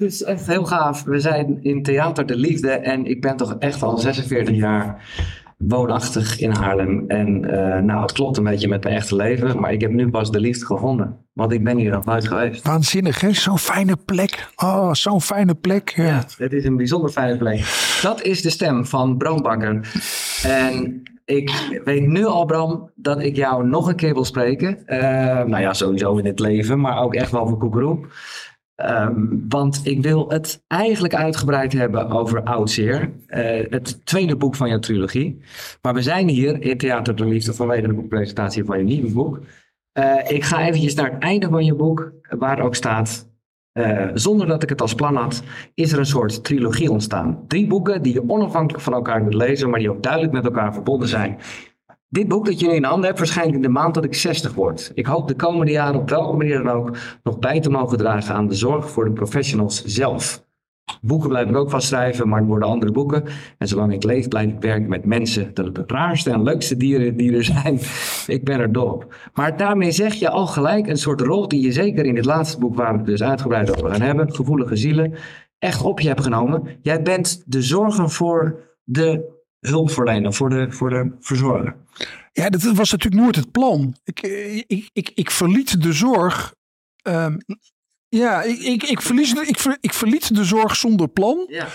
Het 0.00 0.12
is 0.12 0.22
echt 0.22 0.46
heel 0.46 0.64
gaaf. 0.64 1.02
We 1.04 1.20
zijn 1.20 1.58
in 1.62 1.82
Theater 1.82 2.26
de 2.26 2.36
Liefde 2.36 2.70
en 2.70 3.06
ik 3.06 3.20
ben 3.20 3.36
toch 3.36 3.56
echt 3.58 3.82
al 3.82 3.98
46 3.98 4.56
jaar 4.56 5.04
woonachtig 5.58 6.38
in 6.38 6.50
Haarlem. 6.50 7.04
En 7.08 7.44
uh, 7.44 7.78
nou, 7.78 8.02
het 8.02 8.12
klopt 8.12 8.36
een 8.36 8.44
beetje 8.44 8.68
met 8.68 8.82
mijn 8.84 8.94
echte 8.96 9.16
leven, 9.16 9.60
maar 9.60 9.72
ik 9.72 9.80
heb 9.80 9.90
nu 9.90 10.10
pas 10.10 10.30
de 10.30 10.40
liefde 10.40 10.66
gevonden. 10.66 11.16
Want 11.32 11.52
ik 11.52 11.64
ben 11.64 11.76
hier 11.76 11.90
nog 11.90 12.04
nooit 12.04 12.28
geweest. 12.28 12.66
Waanzinnig, 12.66 13.20
hè? 13.20 13.32
Zo'n 13.32 13.58
fijne 13.58 13.96
plek. 14.04 14.48
Oh, 14.56 14.92
zo'n 14.92 15.20
fijne 15.20 15.54
plek. 15.54 15.92
Ja. 15.96 16.04
ja, 16.04 16.24
het 16.36 16.52
is 16.52 16.64
een 16.64 16.76
bijzonder 16.76 17.10
fijne 17.10 17.36
plek. 17.36 17.64
Dat 18.02 18.22
is 18.22 18.42
de 18.42 18.50
stem 18.50 18.86
van 18.86 19.16
Bram 19.16 19.42
Bakker. 19.42 19.92
En 20.42 21.02
ik 21.24 21.80
weet 21.84 22.06
nu 22.06 22.24
al, 22.24 22.44
Bram, 22.44 22.90
dat 22.94 23.22
ik 23.22 23.36
jou 23.36 23.66
nog 23.66 23.88
een 23.88 23.96
keer 23.96 24.14
wil 24.14 24.24
spreken. 24.24 24.78
Uh, 24.86 24.98
nou 25.44 25.60
ja, 25.60 25.72
sowieso 25.72 26.16
in 26.16 26.26
het 26.26 26.38
leven, 26.38 26.80
maar 26.80 27.02
ook 27.02 27.14
echt 27.14 27.30
wel 27.30 27.48
voor 27.48 27.58
Koekeroe. 27.58 28.06
Um, 28.88 29.44
want 29.48 29.80
ik 29.82 30.02
wil 30.02 30.30
het 30.30 30.64
eigenlijk 30.66 31.14
uitgebreid 31.14 31.72
hebben 31.72 32.10
over 32.10 32.42
Oudzeer. 32.42 33.10
Uh, 33.28 33.38
het 33.70 34.06
tweede 34.06 34.36
boek 34.36 34.56
van 34.56 34.68
jouw 34.68 34.78
trilogie. 34.78 35.40
Maar 35.82 35.94
we 35.94 36.02
zijn 36.02 36.28
hier 36.28 36.62
in 36.62 36.78
Theater 36.78 37.16
de 37.16 37.24
Liefde 37.24 37.54
vanwege 37.54 37.86
de 37.86 37.92
boekpresentatie 37.92 38.64
van 38.64 38.78
je 38.78 38.84
nieuwe 38.84 39.12
boek. 39.12 39.40
Uh, 39.98 40.14
ik 40.28 40.44
ga 40.44 40.66
eventjes 40.66 40.94
naar 40.94 41.12
het 41.12 41.22
einde 41.22 41.48
van 41.48 41.64
je 41.64 41.74
boek, 41.74 42.12
waar 42.38 42.60
ook 42.60 42.74
staat... 42.74 43.28
Uh, 43.78 44.08
zonder 44.14 44.46
dat 44.46 44.62
ik 44.62 44.68
het 44.68 44.80
als 44.80 44.94
plan 44.94 45.16
had, 45.16 45.42
is 45.74 45.92
er 45.92 45.98
een 45.98 46.06
soort 46.06 46.44
trilogie 46.44 46.90
ontstaan. 46.90 47.44
Drie 47.46 47.66
boeken 47.66 48.02
die 48.02 48.12
je 48.12 48.28
onafhankelijk 48.28 48.84
van 48.84 48.92
elkaar 48.92 49.20
kunt 49.20 49.34
lezen, 49.34 49.70
maar 49.70 49.78
die 49.78 49.90
ook 49.90 50.02
duidelijk 50.02 50.32
met 50.32 50.44
elkaar 50.44 50.72
verbonden 50.72 51.08
zijn. 51.08 51.38
Dit 52.12 52.28
boek 52.28 52.46
dat 52.46 52.60
nu 52.60 52.68
in 52.68 52.84
handen 52.84 53.06
hebt, 53.06 53.18
verschijnt 53.18 53.54
in 53.54 53.62
de 53.62 53.68
maand 53.68 53.94
dat 53.94 54.04
ik 54.04 54.14
60 54.14 54.54
word. 54.54 54.90
Ik 54.94 55.06
hoop 55.06 55.28
de 55.28 55.34
komende 55.34 55.72
jaren 55.72 56.00
op 56.00 56.10
welke 56.10 56.36
manier 56.36 56.62
dan 56.62 56.68
ook 56.68 56.96
nog 57.22 57.38
bij 57.38 57.60
te 57.60 57.70
mogen 57.70 57.98
dragen 57.98 58.34
aan 58.34 58.48
de 58.48 58.54
zorg 58.54 58.90
voor 58.90 59.04
de 59.04 59.12
professionals 59.12 59.84
zelf. 59.84 60.44
Boeken 61.00 61.28
blijf 61.28 61.48
ik 61.48 61.56
ook 61.56 61.70
van 61.70 61.82
schrijven, 61.82 62.28
maar 62.28 62.38
het 62.38 62.48
worden 62.48 62.68
andere 62.68 62.92
boeken. 62.92 63.24
En 63.58 63.68
zolang 63.68 63.92
ik 63.92 64.04
leef, 64.04 64.28
blijf 64.28 64.50
ik 64.50 64.60
werken 64.60 64.88
met 64.88 65.04
mensen. 65.04 65.54
Dat 65.54 65.66
het 65.66 65.74
de 65.74 65.82
raarste 65.86 66.30
en 66.30 66.42
leukste 66.42 66.76
dieren 66.76 67.16
die 67.16 67.36
er 67.36 67.44
zijn. 67.44 67.78
ik 68.36 68.44
ben 68.44 68.60
er 68.60 68.72
dol 68.72 68.92
op. 68.92 69.14
Maar 69.34 69.56
daarmee 69.56 69.90
zeg 69.90 70.14
je 70.14 70.30
al 70.30 70.46
gelijk 70.46 70.86
een 70.86 70.96
soort 70.96 71.20
rol 71.20 71.48
die 71.48 71.62
je 71.62 71.72
zeker 71.72 72.04
in 72.04 72.14
dit 72.14 72.24
laatste 72.24 72.58
boek, 72.58 72.74
waar 72.74 72.92
we 72.92 72.98
het 72.98 73.06
dus 73.06 73.22
uitgebreid 73.22 73.76
over 73.76 73.90
gaan 73.90 74.00
hebben, 74.00 74.34
Gevoelige 74.34 74.76
Zielen, 74.76 75.14
echt 75.58 75.82
op 75.82 76.00
je 76.00 76.08
hebt 76.08 76.22
genomen. 76.22 76.62
Jij 76.82 77.02
bent 77.02 77.42
de 77.46 77.62
zorger 77.62 78.10
voor 78.10 78.60
de 78.84 79.38
hulpverlener, 79.60 80.32
voor 80.32 80.50
de, 80.50 80.66
voor 80.70 80.90
de 80.90 81.16
verzorger. 81.20 81.76
Ja, 82.32 82.50
dat 82.50 82.62
was 82.62 82.90
natuurlijk 82.90 83.22
nooit 83.22 83.36
het 83.36 83.50
plan. 83.50 83.96
Ik, 84.04 84.20
ik, 84.66 84.90
ik, 84.92 85.10
ik 85.14 85.30
verliet 85.30 85.82
de 85.82 85.92
zorg. 85.92 86.54
Um, 87.02 87.38
ja, 88.08 88.42
ik, 88.42 88.58
ik, 88.58 88.82
ik, 88.82 89.00
verlies, 89.00 89.32
ik, 89.32 89.58
ver, 89.58 89.78
ik 89.80 89.92
verliet 89.92 90.34
de 90.34 90.44
zorg 90.44 90.76
zonder 90.76 91.08
plan. 91.08 91.46
Ja. 91.48 91.68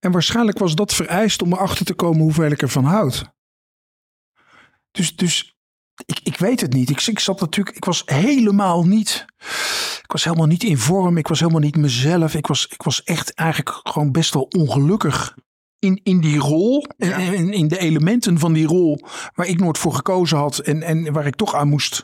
En 0.00 0.12
waarschijnlijk 0.12 0.58
was 0.58 0.74
dat 0.74 0.94
vereist 0.94 1.42
om 1.42 1.52
erachter 1.52 1.84
te 1.84 1.94
komen 1.94 2.20
hoeveel 2.20 2.50
ik 2.50 2.62
ervan 2.62 2.84
houd. 2.84 3.24
Dus, 4.90 5.16
dus 5.16 5.54
ik, 6.06 6.20
ik 6.22 6.36
weet 6.36 6.60
het 6.60 6.72
niet. 6.72 6.90
Ik, 6.90 7.06
ik 7.06 7.18
zat 7.18 7.40
natuurlijk, 7.40 7.76
ik 7.76 7.84
was 7.84 8.02
helemaal 8.04 8.84
niet. 8.84 9.24
Ik 10.02 10.12
was 10.12 10.24
helemaal 10.24 10.46
niet 10.46 10.62
in 10.62 10.78
vorm. 10.78 11.16
Ik 11.16 11.28
was 11.28 11.40
helemaal 11.40 11.60
niet 11.60 11.76
mezelf. 11.76 12.34
Ik 12.34 12.46
was, 12.46 12.66
ik 12.66 12.82
was 12.82 13.02
echt 13.02 13.34
eigenlijk 13.34 13.80
gewoon 13.82 14.12
best 14.12 14.34
wel 14.34 14.42
ongelukkig 14.42 15.36
in, 15.80 16.00
in 16.02 16.20
die 16.20 16.38
rol, 16.38 16.86
ja. 16.96 17.16
in, 17.16 17.52
in 17.52 17.68
de 17.68 17.78
elementen 17.78 18.38
van 18.38 18.52
die 18.52 18.66
rol 18.66 19.00
waar 19.34 19.46
ik 19.46 19.60
nooit 19.60 19.78
voor 19.78 19.94
gekozen 19.94 20.38
had 20.38 20.58
en, 20.58 20.82
en 20.82 21.12
waar 21.12 21.26
ik 21.26 21.36
toch 21.36 21.54
aan 21.54 21.68
moest 21.68 22.02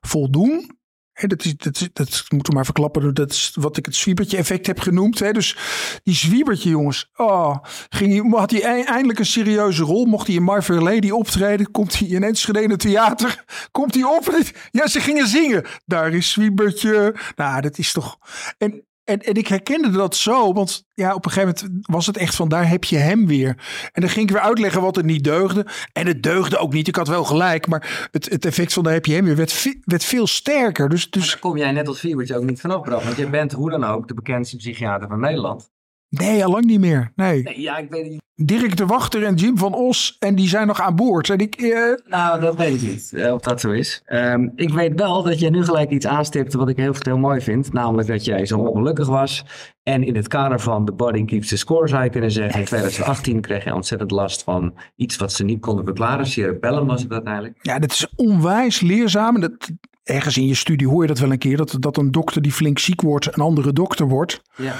voldoen. 0.00 0.78
He, 1.12 1.26
dat, 1.26 1.44
is, 1.44 1.56
dat, 1.56 1.88
dat 1.92 2.24
moeten 2.28 2.50
we 2.50 2.54
maar 2.54 2.64
verklappen. 2.64 3.14
Dat 3.14 3.30
is 3.30 3.56
wat 3.60 3.76
ik 3.76 3.86
het 3.86 3.96
zwiebertje 3.96 4.36
effect 4.36 4.66
heb 4.66 4.80
genoemd. 4.80 5.18
He, 5.18 5.32
dus 5.32 5.56
die 6.02 6.14
zwiebertje 6.14 6.70
jongens. 6.70 7.10
Oh, 7.16 7.56
ging, 7.88 8.34
had 8.34 8.50
hij 8.50 8.84
eindelijk 8.84 9.18
een 9.18 9.26
serieuze 9.26 9.82
rol. 9.82 10.04
Mocht 10.04 10.26
hij 10.26 10.36
in 10.36 10.62
Fair 10.62 10.82
Lady 10.82 11.10
optreden. 11.10 11.70
Komt 11.70 11.98
hij 11.98 12.08
in 12.08 12.22
Enschede 12.22 12.62
in 12.62 12.70
het 12.70 12.80
theater. 12.80 13.44
Komt 13.70 13.94
hij 13.94 14.04
op. 14.04 14.40
Ja, 14.70 14.86
ze 14.86 15.00
gingen 15.00 15.26
zingen. 15.26 15.64
Daar 15.84 16.12
is 16.12 16.30
zwiebertje. 16.30 17.16
Nou, 17.36 17.60
dat 17.60 17.78
is 17.78 17.92
toch... 17.92 18.18
En 18.58 18.84
en, 19.10 19.20
en 19.20 19.34
ik 19.34 19.48
herkende 19.48 19.90
dat 19.90 20.16
zo, 20.16 20.52
want 20.52 20.88
ja, 20.94 21.14
op 21.14 21.24
een 21.24 21.30
gegeven 21.30 21.54
moment 21.62 21.86
was 21.86 22.06
het 22.06 22.16
echt 22.16 22.34
van 22.34 22.48
daar 22.48 22.68
heb 22.68 22.84
je 22.84 22.96
hem 22.96 23.26
weer. 23.26 23.48
En 23.92 24.00
dan 24.00 24.10
ging 24.10 24.28
ik 24.28 24.34
weer 24.34 24.44
uitleggen 24.44 24.80
wat 24.80 24.96
er 24.96 25.04
niet 25.04 25.24
deugde. 25.24 25.66
En 25.92 26.06
het 26.06 26.22
deugde 26.22 26.58
ook 26.58 26.72
niet. 26.72 26.88
Ik 26.88 26.96
had 26.96 27.08
wel 27.08 27.24
gelijk, 27.24 27.66
maar 27.66 28.08
het, 28.10 28.30
het 28.30 28.44
effect 28.44 28.72
van 28.72 28.82
daar 28.82 28.92
heb 28.92 29.06
je 29.06 29.14
hem 29.14 29.24
weer 29.24 29.36
werd, 29.36 29.74
werd 29.84 30.04
veel 30.04 30.26
sterker. 30.26 30.88
Dus, 30.88 31.10
dus... 31.10 31.38
kom 31.38 31.56
jij 31.56 31.72
net 31.72 31.88
als 31.88 32.00
Vierbertje 32.00 32.36
ook 32.36 32.44
niet 32.44 32.60
vanaf, 32.60 32.82
Bram. 32.82 33.04
Want 33.04 33.16
jij 33.16 33.30
bent 33.30 33.52
hoe 33.52 33.70
dan 33.70 33.84
ook 33.84 34.08
de 34.08 34.14
bekendste 34.14 34.56
psychiater 34.56 35.08
van 35.08 35.20
Nederland. 35.20 35.70
Nee, 36.10 36.44
al 36.44 36.50
lang 36.50 36.64
niet 36.64 36.80
meer. 36.80 37.12
Nee. 37.14 37.42
nee. 37.42 37.60
Ja, 37.60 37.78
ik 37.78 37.90
weet 37.90 38.02
het 38.02 38.10
niet. 38.10 38.22
Dirk 38.34 38.76
de 38.76 38.86
Wachter 38.86 39.24
en 39.24 39.34
Jim 39.34 39.58
van 39.58 39.74
Os. 39.74 40.16
En 40.18 40.34
die 40.34 40.48
zijn 40.48 40.66
nog 40.66 40.80
aan 40.80 40.96
boord. 40.96 41.30
En 41.30 41.38
ik, 41.38 41.54
eh... 41.54 41.94
Nou, 42.04 42.40
dat 42.40 42.56
weet 42.56 42.82
ik 42.82 42.88
niet. 42.88 43.12
Eh, 43.12 43.32
of 43.32 43.40
dat 43.40 43.60
zo 43.60 43.70
is. 43.70 44.02
Um, 44.06 44.52
ik 44.56 44.70
weet 44.70 45.00
wel 45.00 45.22
dat 45.22 45.38
je 45.38 45.50
nu 45.50 45.64
gelijk 45.64 45.90
iets 45.90 46.06
aanstipt 46.06 46.52
wat 46.52 46.68
ik 46.68 46.76
heel, 46.76 46.94
heel 46.98 47.18
mooi 47.18 47.40
vind. 47.40 47.72
Namelijk 47.72 48.08
dat 48.08 48.24
jij 48.24 48.46
zo 48.46 48.58
ongelukkig 48.58 49.08
was. 49.08 49.44
En 49.82 50.04
in 50.04 50.16
het 50.16 50.28
kader 50.28 50.60
van 50.60 50.84
The 50.84 50.92
Body 50.92 51.24
Keeps 51.24 51.48
the 51.48 51.56
Score 51.56 51.88
zou 51.88 52.04
je 52.04 52.10
kunnen 52.10 52.30
zeggen. 52.30 52.60
In 52.60 52.66
2018 52.66 53.40
kreeg 53.40 53.64
je 53.64 53.74
ontzettend 53.74 54.10
last 54.10 54.42
van 54.42 54.74
iets 54.96 55.16
wat 55.16 55.32
ze 55.32 55.44
niet 55.44 55.60
konden 55.60 55.84
verklaren. 55.84 56.26
Cerebellum 56.26 56.86
was 56.86 57.02
het 57.02 57.12
uiteindelijk. 57.12 57.58
Ja, 57.62 57.78
dat 57.78 57.90
is 57.90 58.12
onwijs 58.16 58.80
leerzaam. 58.80 59.40
Dat, 59.40 59.70
ergens 60.02 60.36
in 60.36 60.46
je 60.46 60.54
studie 60.54 60.88
hoor 60.88 61.02
je 61.02 61.08
dat 61.08 61.18
wel 61.18 61.32
een 61.32 61.38
keer. 61.38 61.56
Dat, 61.56 61.76
dat 61.78 61.96
een 61.96 62.10
dokter 62.10 62.42
die 62.42 62.52
flink 62.52 62.78
ziek 62.78 63.00
wordt 63.00 63.26
een 63.26 63.42
andere 63.42 63.72
dokter 63.72 64.08
wordt. 64.08 64.42
Ja. 64.56 64.74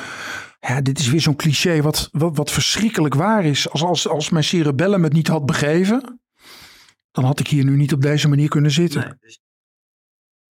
Ja, 0.60 0.80
dit 0.80 0.98
is 0.98 1.08
weer 1.08 1.20
zo'n 1.20 1.36
cliché 1.36 1.82
wat, 1.82 2.08
wat, 2.12 2.36
wat, 2.36 2.50
verschrikkelijk 2.50 3.14
waar 3.14 3.44
is. 3.44 3.70
Als, 3.70 3.82
als, 3.82 4.08
als 4.08 4.30
mijn 4.30 4.44
cerebellum 4.44 5.02
het 5.02 5.12
niet 5.12 5.28
had 5.28 5.46
begeven, 5.46 6.20
dan 7.10 7.24
had 7.24 7.40
ik 7.40 7.48
hier 7.48 7.64
nu 7.64 7.76
niet 7.76 7.92
op 7.92 8.02
deze 8.02 8.28
manier 8.28 8.48
kunnen 8.48 8.70
zitten. 8.70 9.18
Dus- 9.20 9.40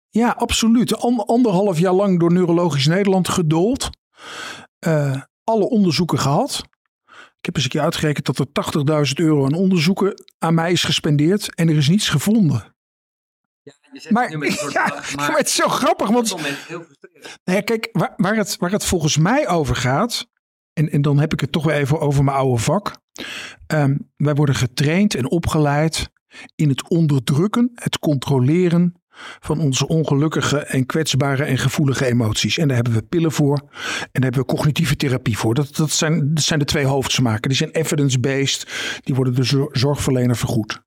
ja, 0.10 0.30
absoluut. 0.30 0.98
anderhalf 1.26 1.80
jaar 1.80 1.94
lang 1.94 2.20
door 2.20 2.34
Neurologisch 2.34 2.86
Nederland 2.86 3.28
gedoold. 3.28 3.90
Uh, 4.88 5.22
alle 5.44 5.70
onderzoeken 5.70 6.20
gehad. 6.20 6.64
Ik 7.38 7.46
heb 7.46 7.56
eens 7.56 7.64
een 7.64 7.70
keer 7.70 7.82
uitgerekend 7.82 8.26
dat 8.26 8.40
er 8.40 9.08
80.000 9.08 9.14
euro 9.14 9.46
aan 9.46 9.54
onderzoeken 9.54 10.24
aan 10.38 10.54
mij 10.54 10.72
is 10.72 10.84
gespendeerd. 10.84 11.56
En 11.56 11.70
er 11.70 11.78
is 11.78 11.90
niets 11.90 12.10
gevonden. 12.10 12.75
Ja, 14.04 14.12
maar, 14.12 14.32
ja, 14.72 15.02
maar, 15.16 15.38
het 15.38 15.48
is 15.48 15.56
zo 15.56 15.68
grappig. 15.68 16.10
Want, 16.10 16.36
heel 16.42 16.86
nou 17.44 17.58
ja, 17.58 17.62
kijk, 17.62 17.90
waar, 17.92 18.14
waar, 18.18 18.36
het, 18.36 18.58
waar 18.58 18.72
het 18.72 18.86
volgens 18.86 19.18
mij 19.18 19.48
over 19.48 19.76
gaat. 19.76 20.28
En, 20.74 20.90
en 20.90 21.02
dan 21.02 21.20
heb 21.20 21.34
ik 21.34 21.40
het 21.40 21.52
toch 21.52 21.64
weer 21.64 21.76
even 21.76 22.00
over 22.00 22.24
mijn 22.24 22.38
oude 22.38 22.62
vak. 22.62 22.96
Um, 23.74 24.12
wij 24.16 24.34
worden 24.34 24.56
getraind 24.56 25.16
en 25.16 25.30
opgeleid 25.30 26.10
in 26.56 26.70
het 26.70 26.90
onderdrukken, 26.90 27.72
het 27.76 28.00
controleren 28.00 28.94
van 29.40 29.60
onze 29.60 29.88
ongelukkige 29.88 30.58
en 30.58 30.86
kwetsbare 30.86 31.44
en 31.44 31.58
gevoelige 31.58 32.06
emoties. 32.06 32.58
En 32.58 32.68
daar 32.68 32.76
hebben 32.76 32.94
we 32.94 33.02
pillen 33.02 33.32
voor 33.32 33.58
en 33.58 34.10
daar 34.12 34.24
hebben 34.24 34.42
we 34.42 34.46
cognitieve 34.46 34.96
therapie 34.96 35.38
voor. 35.38 35.54
Dat, 35.54 35.76
dat, 35.76 35.92
zijn, 35.92 36.34
dat 36.34 36.44
zijn 36.44 36.60
de 36.60 36.66
twee 36.66 36.86
hoofdsmaken. 36.86 37.50
Die 37.50 37.58
zijn 37.58 37.72
evidence-based, 37.72 38.68
die 39.04 39.16
worden 39.16 39.36
de 39.36 39.70
zorgverlener 39.72 40.38
vergoed. 40.38 40.84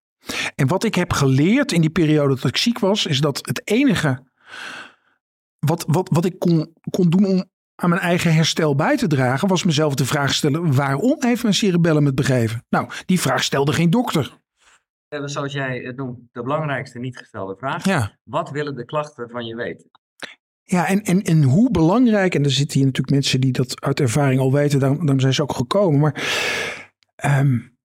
En 0.55 0.67
wat 0.67 0.85
ik 0.85 0.95
heb 0.95 1.13
geleerd 1.13 1.73
in 1.73 1.81
die 1.81 1.91
periode 1.91 2.35
dat 2.35 2.45
ik 2.45 2.57
ziek 2.57 2.79
was, 2.79 3.07
is 3.07 3.21
dat 3.21 3.47
het 3.47 3.61
enige 3.65 4.27
wat, 5.59 5.85
wat, 5.89 6.09
wat 6.13 6.25
ik 6.25 6.39
kon, 6.39 6.75
kon 6.91 7.11
doen 7.11 7.25
om 7.25 7.45
aan 7.75 7.89
mijn 7.89 8.01
eigen 8.01 8.35
herstel 8.35 8.75
bij 8.75 8.97
te 8.97 9.07
dragen, 9.07 9.49
was 9.49 9.65
mezelf 9.65 9.95
de 9.95 10.05
vraag 10.05 10.35
stellen: 10.35 10.75
waarom 10.75 11.17
heeft 11.19 11.43
mijn 11.43 11.55
cerebellum 11.55 12.07
het 12.07 12.15
begeven? 12.15 12.65
Nou, 12.69 12.91
die 13.07 13.21
vraag 13.21 13.43
stelde 13.43 13.73
geen 13.73 13.91
dokter. 13.91 14.39
Zoals 15.25 15.53
jij 15.53 15.79
het 15.79 15.97
noemt, 15.97 16.19
de 16.33 16.43
belangrijkste 16.43 16.99
niet 16.99 17.17
gestelde 17.17 17.57
vraag. 17.59 17.85
Ja. 17.85 18.19
Wat 18.25 18.51
willen 18.51 18.75
de 18.75 18.85
klachten 18.85 19.31
van 19.31 19.47
je 19.47 19.57
weten? 19.57 19.91
Ja, 20.63 20.87
en, 20.87 21.03
en, 21.03 21.23
en 21.23 21.43
hoe 21.43 21.71
belangrijk, 21.71 22.35
en 22.35 22.45
er 22.45 22.51
zitten 22.51 22.77
hier 22.77 22.87
natuurlijk 22.87 23.15
mensen 23.15 23.41
die 23.41 23.53
dat 23.53 23.81
uit 23.81 24.01
ervaring 24.01 24.41
al 24.41 24.53
weten, 24.53 24.81
daarom, 24.81 24.99
daarom 24.99 25.21
zijn 25.21 25.35
ze 25.35 25.43
ook 25.43 25.53
gekomen. 25.53 26.01
Maar 26.01 26.15
um, 27.41 27.78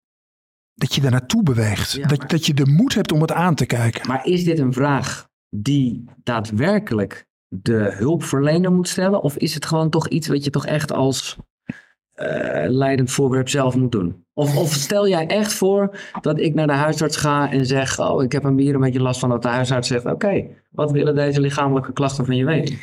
dat 0.73 0.95
je 0.95 1.01
daar 1.01 1.11
naartoe 1.11 1.43
beweegt. 1.43 2.09
dat, 2.09 2.29
dat 2.29 2.45
je 2.45 2.53
de 2.53 2.65
moed 2.65 2.95
hebt 2.95 3.11
om 3.11 3.21
het 3.21 3.31
aan 3.31 3.55
te 3.55 3.65
kijken. 3.65 4.07
Maar 4.07 4.25
is 4.25 4.43
dit 4.43 4.59
een 4.59 4.73
vraag 4.73 5.27
die 5.49 6.03
daadwerkelijk 6.23 7.25
de 7.47 7.93
hulpverlener 7.97 8.71
moet 8.71 8.87
stellen? 8.87 9.21
Of 9.21 9.37
is 9.37 9.53
het 9.53 9.65
gewoon 9.65 9.89
toch 9.89 10.07
iets 10.07 10.27
wat 10.27 10.43
je 10.43 10.49
toch 10.49 10.65
echt 10.65 10.91
als 10.91 11.37
uh, 12.23 12.69
leidend 12.69 13.11
voorwerp 13.11 13.49
zelf 13.49 13.75
moet 13.75 13.91
doen? 13.91 14.25
Of, 14.33 14.57
of, 14.57 14.73
stel 14.73 15.07
jij 15.07 15.27
echt 15.27 15.53
voor 15.53 15.97
dat 16.21 16.39
ik 16.39 16.53
naar 16.53 16.67
de 16.67 16.73
huisarts 16.73 17.17
ga 17.17 17.51
en 17.51 17.65
zeg: 17.65 17.99
Oh, 17.99 18.23
ik 18.23 18.31
heb 18.31 18.43
een 18.43 18.55
bier 18.55 18.75
een 18.75 18.81
beetje 18.81 19.01
last 19.01 19.19
van. 19.19 19.29
Dat 19.29 19.41
de 19.41 19.47
huisarts 19.47 19.87
zegt: 19.87 20.05
Oké, 20.05 20.45
wat 20.71 20.91
willen 20.91 21.15
deze 21.15 21.39
lichamelijke 21.39 21.93
klachten 21.93 22.25
van 22.25 22.35
je 22.35 22.45
weten? 22.45 22.77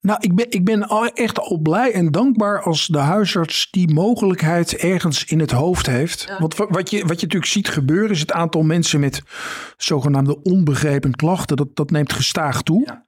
Nou, 0.00 0.18
ik 0.20 0.34
ben, 0.34 0.46
ik 0.48 0.64
ben 0.64 0.88
echt 1.14 1.38
al 1.38 1.58
blij 1.58 1.92
en 1.92 2.10
dankbaar 2.10 2.62
als 2.62 2.86
de 2.86 2.98
huisarts 2.98 3.68
die 3.70 3.92
mogelijkheid 3.92 4.76
ergens 4.76 5.24
in 5.24 5.40
het 5.40 5.50
hoofd 5.50 5.86
heeft. 5.86 6.34
Want 6.38 6.56
wat 6.56 6.90
je, 6.90 7.00
wat 7.00 7.20
je 7.20 7.26
natuurlijk 7.26 7.52
ziet 7.52 7.68
gebeuren 7.68 8.10
is 8.10 8.20
het 8.20 8.32
aantal 8.32 8.62
mensen 8.62 9.00
met 9.00 9.22
zogenaamde 9.76 10.42
onbegrepen 10.42 11.16
klachten. 11.16 11.56
Dat, 11.56 11.76
dat 11.76 11.90
neemt 11.90 12.12
gestaag 12.12 12.62
toe. 12.62 12.82
Ja. 12.86 13.06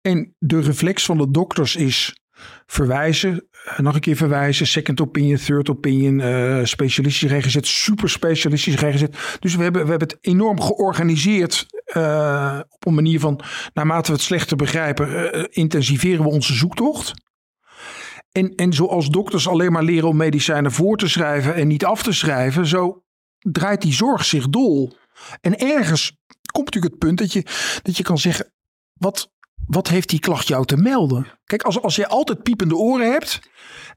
En 0.00 0.34
de 0.38 0.60
reflex 0.60 1.04
van 1.04 1.18
de 1.18 1.30
dokters 1.30 1.76
is 1.76 2.20
verwijzen. 2.66 3.48
Eh, 3.64 3.78
nog 3.78 3.94
een 3.94 4.00
keer 4.00 4.16
verwijzen. 4.16 4.66
Second 4.66 5.00
opinion, 5.00 5.38
third 5.38 5.70
opinion. 5.70 6.18
Uh, 6.18 6.64
specialistisch 6.64 7.30
GGZ, 7.30 7.58
super 7.60 8.10
specialistisch. 8.10 8.76
Dus 9.38 9.54
we 9.54 9.62
hebben, 9.62 9.84
we 9.84 9.90
hebben 9.90 10.08
het 10.08 10.18
enorm 10.20 10.60
georganiseerd. 10.60 11.66
Uh, 11.96 12.60
op 12.68 12.86
een 12.86 12.94
manier 12.94 13.20
van, 13.20 13.40
naarmate 13.74 14.06
we 14.06 14.16
het 14.16 14.26
slechter 14.26 14.56
begrijpen, 14.56 15.32
intensiveren 15.50 16.24
we 16.24 16.30
onze 16.30 16.54
zoektocht. 16.54 17.14
En, 18.32 18.54
en 18.54 18.72
zoals 18.72 19.08
dokters 19.08 19.48
alleen 19.48 19.72
maar 19.72 19.82
leren 19.82 20.08
om 20.08 20.16
medicijnen 20.16 20.72
voor 20.72 20.96
te 20.96 21.08
schrijven 21.08 21.54
en 21.54 21.68
niet 21.68 21.84
af 21.84 22.02
te 22.02 22.12
schrijven, 22.12 22.66
zo 22.66 23.02
draait 23.38 23.82
die 23.82 23.92
zorg 23.92 24.24
zich 24.24 24.48
dol. 24.48 24.92
En 25.40 25.58
ergens 25.58 26.16
komt 26.52 26.64
natuurlijk 26.64 26.92
het 26.92 26.98
punt 26.98 27.18
dat 27.18 27.32
je, 27.32 27.44
dat 27.82 27.96
je 27.96 28.02
kan 28.02 28.18
zeggen: 28.18 28.52
wat, 28.92 29.32
wat 29.66 29.88
heeft 29.88 30.08
die 30.08 30.20
klacht 30.20 30.48
jou 30.48 30.64
te 30.64 30.76
melden? 30.76 31.26
Kijk, 31.44 31.62
als, 31.62 31.82
als 31.82 31.96
je 31.96 32.08
altijd 32.08 32.42
piepende 32.42 32.76
oren 32.76 33.12
hebt 33.12 33.49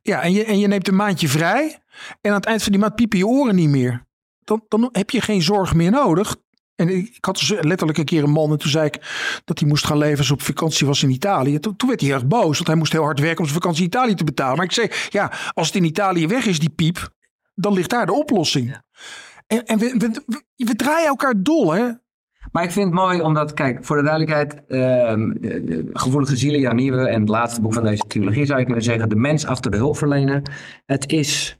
ja, 0.03 0.21
en, 0.21 0.31
je, 0.31 0.43
en 0.43 0.59
je 0.59 0.67
neemt 0.67 0.87
een 0.87 0.95
maandje 0.95 1.27
vrij 1.27 1.79
en 2.21 2.29
aan 2.29 2.37
het 2.37 2.45
eind 2.45 2.63
van 2.63 2.71
die 2.71 2.81
maand 2.81 2.95
piepen 2.95 3.17
je 3.17 3.27
oren 3.27 3.55
niet 3.55 3.69
meer, 3.69 4.05
dan, 4.43 4.65
dan 4.67 4.89
heb 4.91 5.09
je 5.09 5.21
geen 5.21 5.41
zorg 5.41 5.73
meer 5.73 5.91
nodig. 5.91 6.35
En 6.75 6.89
ik 6.89 7.17
had 7.25 7.37
dus 7.37 7.49
letterlijk 7.49 7.97
een 7.97 8.05
keer 8.05 8.23
een 8.23 8.29
man 8.29 8.51
en 8.51 8.57
toen 8.57 8.69
zei 8.69 8.85
ik 8.85 8.99
dat 9.45 9.59
hij 9.59 9.67
moest 9.67 9.85
gaan 9.85 9.97
leven 9.97 10.17
als 10.17 10.31
op 10.31 10.41
vakantie 10.41 10.87
was 10.87 11.03
in 11.03 11.09
Italië. 11.09 11.59
Toen, 11.59 11.75
toen 11.75 11.89
werd 11.89 12.01
hij 12.01 12.11
erg 12.11 12.27
boos, 12.27 12.55
want 12.55 12.67
hij 12.67 12.75
moest 12.75 12.91
heel 12.91 13.03
hard 13.03 13.19
werken 13.19 13.39
om 13.39 13.45
zijn 13.45 13.61
vakantie 13.61 13.81
in 13.81 13.87
Italië 13.87 14.15
te 14.15 14.23
betalen. 14.23 14.55
Maar 14.55 14.65
ik 14.65 14.71
zei, 14.71 14.89
ja, 15.09 15.31
als 15.53 15.67
het 15.67 15.75
in 15.75 15.83
Italië 15.83 16.27
weg 16.27 16.45
is, 16.45 16.59
die 16.59 16.69
piep, 16.69 17.09
dan 17.55 17.73
ligt 17.73 17.89
daar 17.89 18.05
de 18.05 18.13
oplossing. 18.13 18.77
En, 19.47 19.65
en 19.65 19.77
we, 19.79 19.95
we, 20.25 20.43
we, 20.55 20.75
draaien 20.75 21.07
elkaar 21.07 21.33
dol, 21.37 21.71
hè? 21.71 21.89
Maar 22.51 22.63
ik 22.63 22.71
vind 22.71 22.85
het 22.85 22.95
mooi 22.95 23.21
omdat, 23.21 23.53
kijk, 23.53 23.85
voor 23.85 23.95
de 23.95 24.03
duidelijkheid, 24.03 24.61
uh, 24.67 25.13
Gevoelige 25.93 26.35
Zielen, 26.35 26.59
Jan 26.59 26.75
Nieuwe 26.75 27.07
en 27.07 27.19
het 27.19 27.29
laatste 27.29 27.61
boek 27.61 27.73
van 27.73 27.83
deze 27.83 28.03
trilogie 28.07 28.45
zou 28.45 28.59
je 28.59 28.65
kunnen 28.65 28.83
zeggen, 28.83 29.09
De 29.09 29.15
Mens 29.15 29.45
achter 29.45 29.71
de 29.71 29.77
hulpverlener. 29.77 30.41
Het 30.85 31.11
is 31.11 31.57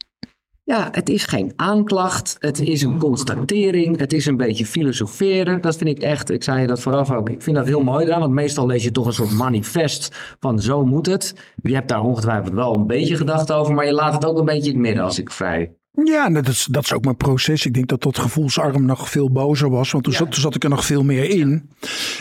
ja, 0.65 0.87
het 0.91 1.09
is 1.09 1.25
geen 1.25 1.53
aanklacht. 1.55 2.35
Het 2.39 2.59
is 2.59 2.81
een 2.81 2.99
constatering. 2.99 3.99
Het 3.99 4.13
is 4.13 4.25
een 4.25 4.37
beetje 4.37 4.65
filosoferen. 4.65 5.61
Dat 5.61 5.77
vind 5.77 5.89
ik 5.89 5.99
echt, 5.99 6.29
ik 6.29 6.43
zei 6.43 6.67
dat 6.67 6.79
vooraf 6.79 7.11
ook. 7.11 7.29
Ik 7.29 7.41
vind 7.41 7.55
dat 7.55 7.65
heel 7.65 7.83
mooi 7.83 8.05
eraan, 8.05 8.19
want 8.19 8.33
meestal 8.33 8.65
lees 8.65 8.83
je 8.83 8.91
toch 8.91 9.05
een 9.05 9.13
soort 9.13 9.31
manifest 9.31 10.35
van 10.39 10.59
zo 10.59 10.85
moet 10.85 11.05
het. 11.05 11.53
Je 11.61 11.73
hebt 11.73 11.87
daar 11.87 12.03
ongetwijfeld 12.03 12.53
wel 12.53 12.75
een 12.75 12.87
beetje 12.87 13.15
gedacht 13.15 13.51
over, 13.51 13.73
maar 13.73 13.85
je 13.85 13.93
laat 13.93 14.13
het 14.13 14.25
ook 14.25 14.37
een 14.37 14.45
beetje 14.45 14.69
in 14.69 14.77
het 14.77 14.85
midden 14.85 15.03
als 15.03 15.19
ik 15.19 15.31
vrij 15.31 15.75
ja, 15.93 16.29
dat 16.29 16.47
is, 16.47 16.67
dat 16.71 16.83
is 16.83 16.93
ook 16.93 17.03
mijn 17.03 17.17
proces. 17.17 17.65
Ik 17.65 17.73
denk 17.73 17.87
dat 17.87 18.01
dat 18.01 18.17
gevoelsarm 18.17 18.85
nog 18.85 19.09
veel 19.09 19.31
bozer 19.31 19.69
was. 19.69 19.91
Want 19.91 20.03
toen, 20.03 20.13
zat, 20.13 20.35
zat 20.35 20.55
ik 20.55 20.63
er 20.63 20.69
nog 20.69 20.85
veel 20.85 21.03
meer 21.03 21.29
in. 21.29 21.69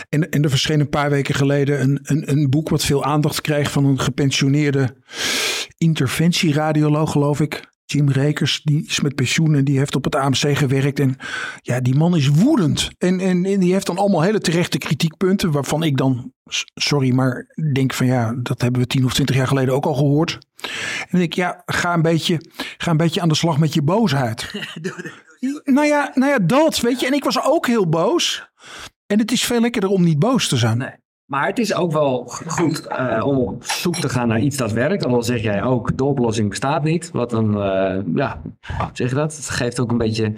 En, 0.09 0.29
en 0.29 0.43
er 0.43 0.49
verscheen 0.49 0.79
een 0.79 0.89
paar 0.89 1.09
weken 1.09 1.35
geleden 1.35 1.81
een, 1.81 1.99
een, 2.03 2.29
een 2.31 2.49
boek 2.49 2.69
wat 2.69 2.85
veel 2.85 3.03
aandacht 3.03 3.41
kreeg 3.41 3.71
van 3.71 3.85
een 3.85 3.99
gepensioneerde 3.99 4.95
interventieradioloog, 5.77 7.11
geloof 7.11 7.39
ik. 7.39 7.71
Jim 7.93 8.09
Rekers, 8.09 8.61
die 8.63 8.85
is 8.87 8.99
met 8.99 9.15
pensioen 9.15 9.55
en 9.55 9.63
die 9.63 9.77
heeft 9.77 9.95
op 9.95 10.03
het 10.03 10.15
AMC 10.15 10.57
gewerkt. 10.57 10.99
En 10.99 11.15
ja, 11.61 11.79
die 11.79 11.95
man 11.95 12.15
is 12.15 12.27
woedend. 12.27 12.89
En, 12.97 13.19
en, 13.19 13.45
en 13.45 13.59
die 13.59 13.73
heeft 13.73 13.85
dan 13.85 13.97
allemaal 13.97 14.21
hele 14.21 14.39
terechte 14.39 14.77
kritiekpunten. 14.77 15.51
Waarvan 15.51 15.83
ik 15.83 15.97
dan, 15.97 16.33
sorry, 16.73 17.13
maar 17.13 17.53
denk 17.73 17.93
van 17.93 18.05
ja, 18.05 18.33
dat 18.37 18.61
hebben 18.61 18.81
we 18.81 18.87
tien 18.87 19.05
of 19.05 19.13
twintig 19.13 19.35
jaar 19.35 19.47
geleden 19.47 19.73
ook 19.73 19.85
al 19.85 19.93
gehoord. 19.93 20.31
En 20.61 21.07
dan 21.09 21.19
denk 21.19 21.23
ik, 21.23 21.33
ja, 21.33 21.61
ga 21.65 21.93
een 21.93 22.01
beetje, 22.01 22.41
ga 22.77 22.91
een 22.91 22.97
beetje 22.97 23.21
aan 23.21 23.29
de 23.29 23.35
slag 23.35 23.57
met 23.57 23.73
je 23.73 23.81
boosheid. 23.81 24.51
nou, 25.63 25.87
ja, 25.87 26.11
nou 26.13 26.31
ja, 26.31 26.39
dat, 26.39 26.79
weet 26.79 26.99
je. 26.99 27.05
En 27.07 27.13
ik 27.13 27.23
was 27.23 27.43
ook 27.43 27.67
heel 27.67 27.89
boos. 27.89 28.51
En 29.07 29.19
het 29.19 29.31
is 29.31 29.43
veel 29.43 29.61
lekkerder 29.61 29.89
om 29.89 30.03
niet 30.03 30.19
boos 30.19 30.47
te 30.47 30.57
zijn. 30.57 30.77
Nee. 30.77 31.01
Maar 31.33 31.47
het 31.47 31.59
is 31.59 31.73
ook 31.73 31.91
wel 31.91 32.23
goed 32.27 32.87
uh, 32.91 33.23
om 33.25 33.37
op 33.37 33.63
zoek 33.63 33.95
te 33.95 34.09
gaan 34.09 34.27
naar 34.27 34.39
iets 34.39 34.57
dat 34.57 34.71
werkt. 34.71 35.03
Dan 35.03 35.23
zeg 35.23 35.41
jij 35.41 35.63
ook, 35.63 35.97
de 35.97 36.03
oplossing 36.03 36.49
bestaat 36.49 36.83
niet. 36.83 37.11
Wat 37.11 37.29
dan, 37.29 37.57
uh, 37.57 37.99
ja, 38.15 38.41
zeg 38.93 39.09
je 39.09 39.15
dat? 39.15 39.35
Het 39.35 39.49
geeft 39.49 39.79
ook 39.79 39.91
een 39.91 39.97
beetje, 39.97 40.33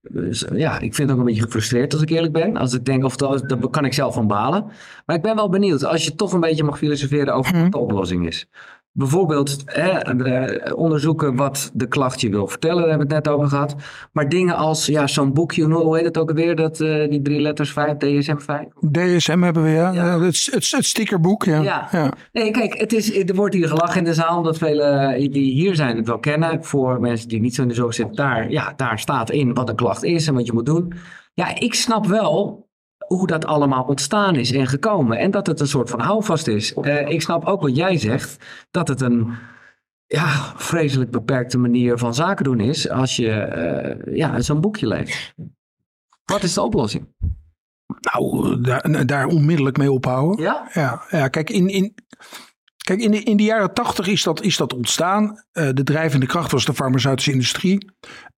dus, 0.00 0.44
ja, 0.52 0.74
ik 0.78 0.94
vind 0.94 1.08
het 1.08 1.10
ook 1.10 1.18
een 1.18 1.24
beetje 1.24 1.42
gefrustreerd 1.42 1.92
als 1.92 2.02
ik 2.02 2.10
eerlijk 2.10 2.32
ben. 2.32 2.56
Als 2.56 2.74
ik 2.74 2.84
denk, 2.84 3.04
of 3.04 3.16
dat, 3.16 3.48
daar 3.48 3.68
kan 3.70 3.84
ik 3.84 3.92
zelf 3.92 4.14
van 4.14 4.26
balen. 4.26 4.64
Maar 5.06 5.16
ik 5.16 5.22
ben 5.22 5.36
wel 5.36 5.48
benieuwd, 5.48 5.84
als 5.84 6.04
je 6.04 6.14
toch 6.14 6.32
een 6.32 6.40
beetje 6.40 6.64
mag 6.64 6.78
filosoferen 6.78 7.34
over 7.34 7.62
wat 7.62 7.72
de 7.72 7.78
oplossing 7.78 8.26
is. 8.26 8.46
Bijvoorbeeld 8.94 9.64
eh, 9.64 10.76
onderzoeken 10.76 11.36
wat 11.36 11.70
de 11.74 11.88
klacht 11.88 12.20
je 12.20 12.30
wil 12.30 12.46
vertellen, 12.46 12.80
daar 12.80 12.88
hebben 12.88 13.08
we 13.08 13.14
het 13.14 13.24
net 13.24 13.34
over 13.34 13.48
gehad. 13.48 13.74
Maar 14.12 14.28
dingen 14.28 14.56
als 14.56 14.86
ja, 14.86 15.06
zo'n 15.06 15.32
boekje, 15.32 15.64
hoe 15.64 15.96
heet 15.96 16.04
het 16.04 16.18
ook 16.18 16.28
alweer, 16.28 16.56
dat, 16.56 16.80
uh, 16.80 17.10
die 17.10 17.22
drie 17.22 17.40
letters 17.40 17.72
5, 17.72 17.96
DSM 17.96 18.38
5? 18.38 18.66
DSM 18.90 19.40
hebben 19.42 19.62
we, 19.62 19.68
ja. 19.68 19.92
ja. 19.92 20.20
Het, 20.20 20.48
het, 20.52 20.70
het 20.70 20.84
stickerboek, 20.84 21.44
ja. 21.44 21.62
ja. 21.62 21.88
ja. 21.92 22.12
Nee, 22.32 22.50
kijk, 22.50 22.78
het 22.78 22.92
is, 22.92 23.16
er 23.16 23.34
wordt 23.34 23.54
hier 23.54 23.68
gelachen 23.68 23.98
in 23.98 24.04
de 24.04 24.14
zaal, 24.14 24.36
omdat 24.36 24.58
velen 24.58 25.30
die 25.30 25.52
hier 25.52 25.74
zijn 25.74 25.96
het 25.96 26.06
wel 26.06 26.18
kennen. 26.18 26.64
Voor 26.64 27.00
mensen 27.00 27.28
die 27.28 27.40
niet 27.40 27.54
zo 27.54 27.62
in 27.62 27.68
de 27.68 27.74
zorg 27.74 27.94
zitten, 27.94 28.16
daar, 28.16 28.50
ja, 28.50 28.72
daar 28.76 28.98
staat 28.98 29.30
in 29.30 29.54
wat 29.54 29.68
een 29.68 29.76
klacht 29.76 30.02
is 30.02 30.26
en 30.26 30.34
wat 30.34 30.46
je 30.46 30.52
moet 30.52 30.66
doen. 30.66 30.92
Ja, 31.34 31.58
ik 31.58 31.74
snap 31.74 32.06
wel 32.06 32.66
hoe 33.16 33.26
dat 33.26 33.44
allemaal 33.44 33.84
ontstaan 33.84 34.36
is 34.36 34.52
en 34.52 34.66
gekomen. 34.66 35.18
En 35.18 35.30
dat 35.30 35.46
het 35.46 35.60
een 35.60 35.66
soort 35.66 35.90
van 35.90 36.00
houvast 36.00 36.46
is. 36.46 36.74
Uh, 36.76 37.08
ik 37.08 37.22
snap 37.22 37.44
ook 37.44 37.60
wat 37.60 37.76
jij 37.76 37.98
zegt, 37.98 38.44
dat 38.70 38.88
het 38.88 39.00
een 39.00 39.34
ja, 40.06 40.52
vreselijk 40.56 41.10
beperkte 41.10 41.58
manier 41.58 41.98
van 41.98 42.14
zaken 42.14 42.44
doen 42.44 42.60
is 42.60 42.88
als 42.88 43.16
je 43.16 43.28
uh, 44.06 44.16
ja, 44.16 44.40
zo'n 44.40 44.60
boekje 44.60 44.86
leest. 44.86 45.34
Wat 46.24 46.42
is 46.42 46.54
de 46.54 46.62
oplossing? 46.62 47.08
Nou, 48.12 48.60
daar, 48.60 49.06
daar 49.06 49.26
onmiddellijk 49.26 49.76
mee 49.76 49.92
ophouden. 49.92 50.44
Ja? 50.44 50.68
Ja, 50.72 51.02
ja 51.10 51.28
kijk, 51.28 51.50
in, 51.50 51.68
in, 51.68 51.94
kijk 52.84 53.00
in, 53.00 53.10
de, 53.10 53.22
in 53.22 53.36
de 53.36 53.42
jaren 53.42 53.74
tachtig 53.74 54.06
is 54.06 54.22
dat, 54.22 54.42
is 54.42 54.56
dat 54.56 54.72
ontstaan. 54.72 55.44
Uh, 55.52 55.68
de 55.72 55.82
drijvende 55.82 56.26
kracht 56.26 56.52
was 56.52 56.64
de 56.64 56.74
farmaceutische 56.74 57.32
industrie. 57.32 57.90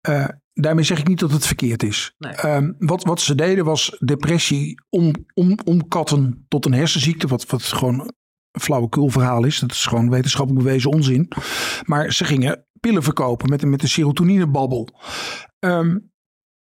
Uh, 0.10 0.28
Daarmee 0.54 0.84
zeg 0.84 1.00
ik 1.00 1.08
niet 1.08 1.20
dat 1.20 1.32
het 1.32 1.46
verkeerd 1.46 1.84
is. 1.84 2.16
Ehm, 2.18 2.72
wat, 2.78 3.04
wat 3.04 3.22
ze 3.22 3.36
deden 3.36 3.66
was 3.66 3.98
depressie 4.00 4.82
om, 4.90 5.14
om, 5.34 5.58
omkatten 5.66 6.46
tot 6.48 6.66
een 6.66 6.74
hersenziekte. 6.74 7.28
Wat, 7.28 7.46
wat 7.46 7.64
gewoon 7.64 8.00
een 8.00 8.62
flauwekul 8.62 9.10
verhaal 9.10 9.46
is. 9.46 9.60
Dat 9.60 9.72
is 9.72 9.86
gewoon 9.86 10.10
wetenschappelijk 10.10 10.66
bewezen 10.66 10.92
onzin. 10.92 11.32
Maar 11.86 12.14
ze 12.14 12.26
gingen 12.26 12.66
pillen 12.80 13.04
verkopen 13.04 13.50
met, 13.50 13.66
met 13.66 13.82
een 13.82 13.90
serotoninebabbel. 13.90 14.90
Um, 15.60 16.12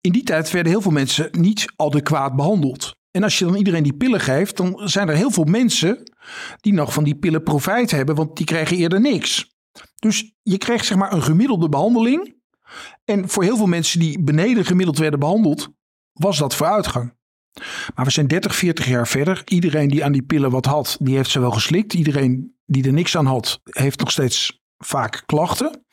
in 0.02 0.12
die 0.12 0.24
tijd 0.24 0.52
werden 0.52 0.72
heel 0.72 0.82
veel 0.82 0.92
mensen 0.92 1.30
niet 1.32 1.66
adequaat 1.76 2.36
behandeld. 2.36 2.96
En 3.12 3.24
als 3.24 3.40
je 3.40 3.46
dan 3.46 3.56
iedereen 3.56 3.84
die 3.84 3.98
pillen 3.98 4.20
geeft, 4.20 4.58
dan 4.58 4.82
zijn 4.84 5.10
er 5.10 5.16
heel 5.16 5.32
veel 5.32 5.44
mensen 5.44 6.12
die 6.62 6.74
nog 6.74 6.94
van 6.94 7.04
die 7.04 7.16
pillen 7.16 7.44
profijt 7.44 7.92
hebben, 7.92 8.16
want 8.16 8.38
die 8.38 8.46
krijgen 8.46 8.78
eerder 8.78 9.02
niks. 9.02 9.56
Dus 9.96 10.34
je 10.42 10.58
krijgt 10.58 10.86
zeg 10.86 10.98
maar 10.98 11.14
een 11.14 11.24
gemiddelde 11.24 11.70
behandeling 11.70 12.37
en 13.06 13.30
voor 13.30 13.44
heel 13.44 13.58
veel 13.58 13.66
mensen 13.66 14.00
die 14.00 14.24
beneden 14.24 14.66
gemiddeld 14.66 14.98
werden 14.98 15.20
behandeld, 15.20 15.70
was 16.14 16.38
dat 16.38 16.56
vooruitgang. 16.56 17.16
Maar 17.96 18.06
we 18.06 18.12
zijn 18.12 18.28
30, 18.28 18.56
40 18.56 18.86
jaar 18.88 19.08
verder. 19.08 19.42
Iedereen 19.46 19.88
die 19.88 20.04
aan 20.04 20.12
die 20.12 20.24
pillen 20.24 20.52
wat 20.52 20.66
had, 20.66 20.98
die 21.00 21.16
heeft 21.16 21.30
ze 21.30 21.40
wel 21.40 21.52
geslikt. 21.52 21.94
Iedereen 21.94 22.56
die 22.66 22.86
er 22.86 22.94
niks 22.94 23.18
aan 23.18 23.26
had, 23.26 23.62
heeft 23.64 24.00
nog 24.00 24.12
steeds 24.12 24.62
vaak 24.78 25.24
klachten. 25.26 25.86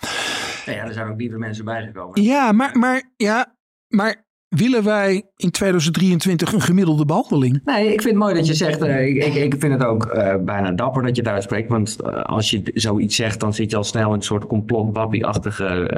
ja, 0.65 0.73
er 0.73 0.93
zijn 0.93 1.09
ook 1.09 1.17
nieuwe 1.17 1.39
mensen 1.39 1.65
bijgekomen. 1.65 2.23
Ja, 2.23 2.53
maar, 2.53 2.79
maar, 2.79 3.13
ja, 3.17 3.57
maar 3.89 4.27
willen 4.57 4.85
wij 4.85 5.31
in 5.37 5.51
2023 5.51 6.53
een 6.53 6.61
gemiddelde 6.61 7.05
behandeling? 7.05 7.61
Nee, 7.65 7.85
ik 7.85 8.03
vind 8.03 8.15
het 8.15 8.23
mooi 8.23 8.35
dat 8.35 8.47
je 8.47 8.55
zegt. 8.55 8.83
Uh, 8.83 9.07
ik, 9.07 9.35
ik 9.35 9.55
vind 9.59 9.73
het 9.73 9.85
ook 9.85 10.15
uh, 10.15 10.35
bijna 10.41 10.71
dapper 10.71 11.03
dat 11.03 11.17
je 11.17 11.23
het 11.23 11.31
uitspreekt. 11.31 11.69
Want 11.69 11.97
uh, 12.05 12.23
als 12.23 12.51
je 12.51 12.63
zoiets 12.75 13.17
zegt, 13.17 13.41
dan 13.41 13.55
zit 13.55 13.71
je 13.71 13.77
al 13.77 13.85
snel 13.85 14.09
in 14.09 14.15
een 14.15 14.23
soort 14.23 14.47
complot-wappie-achtige 14.47 15.89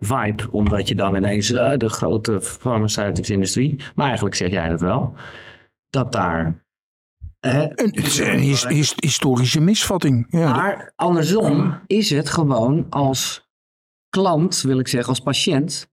vibe. 0.00 0.42
Omdat 0.50 0.88
je 0.88 0.94
dan 0.94 1.16
ineens 1.16 1.48
de 1.48 1.88
grote 1.88 2.40
farmaceutische 2.40 3.32
industrie. 3.32 3.76
Maar 3.94 4.06
eigenlijk 4.06 4.34
zeg 4.36 4.50
jij 4.50 4.68
het 4.68 4.80
wel. 4.80 5.14
Dat 5.90 6.12
daar. 6.12 6.64
een, 7.40 7.72
het 7.74 7.96
is 7.96 8.18
een 8.18 8.38
his, 8.38 8.66
his, 8.66 8.94
historische 8.96 9.60
misvatting. 9.60 10.26
Ja. 10.30 10.52
Maar 10.52 10.92
andersom 10.96 11.80
is 11.86 12.10
het 12.10 12.28
gewoon 12.28 12.86
als 12.90 13.48
klant, 14.10 14.60
wil 14.60 14.78
ik 14.78 14.88
zeggen, 14.88 15.08
als 15.08 15.20
patiënt 15.20 15.89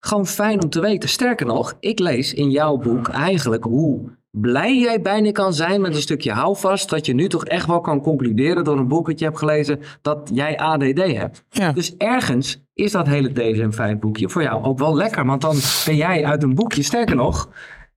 gewoon 0.00 0.26
fijn 0.26 0.62
om 0.62 0.70
te 0.70 0.80
weten. 0.80 1.08
Sterker 1.08 1.46
nog, 1.46 1.76
ik 1.80 1.98
lees 1.98 2.34
in 2.34 2.50
jouw 2.50 2.76
boek 2.76 3.08
eigenlijk 3.08 3.64
hoe 3.64 4.18
blij 4.30 4.78
jij 4.78 5.00
bijna 5.00 5.32
kan 5.32 5.52
zijn 5.52 5.80
met 5.80 5.94
een 5.94 6.00
stukje 6.00 6.32
houvast. 6.32 6.90
Dat 6.90 7.06
je 7.06 7.14
nu 7.14 7.28
toch 7.28 7.44
echt 7.44 7.66
wel 7.66 7.80
kan 7.80 8.00
concluderen 8.00 8.64
door 8.64 8.78
een 8.78 8.88
boek 8.88 9.06
dat 9.06 9.18
je 9.18 9.24
hebt 9.24 9.38
gelezen 9.38 9.80
dat 10.02 10.30
jij 10.32 10.58
ADD 10.58 11.16
hebt. 11.16 11.44
Ja. 11.50 11.72
Dus 11.72 11.96
ergens 11.96 12.64
is 12.74 12.92
dat 12.92 13.06
hele 13.06 13.30
DSM-5 13.30 13.98
boekje 13.98 14.28
voor 14.28 14.42
jou 14.42 14.64
ook 14.64 14.78
wel 14.78 14.96
lekker. 14.96 15.26
Want 15.26 15.40
dan 15.40 15.56
ben 15.84 15.96
jij 15.96 16.24
uit 16.24 16.42
een 16.42 16.54
boekje, 16.54 16.82
sterker 16.82 17.16
nog, 17.16 17.48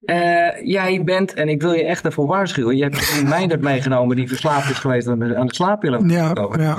uh, 0.04 0.66
jij 0.66 1.02
bent, 1.04 1.34
en 1.34 1.48
ik 1.48 1.62
wil 1.62 1.72
je 1.72 1.84
echt 1.84 2.04
ervoor 2.04 2.26
waarschuwen, 2.26 2.76
je 2.76 2.82
hebt 2.82 3.18
een 3.18 3.28
Meindert 3.28 3.60
meegenomen 3.60 4.16
die 4.16 4.28
verslaafd 4.28 4.70
is 4.70 4.78
geweest 4.78 5.08
aan 5.08 5.18
de, 5.18 5.36
aan 5.36 5.46
de 5.46 5.54
slaappillen. 5.54 6.08
Ja, 6.08 6.32
ja. 6.58 6.78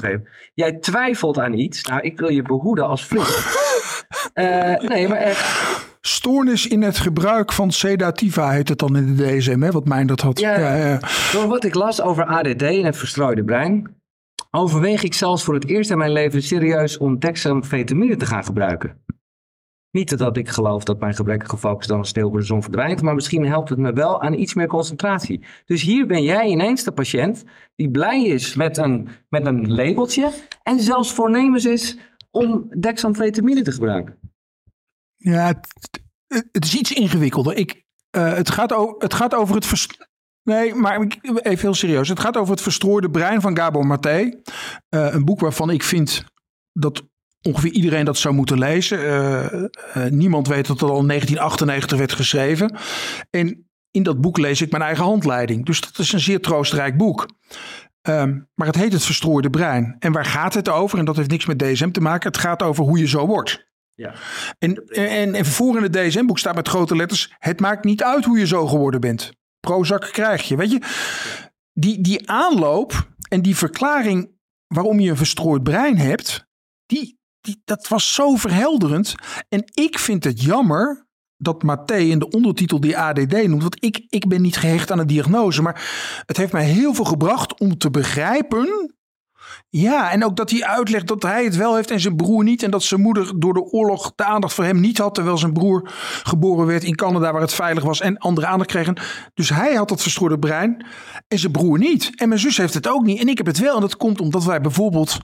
Jij 0.53 0.71
twijfelt 0.71 1.39
aan 1.39 1.53
iets. 1.53 1.83
Nou, 1.83 2.01
ik 2.01 2.19
wil 2.19 2.29
je 2.29 2.41
behoeden 2.41 2.87
als 2.87 3.05
vriend. 3.05 3.63
Uh, 4.39 4.77
nee, 4.89 5.07
maar 5.07 5.17
echt. 5.17 5.83
Stoornis 6.01 6.67
in 6.67 6.81
het 6.81 6.97
gebruik 6.97 7.51
van 7.51 7.71
sedativa 7.71 8.49
heet 8.49 8.69
het 8.69 8.79
dan 8.79 8.95
in 8.95 9.15
de 9.15 9.37
DSM, 9.37 9.61
hè, 9.61 9.71
wat 9.71 9.85
Meindert 9.85 10.21
had. 10.21 10.39
Ja, 10.39 10.59
ja, 10.59 10.75
ja. 10.75 10.99
Door 11.31 11.47
wat 11.47 11.63
ik 11.63 11.73
las 11.73 12.01
over 12.01 12.25
ADD 12.25 12.61
en 12.61 12.85
het 12.85 12.97
verstrooide 12.97 13.43
brein, 13.43 13.95
overweeg 14.51 15.03
ik 15.03 15.13
zelfs 15.13 15.43
voor 15.43 15.53
het 15.53 15.67
eerst 15.67 15.91
in 15.91 15.97
mijn 15.97 16.11
leven 16.11 16.41
serieus 16.41 16.97
om 16.97 17.19
dexamfetamine 17.19 18.15
te 18.15 18.25
gaan 18.25 18.43
gebruiken. 18.43 19.03
Niet 19.91 20.17
dat 20.17 20.37
ik 20.37 20.49
geloof 20.49 20.83
dat 20.83 20.99
mijn 20.99 21.15
gebrekkige 21.15 21.57
focus 21.57 21.87
dan 21.87 22.05
stil 22.05 22.29
voor 22.29 22.39
de 22.39 22.45
zon 22.45 22.61
verdwijnt, 22.61 23.01
maar 23.01 23.15
misschien 23.15 23.45
helpt 23.45 23.69
het 23.69 23.77
me 23.77 23.93
wel 23.93 24.21
aan 24.21 24.33
iets 24.33 24.53
meer 24.53 24.67
concentratie. 24.67 25.43
Dus 25.65 25.81
hier 25.81 26.07
ben 26.07 26.23
jij 26.23 26.47
ineens 26.47 26.83
de 26.83 26.91
patiënt 26.91 27.43
die 27.75 27.91
blij 27.91 28.25
is 28.25 28.55
met 28.55 28.77
een, 28.77 29.07
met 29.29 29.45
een 29.45 29.73
labeltje 29.73 30.31
en 30.63 30.79
zelfs 30.79 31.13
voornemens 31.13 31.65
is 31.65 31.97
om 32.31 32.67
dexamfetamine 32.79 33.61
te 33.61 33.71
gebruiken. 33.71 34.24
Ja, 35.31 35.61
het, 36.27 36.65
is 36.65 36.75
iets 36.75 36.91
ingewikkelder. 36.91 37.57
Ik, 37.57 37.83
uh, 38.17 38.33
het, 38.33 38.49
gaat 38.49 38.95
het 38.97 39.13
gaat 39.13 39.35
over 39.35 39.55
het 39.55 39.87
Nee, 40.43 40.73
maar 40.73 40.99
even 41.23 41.59
heel 41.59 41.73
serieus. 41.73 42.09
Het 42.09 42.19
gaat 42.19 42.37
over 42.37 42.51
het 42.51 42.61
verstrooide 42.61 43.09
brein 43.09 43.41
van 43.41 43.57
Gabor 43.57 43.87
Maté. 43.87 44.19
Uh, 44.19 44.33
een 44.89 45.25
boek 45.25 45.39
waarvan 45.39 45.69
ik 45.69 45.83
vind 45.83 46.23
dat 46.73 47.03
ongeveer 47.41 47.71
iedereen 47.71 48.05
dat 48.05 48.17
zou 48.17 48.33
moeten 48.33 48.59
lezen. 48.59 48.99
Uh, 48.99 50.05
niemand 50.09 50.47
weet 50.47 50.67
dat 50.67 50.79
het 50.79 50.89
al 50.89 50.99
in 50.99 51.07
1998 51.07 51.97
werd 51.97 52.13
geschreven. 52.13 52.77
En 53.29 53.69
in 53.91 54.03
dat 54.03 54.21
boek 54.21 54.37
lees 54.37 54.61
ik 54.61 54.71
mijn 54.71 54.83
eigen 54.83 55.03
handleiding. 55.03 55.65
Dus 55.65 55.81
dat 55.81 55.97
is 55.97 56.13
een 56.13 56.19
zeer 56.19 56.41
troostrijk 56.41 56.97
boek. 56.97 57.29
Um, 58.07 58.49
maar 58.55 58.67
het 58.67 58.75
heet 58.75 58.93
het 58.93 59.05
verstrooide 59.05 59.49
brein. 59.49 59.95
En 59.99 60.11
waar 60.11 60.25
gaat 60.25 60.53
het 60.53 60.69
over? 60.69 60.99
En 60.99 61.05
dat 61.05 61.15
heeft 61.15 61.29
niks 61.29 61.45
met 61.45 61.59
DSM 61.59 61.91
te 61.91 62.01
maken. 62.01 62.27
Het 62.31 62.37
gaat 62.37 62.63
over 62.63 62.83
hoe 62.83 62.99
je 62.99 63.07
zo 63.07 63.27
wordt. 63.27 63.65
Ja. 63.95 64.13
En, 64.59 64.87
en, 64.87 65.35
en 65.35 65.45
voor 65.45 65.77
in 65.77 65.83
het 65.83 65.93
DSM-boek 65.93 66.39
staat 66.39 66.55
met 66.55 66.67
grote 66.67 66.95
letters: 66.95 67.33
Het 67.37 67.59
maakt 67.59 67.83
niet 67.83 68.03
uit 68.03 68.25
hoe 68.25 68.39
je 68.39 68.47
zo 68.47 68.67
geworden 68.67 69.01
bent. 69.01 69.31
Prozac 69.59 70.09
krijg 70.11 70.47
je. 70.47 70.55
Weet 70.55 70.71
je, 70.71 70.81
die, 71.73 72.01
die 72.01 72.29
aanloop 72.29 73.09
en 73.29 73.41
die 73.41 73.55
verklaring 73.55 74.31
waarom 74.67 74.99
je 74.99 75.09
een 75.09 75.17
verstrooid 75.17 75.63
brein 75.63 75.97
hebt, 75.97 76.45
die, 76.85 77.19
die, 77.41 77.61
dat 77.65 77.87
was 77.87 78.13
zo 78.13 78.35
verhelderend. 78.35 79.15
En 79.49 79.63
ik 79.73 79.99
vind 79.99 80.23
het 80.23 80.41
jammer 80.41 81.07
dat 81.37 81.63
Mathé 81.63 81.97
in 81.97 82.19
de 82.19 82.29
ondertitel 82.29 82.79
die 82.79 82.97
ADD 82.97 83.47
noemt. 83.47 83.61
Want 83.61 83.83
ik, 83.83 84.05
ik 84.09 84.27
ben 84.27 84.41
niet 84.41 84.57
gehecht 84.57 84.91
aan 84.91 84.97
de 84.97 85.05
diagnose. 85.05 85.61
Maar 85.61 85.83
het 86.25 86.37
heeft 86.37 86.51
mij 86.51 86.65
heel 86.65 86.93
veel 86.93 87.05
gebracht 87.05 87.59
om 87.59 87.77
te 87.77 87.89
begrijpen 87.89 88.94
ja, 89.69 90.11
en 90.11 90.25
ook 90.25 90.35
dat 90.35 90.49
hij 90.49 90.63
uitlegt 90.63 91.07
dat 91.07 91.23
hij 91.23 91.43
het 91.43 91.55
wel 91.55 91.75
heeft 91.75 91.91
en 91.91 91.99
zijn 91.99 92.15
broer 92.15 92.43
niet. 92.43 92.63
En 92.63 92.71
dat 92.71 92.83
zijn 92.83 93.01
moeder 93.01 93.39
door 93.39 93.53
de 93.53 93.63
oorlog 93.63 94.13
de 94.15 94.23
aandacht 94.23 94.53
voor 94.53 94.63
hem 94.63 94.79
niet 94.79 94.97
had. 94.97 95.15
Terwijl 95.15 95.37
zijn 95.37 95.53
broer 95.53 95.91
geboren 96.23 96.65
werd 96.65 96.83
in 96.83 96.95
Canada 96.95 97.31
waar 97.31 97.41
het 97.41 97.53
veilig 97.53 97.83
was 97.83 98.01
en 98.01 98.17
andere 98.17 98.47
aandacht 98.47 98.69
kregen. 98.69 98.97
Dus 99.33 99.49
hij 99.49 99.73
had 99.73 99.89
dat 99.89 100.01
verstoorde 100.01 100.39
brein 100.39 100.85
en 101.27 101.39
zijn 101.39 101.51
broer 101.51 101.77
niet. 101.77 102.11
En 102.15 102.27
mijn 102.27 102.39
zus 102.39 102.57
heeft 102.57 102.73
het 102.73 102.87
ook 102.87 103.03
niet 103.03 103.19
en 103.19 103.27
ik 103.27 103.37
heb 103.37 103.45
het 103.45 103.59
wel. 103.59 103.75
En 103.75 103.81
dat 103.81 103.97
komt 103.97 104.21
omdat 104.21 104.43
wij 104.43 104.61
bijvoorbeeld 104.61 105.17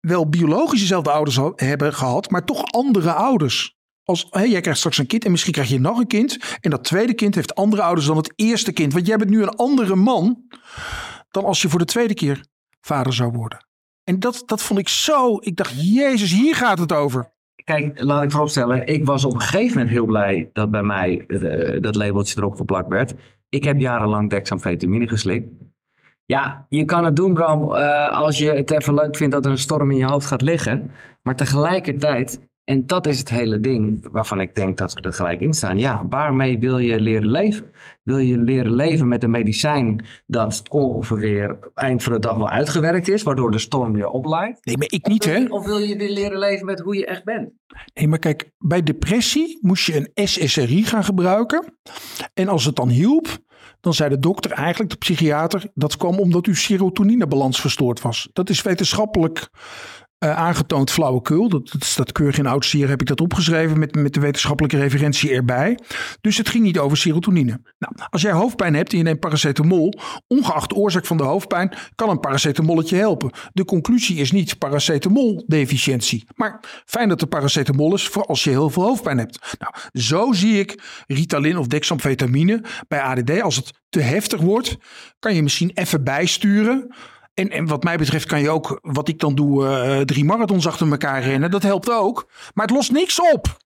wel 0.00 0.28
biologisch 0.28 0.80
dezelfde 0.80 1.10
ouders 1.10 1.38
hebben 1.56 1.94
gehad, 1.94 2.30
maar 2.30 2.44
toch 2.44 2.64
andere 2.64 3.12
ouders. 3.12 3.76
Als 4.04 4.26
jij 4.30 4.60
krijgt 4.60 4.78
straks 4.78 4.98
een 4.98 5.06
kind 5.06 5.24
en 5.24 5.30
misschien 5.30 5.52
krijg 5.52 5.68
je 5.68 5.80
nog 5.80 5.98
een 5.98 6.06
kind. 6.06 6.38
En 6.60 6.70
dat 6.70 6.84
tweede 6.84 7.14
kind 7.14 7.34
heeft 7.34 7.54
andere 7.54 7.82
ouders 7.82 8.06
dan 8.06 8.16
het 8.16 8.32
eerste 8.36 8.72
kind. 8.72 8.92
Want 8.92 9.06
jij 9.06 9.16
bent 9.16 9.30
nu 9.30 9.42
een 9.42 9.56
andere 9.56 9.94
man 9.94 10.42
dan 11.30 11.44
als 11.44 11.62
je 11.62 11.68
voor 11.68 11.78
de 11.78 11.84
tweede 11.84 12.14
keer 12.14 12.44
vader 12.86 13.12
zou 13.12 13.32
worden. 13.32 13.66
En 14.04 14.20
dat, 14.20 14.42
dat 14.46 14.62
vond 14.62 14.80
ik 14.80 14.88
zo. 14.88 15.36
Ik 15.40 15.56
dacht, 15.56 15.94
Jezus, 15.94 16.32
hier 16.32 16.54
gaat 16.54 16.78
het 16.78 16.92
over. 16.92 17.32
Kijk, 17.64 18.02
laat 18.02 18.22
ik 18.22 18.30
vooropstellen. 18.30 18.86
Ik 18.86 19.04
was 19.04 19.24
op 19.24 19.34
een 19.34 19.40
gegeven 19.40 19.76
moment 19.76 19.90
heel 19.90 20.04
blij 20.04 20.50
dat 20.52 20.70
bij 20.70 20.82
mij 20.82 21.24
uh, 21.26 21.82
dat 21.82 21.94
labeltje 21.94 22.38
erop 22.38 22.54
geplakt 22.54 22.88
werd. 22.88 23.14
Ik 23.48 23.64
heb 23.64 23.80
jarenlang 23.80 24.30
dexamfetamine 24.30 25.08
geslikt. 25.08 25.48
Ja, 26.26 26.66
je 26.68 26.84
kan 26.84 27.04
het 27.04 27.16
doen, 27.16 27.34
Bram, 27.34 27.62
uh, 27.62 28.08
als 28.08 28.38
je 28.38 28.50
het 28.50 28.70
even 28.70 28.94
leuk 28.94 29.16
vindt 29.16 29.32
dat 29.32 29.44
er 29.44 29.50
een 29.50 29.58
storm 29.58 29.90
in 29.90 29.96
je 29.96 30.04
hoofd 30.04 30.26
gaat 30.26 30.42
liggen. 30.42 30.90
Maar 31.22 31.36
tegelijkertijd 31.36 32.40
en 32.64 32.86
dat 32.86 33.06
is 33.06 33.18
het 33.18 33.28
hele 33.28 33.60
ding 33.60 34.08
waarvan 34.10 34.40
ik 34.40 34.54
denk 34.54 34.78
dat 34.78 34.92
we 34.92 35.00
er 35.00 35.12
gelijk 35.12 35.40
in 35.40 35.52
staan. 35.52 35.78
Ja, 35.78 36.06
waarmee 36.08 36.58
wil 36.58 36.78
je 36.78 37.00
leren 37.00 37.30
leven? 37.30 37.70
Wil 38.02 38.18
je 38.18 38.38
leren 38.38 38.74
leven 38.74 39.08
met 39.08 39.22
een 39.22 39.30
medicijn 39.30 40.04
dat 40.26 40.62
ongeveer 40.68 41.58
eind 41.74 42.02
van 42.02 42.12
de 42.12 42.18
dag 42.18 42.36
wel 42.36 42.48
uitgewerkt 42.48 43.08
is, 43.08 43.22
waardoor 43.22 43.50
de 43.50 43.58
storm 43.58 43.92
weer 43.92 44.08
opleidt? 44.08 44.64
Nee, 44.64 44.78
maar 44.78 44.90
ik 44.90 45.06
niet, 45.06 45.24
hè? 45.24 45.44
Of 45.48 45.66
wil 45.66 45.78
je 45.78 45.96
weer 45.96 46.10
leren 46.10 46.38
leven 46.38 46.66
met 46.66 46.80
hoe 46.80 46.96
je 46.96 47.06
echt 47.06 47.24
bent? 47.24 47.50
Nee, 47.94 48.08
maar 48.08 48.18
kijk, 48.18 48.50
bij 48.58 48.82
depressie 48.82 49.58
moest 49.60 49.86
je 49.86 50.10
een 50.12 50.28
SSRI 50.28 50.84
gaan 50.84 51.04
gebruiken. 51.04 51.78
En 52.34 52.48
als 52.48 52.64
het 52.64 52.76
dan 52.76 52.88
hielp, 52.88 53.38
dan 53.80 53.94
zei 53.94 54.10
de 54.10 54.18
dokter, 54.18 54.50
eigenlijk 54.50 54.90
de 54.90 54.96
psychiater, 54.96 55.70
dat 55.74 55.96
kwam 55.96 56.18
omdat 56.18 56.46
uw 56.46 56.54
serotoninebalans 56.54 57.60
verstoord 57.60 58.00
was. 58.00 58.28
Dat 58.32 58.50
is 58.50 58.62
wetenschappelijk 58.62 59.48
uh, 60.24 60.36
aangetoond 60.36 60.90
flauwekul. 60.90 61.48
Dat, 61.48 61.70
dat 61.72 61.84
staat 61.84 62.12
keurig 62.12 62.38
in 62.38 62.46
oud 62.46 62.72
heb 62.72 63.00
ik 63.00 63.06
dat 63.06 63.20
opgeschreven 63.20 63.78
met, 63.78 63.94
met 63.94 64.14
de 64.14 64.20
wetenschappelijke 64.20 64.78
referentie 64.78 65.30
erbij. 65.30 65.78
Dus 66.20 66.36
het 66.36 66.48
ging 66.48 66.64
niet 66.64 66.78
over 66.78 66.96
serotonine. 66.96 67.60
Nou, 67.78 67.94
als 68.10 68.22
jij 68.22 68.32
hoofdpijn 68.32 68.74
hebt 68.74 68.92
en 68.92 68.98
je 68.98 69.04
neemt 69.04 69.20
paracetamol, 69.20 69.94
ongeacht 70.26 70.74
oorzaak 70.74 71.06
van 71.06 71.16
de 71.16 71.22
hoofdpijn, 71.22 71.76
kan 71.94 72.08
een 72.08 72.20
paracetamolletje 72.20 72.96
helpen. 72.96 73.30
De 73.52 73.64
conclusie 73.64 74.16
is 74.16 74.32
niet 74.32 74.58
paracetamoldeficiëntie. 74.58 76.24
Maar 76.34 76.60
fijn 76.84 77.08
dat 77.08 77.20
er 77.20 77.26
paracetamol 77.26 77.94
is 77.94 78.08
voor 78.08 78.24
als 78.24 78.44
je 78.44 78.50
heel 78.50 78.70
veel 78.70 78.82
hoofdpijn 78.82 79.18
hebt. 79.18 79.56
Nou, 79.58 79.74
zo 79.92 80.32
zie 80.32 80.58
ik 80.58 80.82
Ritalin 81.06 81.58
of 81.58 81.66
dexamfetamine 81.66 82.64
bij 82.88 83.00
ADD. 83.00 83.42
Als 83.42 83.56
het 83.56 83.82
te 83.88 84.00
heftig 84.00 84.40
wordt, 84.40 84.76
kan 85.18 85.34
je 85.34 85.42
misschien 85.42 85.70
even 85.74 86.04
bijsturen. 86.04 86.94
En, 87.34 87.50
en 87.50 87.66
wat 87.66 87.84
mij 87.84 87.96
betreft 87.96 88.26
kan 88.26 88.40
je 88.40 88.50
ook, 88.50 88.78
wat 88.82 89.08
ik 89.08 89.18
dan 89.18 89.34
doe, 89.34 89.64
uh, 89.64 90.00
drie 90.00 90.24
marathons 90.24 90.66
achter 90.66 90.90
elkaar 90.90 91.22
rennen. 91.22 91.50
Dat 91.50 91.62
helpt 91.62 91.90
ook. 91.90 92.30
Maar 92.54 92.66
het 92.66 92.74
lost 92.74 92.92
niks 92.92 93.20
op. 93.20 93.56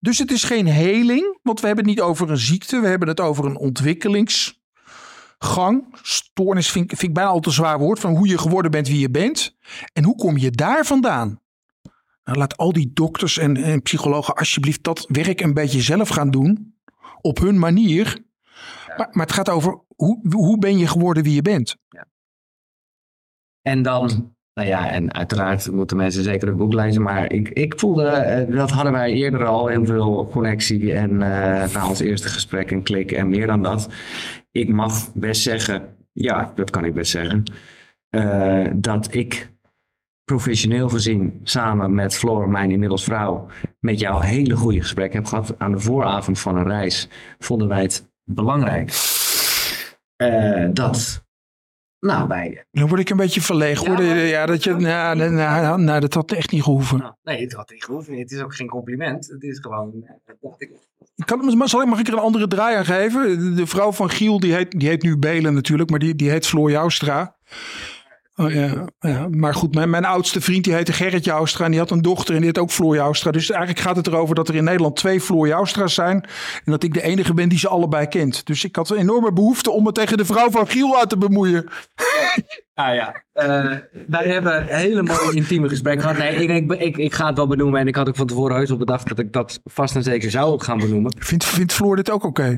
Dus 0.00 0.18
het 0.18 0.30
is 0.30 0.44
geen 0.44 0.66
heling, 0.66 1.38
want 1.42 1.60
we 1.60 1.66
hebben 1.66 1.84
het 1.84 1.94
niet 1.94 2.04
over 2.04 2.30
een 2.30 2.38
ziekte. 2.38 2.80
We 2.80 2.86
hebben 2.86 3.08
het 3.08 3.20
over 3.20 3.44
een 3.44 3.56
ontwikkelingsgang. 3.56 5.96
Stoornis 6.02 6.70
vind, 6.70 6.88
vind 6.88 7.02
ik 7.02 7.14
bijna 7.14 7.30
al 7.30 7.40
te 7.40 7.50
zwaar 7.50 7.78
woord. 7.78 8.00
Van 8.00 8.16
hoe 8.16 8.28
je 8.28 8.38
geworden 8.38 8.70
bent 8.70 8.88
wie 8.88 8.98
je 8.98 9.10
bent. 9.10 9.56
En 9.92 10.04
hoe 10.04 10.16
kom 10.16 10.36
je 10.36 10.50
daar 10.50 10.84
vandaan? 10.84 11.40
Nou, 12.24 12.38
laat 12.38 12.56
al 12.56 12.72
die 12.72 12.90
dokters 12.92 13.38
en, 13.38 13.56
en 13.56 13.82
psychologen 13.82 14.34
alsjeblieft 14.34 14.84
dat 14.84 15.04
werk 15.08 15.40
een 15.40 15.54
beetje 15.54 15.80
zelf 15.80 16.08
gaan 16.08 16.30
doen. 16.30 16.74
Op 17.20 17.38
hun 17.38 17.58
manier. 17.58 18.18
Maar, 18.96 19.08
maar 19.10 19.26
het 19.26 19.34
gaat 19.34 19.48
over 19.48 19.80
hoe, 19.96 20.20
hoe 20.30 20.58
ben 20.58 20.78
je 20.78 20.86
geworden 20.86 21.22
wie 21.22 21.34
je 21.34 21.42
bent. 21.42 21.76
Ja. 21.88 22.06
En 23.62 23.82
dan, 23.82 24.34
nou 24.54 24.68
ja, 24.68 24.90
en 24.90 25.14
uiteraard 25.14 25.70
moeten 25.70 25.96
mensen 25.96 26.22
zeker 26.22 26.48
het 26.48 26.56
boek 26.56 26.72
lezen. 26.72 27.02
Maar 27.02 27.32
ik, 27.32 27.48
ik 27.48 27.78
voelde, 27.78 28.46
uh, 28.48 28.56
dat 28.56 28.70
hadden 28.70 28.92
wij 28.92 29.12
eerder 29.12 29.44
al, 29.46 29.66
heel 29.66 29.84
veel 29.84 30.28
connectie. 30.30 30.92
En 30.92 31.10
uh, 31.10 31.18
na 31.72 31.88
ons 31.88 32.00
eerste 32.00 32.28
gesprek 32.28 32.70
een 32.70 32.82
klik 32.82 33.12
en 33.12 33.28
meer 33.28 33.46
dan 33.46 33.62
dat. 33.62 33.88
Ik 34.50 34.68
mag 34.68 35.14
best 35.14 35.42
zeggen, 35.42 35.96
ja, 36.12 36.52
dat 36.54 36.70
kan 36.70 36.84
ik 36.84 36.94
best 36.94 37.10
zeggen. 37.10 37.42
Uh, 38.10 38.66
dat 38.74 39.14
ik 39.14 39.50
professioneel 40.24 40.88
gezien 40.88 41.40
samen 41.42 41.94
met 41.94 42.14
Floor, 42.14 42.48
mijn 42.48 42.70
inmiddels 42.70 43.04
vrouw, 43.04 43.46
met 43.80 44.00
jou 44.00 44.24
hele 44.24 44.56
goede 44.56 44.80
gesprekken 44.80 45.18
heb 45.18 45.28
gehad. 45.28 45.54
Aan 45.58 45.72
de 45.72 45.78
vooravond 45.78 46.38
van 46.38 46.56
een 46.56 46.66
reis 46.66 47.08
vonden 47.38 47.68
wij 47.68 47.82
het 47.82 48.10
belangrijk 48.24 48.92
dat 50.72 51.21
nou, 52.06 52.28
bij... 52.28 52.64
Dan 52.70 52.88
word 52.88 53.00
ik 53.00 53.10
een 53.10 53.16
beetje 53.16 53.40
verlegen. 53.40 53.90
Ja, 53.90 53.96
hoor. 53.96 54.14
ja 54.14 54.46
dat, 54.46 54.64
je, 54.64 54.74
nou, 54.74 55.16
nou, 55.16 55.30
nou, 55.30 55.80
nou, 55.80 56.00
dat 56.00 56.14
had 56.14 56.32
echt 56.32 56.50
niet 56.50 56.62
gehoeven. 56.62 56.98
Nou, 56.98 57.12
nee, 57.22 57.40
het 57.40 57.52
had 57.52 57.70
niet 57.70 57.84
gehoeven. 57.84 58.18
Het 58.18 58.30
is 58.30 58.40
ook 58.40 58.54
geen 58.54 58.68
compliment. 58.68 59.26
Het 59.26 59.42
is 59.42 59.58
gewoon... 59.58 60.06
Ik 61.16 61.26
kan, 61.26 61.56
mag, 61.56 61.86
mag 61.86 62.00
ik 62.00 62.06
er 62.06 62.12
een 62.12 62.18
andere 62.18 62.46
draai 62.46 62.76
aan 62.76 62.84
geven? 62.84 63.56
De 63.56 63.66
vrouw 63.66 63.92
van 63.92 64.10
Giel, 64.10 64.40
die 64.40 64.54
heet, 64.54 64.70
die 64.70 64.88
heet 64.88 65.02
nu 65.02 65.18
Belen 65.18 65.54
natuurlijk, 65.54 65.90
maar 65.90 65.98
die, 65.98 66.14
die 66.14 66.30
heet 66.30 66.46
Floor 66.46 66.70
Joustra. 66.70 67.36
Oh, 68.36 68.52
ja, 68.52 68.88
ja, 68.98 69.28
maar 69.30 69.54
goed, 69.54 69.74
mijn, 69.74 69.90
mijn 69.90 70.04
oudste 70.04 70.40
vriend 70.40 70.64
die 70.64 70.74
heette 70.74 70.92
Gerrit 70.92 71.24
Joustra 71.24 71.64
en 71.64 71.70
die 71.70 71.80
had 71.80 71.90
een 71.90 72.02
dochter 72.02 72.34
en 72.34 72.40
die 72.40 72.46
heet 72.46 72.58
ook 72.58 72.70
Floor 72.70 72.94
Joustra. 72.94 73.30
Dus 73.30 73.50
eigenlijk 73.50 73.80
gaat 73.80 73.96
het 73.96 74.06
erover 74.06 74.34
dat 74.34 74.48
er 74.48 74.54
in 74.54 74.64
Nederland 74.64 74.96
twee 74.96 75.20
Floor 75.20 75.46
Joustra's 75.46 75.94
zijn 75.94 76.24
en 76.64 76.72
dat 76.72 76.82
ik 76.82 76.94
de 76.94 77.02
enige 77.02 77.34
ben 77.34 77.48
die 77.48 77.58
ze 77.58 77.68
allebei 77.68 78.06
kent. 78.06 78.46
Dus 78.46 78.64
ik 78.64 78.76
had 78.76 78.90
een 78.90 78.96
enorme 78.96 79.32
behoefte 79.32 79.70
om 79.70 79.82
me 79.82 79.92
tegen 79.92 80.16
de 80.16 80.24
vrouw 80.24 80.50
van 80.50 80.68
Giel 80.68 80.98
uit 80.98 81.08
te 81.08 81.18
bemoeien. 81.18 81.68
Ah 82.74 82.94
ja, 83.00 83.24
uh, 83.34 83.76
wij 84.06 84.28
hebben 84.28 84.66
hele 84.66 85.02
mooie 85.02 85.34
intieme 85.34 85.68
gesprekken 85.68 86.02
gehad. 86.02 86.18
Nee, 86.18 86.34
ik, 86.34 86.50
ik, 86.50 86.80
ik, 86.80 86.96
ik, 86.96 87.12
ga 87.12 87.26
het 87.26 87.36
wel 87.36 87.46
benoemen 87.46 87.80
en 87.80 87.86
ik 87.86 87.94
had 87.94 88.08
ook 88.08 88.16
van 88.16 88.26
tevoren 88.26 88.56
heus 88.56 88.70
op 88.70 88.78
bedacht 88.78 89.08
dat 89.08 89.18
ik 89.18 89.32
dat 89.32 89.60
vast 89.64 89.94
en 89.94 90.02
zeker 90.02 90.30
zou 90.30 90.52
ook 90.52 90.62
gaan 90.62 90.78
benoemen. 90.78 91.14
Vindt, 91.18 91.44
vindt 91.44 91.72
Floor 91.72 91.96
dit 91.96 92.10
ook 92.10 92.24
oké? 92.24 92.54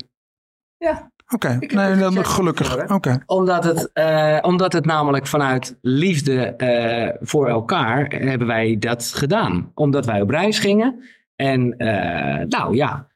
Ja, 0.76 1.10
Oké, 1.28 1.58
nee, 1.60 1.96
dan 1.96 2.24
gelukkig. 2.26 2.90
Oké. 2.90 3.22
Omdat, 3.26 3.64
het, 3.64 3.90
uh, 3.94 4.38
omdat 4.42 4.72
het 4.72 4.84
namelijk 4.84 5.26
vanuit 5.26 5.78
liefde 5.80 6.54
uh, 6.58 7.26
voor 7.26 7.48
elkaar 7.48 8.06
hebben 8.18 8.46
wij 8.46 8.76
dat 8.78 9.12
gedaan. 9.14 9.70
Omdat 9.74 10.06
wij 10.06 10.20
op 10.20 10.30
reis 10.30 10.58
gingen. 10.58 11.04
En 11.36 11.74
uh, 11.78 12.44
nou 12.48 12.76
ja, 12.76 13.06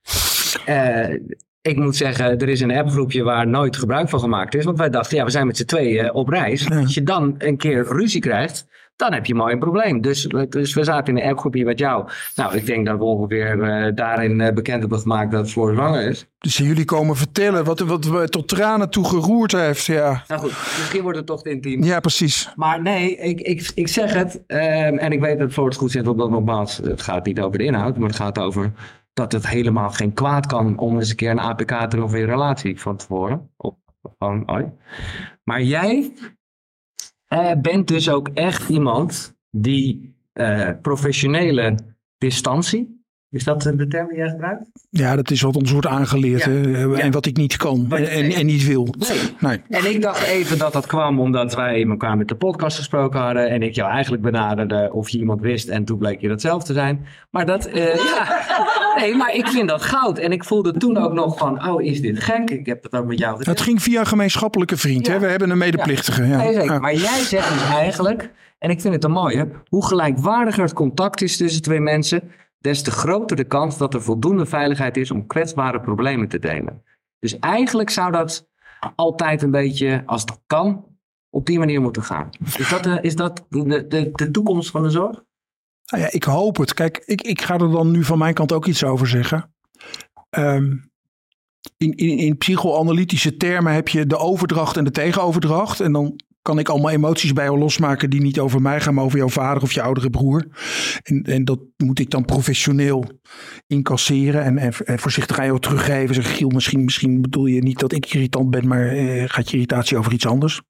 ik 1.62 1.76
moet 1.76 1.96
zeggen, 1.96 2.38
er 2.38 2.48
is 2.48 2.60
een 2.60 2.76
appgroepje 2.76 3.22
waar 3.22 3.46
nooit 3.46 3.76
gebruik 3.76 4.08
van 4.08 4.20
gemaakt 4.20 4.54
is. 4.54 4.64
Want 4.64 4.78
wij 4.78 4.90
dachten, 4.90 5.16
ja, 5.16 5.24
we 5.24 5.30
zijn 5.30 5.46
met 5.46 5.56
z'n 5.56 5.64
tweeën 5.64 6.12
op 6.12 6.28
reis. 6.28 6.70
Als 6.70 6.94
je 6.94 7.02
dan 7.02 7.34
een 7.38 7.56
keer 7.56 7.86
ruzie 7.88 8.20
krijgt, 8.20 8.66
dan 8.98 9.12
heb 9.12 9.26
je 9.26 9.34
mooi 9.34 9.52
een 9.52 9.58
probleem. 9.58 10.00
Dus, 10.00 10.22
dus 10.48 10.74
we 10.74 10.84
zaten 10.84 11.16
in 11.16 11.22
een 11.22 11.30
appgroepje 11.30 11.64
met 11.64 11.78
jou. 11.78 12.08
Nou, 12.34 12.56
ik 12.56 12.66
denk 12.66 12.86
dat 12.86 12.98
we 12.98 13.04
ongeveer 13.04 13.56
uh, 13.56 13.94
daarin 13.94 14.40
uh, 14.40 14.52
bekend 14.52 14.80
hebben 14.80 14.98
gemaakt 14.98 15.30
dat 15.30 15.50
Floor 15.50 15.72
zwanger 15.72 16.08
is. 16.08 16.26
Dus 16.38 16.56
jullie 16.56 16.84
komen 16.84 17.16
vertellen 17.16 17.64
wat, 17.64 17.80
wat 17.80 18.04
we 18.04 18.28
tot 18.28 18.48
tranen 18.48 18.90
toe 18.90 19.04
geroerd 19.04 19.52
heeft, 19.52 19.84
ja. 19.84 20.22
Nou 20.28 20.40
goed, 20.40 20.50
misschien 20.50 21.02
wordt 21.02 21.18
het 21.18 21.26
toch 21.26 21.42
te 21.42 21.50
intiem. 21.50 21.82
Ja, 21.82 22.00
precies. 22.00 22.52
Maar 22.56 22.82
nee, 22.82 23.16
ik, 23.16 23.40
ik, 23.40 23.70
ik 23.74 23.88
zeg 23.88 24.14
het. 24.14 24.34
Um, 24.34 24.98
en 24.98 25.12
ik 25.12 25.20
weet 25.20 25.38
dat 25.38 25.52
Floor 25.52 25.68
het 25.68 25.76
goed 25.76 25.90
zit, 25.90 26.06
omdat 26.06 26.30
nogmaals, 26.30 26.76
het 26.76 27.02
gaat 27.02 27.26
niet 27.26 27.40
over 27.40 27.58
de 27.58 27.64
inhoud, 27.64 27.98
maar 27.98 28.08
het 28.08 28.16
gaat 28.16 28.38
over 28.38 28.72
dat 29.12 29.32
het 29.32 29.48
helemaal 29.48 29.90
geen 29.90 30.12
kwaad 30.12 30.46
kan 30.46 30.78
om 30.78 30.98
eens 30.98 31.10
een 31.10 31.16
keer 31.16 31.30
een 31.30 31.40
APK 31.40 31.70
te 31.70 31.96
doen 31.96 32.08
voor 32.08 32.18
je 32.18 32.26
relatie 32.26 32.80
van 32.80 32.96
tevoren. 32.96 33.50
Of 33.56 33.74
gewoon 34.18 34.50
ooit. 34.50 34.68
Maar 35.44 35.62
jij 35.62 36.12
uh, 37.28 37.52
bent 37.60 37.88
dus 37.88 38.10
ook 38.10 38.28
echt 38.28 38.68
iemand 38.68 39.36
die 39.50 40.16
uh, 40.34 40.70
professionele 40.82 41.74
distantie, 42.18 42.97
is 43.30 43.44
dat 43.44 43.62
de 43.62 43.86
term 43.86 44.08
die 44.08 44.16
jij 44.16 44.28
gebruikt? 44.28 44.62
Ja, 44.90 45.16
dat 45.16 45.30
is 45.30 45.40
wat 45.40 45.56
ons 45.56 45.70
wordt 45.70 45.86
aangeleerd 45.86 46.44
ja. 46.44 46.50
Uh, 46.50 47.04
en 47.04 47.10
wat 47.10 47.26
ik 47.26 47.36
niet 47.36 47.56
kan 47.56 47.86
en, 47.90 48.08
en, 48.08 48.30
en, 48.30 48.46
niet 48.46 48.66
wil. 48.66 48.94
Nee. 48.98 49.18
nee. 49.40 49.62
En 49.68 49.90
ik 49.90 50.02
dacht 50.02 50.26
even 50.26 50.58
dat 50.58 50.72
dat 50.72 50.86
kwam 50.86 51.20
omdat 51.20 51.54
wij 51.54 51.86
elkaar 51.86 52.16
met 52.16 52.28
de 52.28 52.34
podcast 52.34 52.76
gesproken 52.76 53.20
hadden 53.20 53.50
en 53.50 53.62
ik 53.62 53.74
jou 53.74 53.90
eigenlijk 53.90 54.22
benaderde 54.22 54.90
of 54.92 55.08
je 55.08 55.18
iemand 55.18 55.40
wist 55.40 55.68
en 55.68 55.84
toen 55.84 55.98
bleek 55.98 56.20
je 56.20 56.28
dat 56.28 56.40
zelf 56.40 56.64
te 56.64 56.72
zijn. 56.72 57.06
Maar 57.30 57.46
dat, 57.46 57.68
uh, 57.68 57.94
ja, 58.14 58.44
nee, 58.96 59.14
maar 59.14 59.34
ik 59.34 59.46
vind 59.46 59.68
dat 59.68 59.82
goud. 59.82 60.18
En 60.18 60.32
ik 60.32 60.44
voelde 60.44 60.72
toen 60.72 60.96
ook 60.96 61.12
nog 61.12 61.38
van, 61.38 61.68
oh 61.68 61.82
is 61.82 62.00
dit 62.00 62.22
gek? 62.24 62.50
Ik 62.50 62.66
heb 62.66 62.82
het 62.82 62.92
ook 62.92 63.06
met 63.06 63.18
jou 63.18 63.36
gezegd. 63.36 63.58
Het 63.58 63.66
ging 63.66 63.82
via 63.82 64.00
een 64.00 64.06
gemeenschappelijke 64.06 64.76
vriend, 64.76 65.06
ja. 65.06 65.12
hè? 65.12 65.18
we 65.18 65.26
hebben 65.26 65.50
een 65.50 65.58
medeplichtige. 65.58 66.26
Ja. 66.26 66.36
Nee, 66.36 66.54
zeker. 66.54 66.80
Maar 66.80 66.94
jij 66.94 67.22
zegt 67.22 67.52
dus 67.52 67.68
eigenlijk, 67.68 68.30
en 68.58 68.70
ik 68.70 68.80
vind 68.80 68.94
het 68.94 69.04
een 69.04 69.10
mooie, 69.10 69.48
hoe 69.68 69.86
gelijkwaardiger 69.86 70.62
het 70.62 70.72
contact 70.72 71.22
is 71.22 71.36
tussen 71.36 71.62
twee 71.62 71.80
mensen 71.80 72.22
des 72.58 72.82
te 72.82 72.90
groter 72.90 73.36
de 73.36 73.44
kans 73.44 73.78
dat 73.78 73.94
er 73.94 74.02
voldoende 74.02 74.46
veiligheid 74.46 74.96
is 74.96 75.10
om 75.10 75.26
kwetsbare 75.26 75.80
problemen 75.80 76.28
te 76.28 76.38
delen. 76.38 76.82
Dus 77.18 77.38
eigenlijk 77.38 77.90
zou 77.90 78.12
dat 78.12 78.48
altijd 78.94 79.42
een 79.42 79.50
beetje, 79.50 80.02
als 80.06 80.20
het 80.20 80.40
kan, 80.46 80.86
op 81.30 81.46
die 81.46 81.58
manier 81.58 81.80
moeten 81.80 82.02
gaan. 82.02 82.30
Is 82.58 82.68
dat, 82.68 82.82
de, 82.82 82.98
is 83.02 83.16
dat 83.16 83.46
de, 83.48 83.86
de, 83.86 84.10
de 84.12 84.30
toekomst 84.30 84.70
van 84.70 84.82
de 84.82 84.90
zorg? 84.90 85.22
Nou 85.86 86.02
ja, 86.02 86.08
ik 86.10 86.24
hoop 86.24 86.56
het. 86.56 86.74
Kijk, 86.74 87.02
ik, 87.06 87.22
ik 87.22 87.42
ga 87.42 87.54
er 87.54 87.70
dan 87.70 87.90
nu 87.90 88.04
van 88.04 88.18
mijn 88.18 88.34
kant 88.34 88.52
ook 88.52 88.66
iets 88.66 88.84
over 88.84 89.06
zeggen. 89.06 89.54
Um, 90.30 90.90
in, 91.76 91.92
in, 91.96 92.18
in 92.18 92.36
psychoanalytische 92.36 93.36
termen 93.36 93.72
heb 93.72 93.88
je 93.88 94.06
de 94.06 94.16
overdracht 94.16 94.76
en 94.76 94.84
de 94.84 94.90
tegenoverdracht. 94.90 95.80
En 95.80 95.92
dan 95.92 96.20
kan 96.48 96.58
ik 96.58 96.68
allemaal 96.68 96.90
emoties 96.90 97.32
bij 97.32 97.44
jou 97.44 97.58
losmaken 97.58 98.10
die 98.10 98.20
niet 98.20 98.38
over 98.38 98.62
mij 98.62 98.80
gaan, 98.80 98.94
maar 98.94 99.04
over 99.04 99.18
jouw 99.18 99.28
vader 99.28 99.62
of 99.62 99.72
je 99.72 99.82
oudere 99.82 100.10
broer. 100.10 100.46
En, 101.02 101.22
en 101.22 101.44
dat 101.44 101.58
moet 101.76 101.98
ik 101.98 102.10
dan 102.10 102.24
professioneel 102.24 103.04
incasseren 103.66 104.42
en, 104.42 104.58
en, 104.58 104.98
voorzichtig 104.98 105.38
aan 105.38 105.46
jou 105.46 105.60
teruggeven. 105.60 106.14
Zeg, 106.14 106.36
Giel, 106.36 106.48
misschien, 106.48 106.84
misschien 106.84 107.20
bedoel 107.22 107.46
je 107.46 107.62
niet 107.62 107.78
dat 107.78 107.92
ik 107.92 108.14
irritant 108.14 108.50
ben, 108.50 108.68
maar 108.68 108.88
eh, 108.88 109.24
gaat 109.26 109.48
je 109.50 109.52
irritatie 109.52 109.98
over 109.98 110.12
iets 110.12 110.26
anders. 110.26 110.62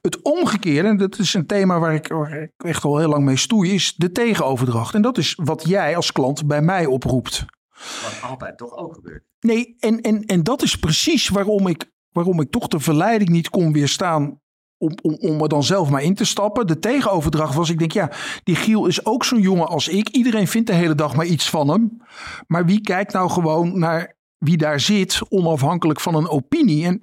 Het 0.00 0.22
omgekeerde, 0.22 0.88
en 0.88 0.96
dat 0.96 1.18
is 1.18 1.34
een 1.34 1.46
thema 1.46 1.78
waar 1.78 1.94
ik, 1.94 2.08
waar 2.08 2.42
ik 2.42 2.52
echt 2.56 2.84
al 2.84 2.98
heel 2.98 3.08
lang 3.08 3.24
mee 3.24 3.36
stoei, 3.36 3.74
is 3.74 3.94
de 3.96 4.12
tegenoverdracht. 4.12 4.94
En 4.94 5.02
dat 5.02 5.18
is 5.18 5.38
wat 5.42 5.68
jij 5.68 5.96
als 5.96 6.12
klant 6.12 6.46
bij 6.46 6.62
mij 6.62 6.86
oproept. 6.86 7.44
Wat 8.02 8.30
altijd 8.30 8.58
toch 8.58 8.76
ook 8.76 8.94
gebeurt. 8.94 9.24
Nee, 9.40 9.76
en, 9.78 10.00
en, 10.00 10.24
en 10.24 10.42
dat 10.42 10.62
is 10.62 10.76
precies 10.76 11.28
waarom 11.28 11.66
ik, 11.66 11.90
waarom 12.12 12.40
ik 12.40 12.50
toch 12.50 12.68
de 12.68 12.80
verleiding 12.80 13.30
niet 13.30 13.48
kon 13.48 13.72
weerstaan 13.72 14.40
om, 14.82 14.92
om, 15.02 15.16
om 15.20 15.42
er 15.42 15.48
dan 15.48 15.62
zelf 15.62 15.90
maar 15.90 16.02
in 16.02 16.14
te 16.14 16.24
stappen. 16.24 16.66
De 16.66 16.78
tegenoverdracht 16.78 17.54
was, 17.54 17.70
ik 17.70 17.78
denk, 17.78 17.92
ja, 17.92 18.10
die 18.44 18.56
Giel 18.56 18.86
is 18.86 19.04
ook 19.04 19.24
zo'n 19.24 19.40
jongen 19.40 19.68
als 19.68 19.88
ik. 19.88 20.08
Iedereen 20.08 20.48
vindt 20.48 20.66
de 20.66 20.74
hele 20.74 20.94
dag 20.94 21.16
maar 21.16 21.26
iets 21.26 21.50
van 21.50 21.68
hem. 21.68 22.02
Maar 22.46 22.66
wie 22.66 22.80
kijkt 22.80 23.12
nou 23.12 23.30
gewoon 23.30 23.78
naar 23.78 24.16
wie 24.38 24.56
daar 24.56 24.80
zit, 24.80 25.20
onafhankelijk 25.28 26.00
van 26.00 26.14
een 26.14 26.28
opinie? 26.28 26.86
En 26.86 27.00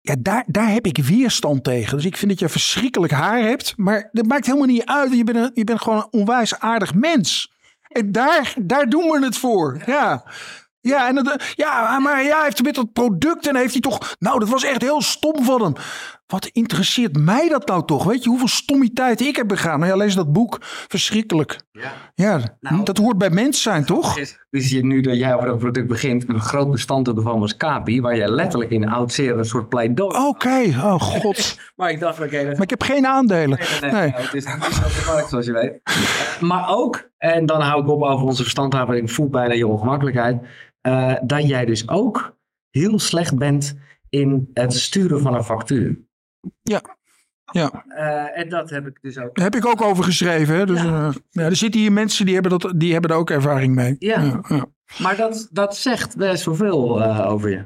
ja, 0.00 0.14
daar, 0.18 0.44
daar 0.46 0.72
heb 0.72 0.86
ik 0.86 0.98
weerstand 0.98 1.64
tegen. 1.64 1.96
Dus 1.96 2.06
ik 2.06 2.16
vind 2.16 2.30
dat 2.30 2.40
je 2.40 2.48
verschrikkelijk 2.48 3.12
haar 3.12 3.40
hebt. 3.40 3.74
Maar 3.76 4.08
dat 4.12 4.26
maakt 4.26 4.46
helemaal 4.46 4.66
niet 4.66 4.84
uit. 4.84 5.12
Je 5.12 5.24
bent, 5.24 5.50
je 5.54 5.64
bent 5.64 5.82
gewoon 5.82 5.98
een 5.98 6.20
onwijs 6.20 6.58
aardig 6.58 6.94
mens. 6.94 7.52
En 7.88 8.12
daar, 8.12 8.54
daar 8.60 8.88
doen 8.88 9.10
we 9.10 9.24
het 9.24 9.36
voor. 9.36 9.82
Ja. 9.86 10.24
Ja, 10.80 11.08
en 11.08 11.38
ja, 11.54 11.98
maar 11.98 12.22
ja, 12.22 12.36
hij 12.36 12.44
heeft 12.44 12.62
met 12.62 12.74
dat 12.74 12.92
product 12.92 13.46
en 13.46 13.56
heeft 13.56 13.72
hij 13.72 13.80
toch. 13.80 14.14
Nou, 14.18 14.38
dat 14.38 14.48
was 14.48 14.64
echt 14.64 14.82
heel 14.82 15.02
stom 15.02 15.44
van 15.44 15.62
hem. 15.62 15.72
Wat 16.28 16.46
interesseert 16.46 17.16
mij 17.16 17.48
dat 17.48 17.66
nou 17.66 17.84
toch? 17.84 18.04
Weet 18.04 18.22
je 18.22 18.28
hoeveel 18.28 18.48
stommiteit 18.48 19.20
ik 19.20 19.36
heb 19.36 19.48
begaan? 19.48 19.78
Nou 19.78 19.90
ja, 19.90 19.96
lees 19.96 20.14
dat 20.14 20.32
boek. 20.32 20.58
Verschrikkelijk. 20.60 21.60
Ja, 21.70 21.92
ja 22.14 22.56
nou, 22.60 22.84
dat 22.84 22.98
hoort 22.98 23.18
bij 23.18 23.30
mens 23.30 23.62
zijn, 23.62 23.84
toch? 23.84 24.18
Dus 24.50 24.70
je 24.70 24.84
nu 24.84 25.00
dat 25.00 25.16
jij 25.16 25.34
over 25.34 25.46
dat 25.46 25.58
product 25.58 25.86
begint, 25.86 26.28
een 26.28 26.40
groot 26.40 26.70
bestand 26.70 27.08
ervan 27.08 27.40
was 27.40 27.56
Kapi, 27.56 28.00
waar 28.00 28.16
je 28.16 28.30
letterlijk 28.30 28.70
in 28.70 28.88
oud 28.88 29.16
een 29.16 29.44
soort 29.44 29.68
pleidooi. 29.68 30.16
Oké, 30.16 30.74
oh 30.76 31.00
god. 31.00 31.58
maar 31.76 31.90
ik 31.90 32.00
dacht, 32.00 32.20
oké. 32.20 32.44
maar 32.44 32.62
ik 32.62 32.70
heb 32.70 32.82
geen 32.82 33.06
aandelen. 33.06 33.58
Nee, 33.80 33.90
nee, 33.90 34.10
het 34.14 34.34
is 34.34 34.44
niet 34.44 34.64
zo 34.64 35.12
markt, 35.12 35.28
zoals 35.28 35.46
je 35.46 35.52
weet. 35.52 35.80
maar 36.40 36.68
ook, 36.68 37.10
en 37.18 37.46
dan 37.46 37.60
hou 37.60 37.82
ik 37.82 37.88
op 37.88 38.02
over 38.02 38.26
onze 38.26 38.42
verstandhouding, 38.42 39.12
voelt 39.12 39.30
bijna 39.30 39.54
je 39.54 39.66
ongemakkelijkheid, 39.66 40.42
uh, 40.82 41.14
dat 41.22 41.48
jij 41.48 41.64
dus 41.64 41.88
ook 41.88 42.36
heel 42.70 42.98
slecht 42.98 43.38
bent 43.38 43.78
in 44.08 44.50
het 44.52 44.72
sturen 44.72 45.20
van 45.20 45.34
een 45.34 45.44
factuur. 45.44 46.06
Ja. 46.62 46.82
Ja. 47.52 47.84
Uh, 47.88 48.38
en 48.38 48.48
dat 48.48 48.70
heb 48.70 48.86
ik 48.86 48.98
dus 49.00 49.18
ook. 49.18 49.34
Daar 49.34 49.44
heb 49.44 49.54
ik 49.54 49.66
ook 49.66 49.82
over 49.82 50.04
geschreven. 50.04 50.56
Hè? 50.56 50.66
Dus, 50.66 50.82
ja. 50.82 51.06
Uh, 51.08 51.14
ja, 51.30 51.42
er 51.42 51.56
zitten 51.56 51.80
hier 51.80 51.92
mensen 51.92 52.24
die 52.24 52.34
hebben, 52.34 52.58
dat, 52.58 52.72
die 52.76 52.92
hebben 52.92 53.10
daar 53.10 53.18
ook 53.18 53.30
ervaring 53.30 53.74
mee. 53.74 53.96
Ja. 53.98 54.40
Maar 54.98 55.16
dat, 55.16 55.48
dat 55.50 55.76
zegt 55.76 56.16
best 56.16 56.44
wel 56.44 56.54
veel 56.54 57.00
uh, 57.00 57.30
over 57.30 57.50
je. 57.50 57.64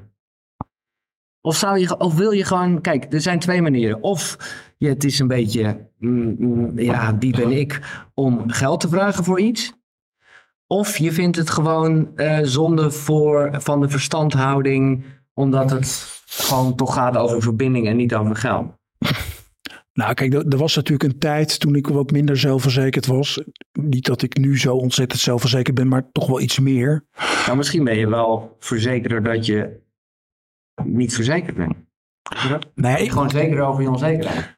Of, 1.40 1.56
zou 1.56 1.78
je. 1.78 1.98
of 1.98 2.14
wil 2.14 2.30
je 2.30 2.44
gewoon. 2.44 2.80
Kijk, 2.80 3.12
er 3.12 3.20
zijn 3.20 3.38
twee 3.38 3.62
manieren. 3.62 4.02
Of 4.02 4.36
je, 4.78 4.88
het 4.88 5.04
is 5.04 5.18
een 5.18 5.28
beetje. 5.28 5.90
Mm, 5.98 6.34
mm, 6.38 6.78
ja, 6.78 7.12
die 7.12 7.36
ben 7.36 7.50
ik. 7.50 7.80
Om 8.14 8.50
geld 8.50 8.80
te 8.80 8.88
vragen 8.88 9.24
voor 9.24 9.40
iets. 9.40 9.72
Of 10.66 10.96
je 10.96 11.12
vindt 11.12 11.36
het 11.36 11.50
gewoon 11.50 12.12
zonde 12.42 12.90
voor, 12.90 13.50
van 13.52 13.80
de 13.80 13.88
verstandhouding. 13.88 15.04
Omdat 15.34 15.70
het 15.70 16.21
gewoon 16.40 16.76
toch 16.76 16.94
gaat 16.94 17.16
over 17.16 17.42
verbinding 17.42 17.86
en 17.86 17.96
niet 17.96 18.14
over 18.14 18.36
geld. 18.36 18.66
Nou, 19.94 20.14
kijk, 20.14 20.34
er 20.34 20.56
was 20.56 20.74
natuurlijk 20.74 21.12
een 21.12 21.18
tijd 21.18 21.60
toen 21.60 21.74
ik 21.74 21.86
wat 21.86 22.10
minder 22.10 22.36
zelfverzekerd 22.36 23.06
was. 23.06 23.42
Niet 23.72 24.06
dat 24.06 24.22
ik 24.22 24.38
nu 24.38 24.58
zo 24.58 24.76
ontzettend 24.76 25.20
zelfverzekerd 25.20 25.74
ben, 25.74 25.88
maar 25.88 26.10
toch 26.12 26.26
wel 26.26 26.40
iets 26.40 26.58
meer. 26.58 27.04
Nou, 27.46 27.56
misschien 27.56 27.84
ben 27.84 27.98
je 27.98 28.08
wel 28.08 28.56
verzekerder 28.58 29.22
dat 29.22 29.46
je 29.46 29.80
niet 30.84 31.14
verzekerd 31.14 31.56
bent. 31.56 31.74
Nee. 32.74 33.10
Gewoon 33.10 33.30
zeker 33.30 33.60
over 33.60 33.82
je 33.82 33.90
onzekerheid. 33.90 34.56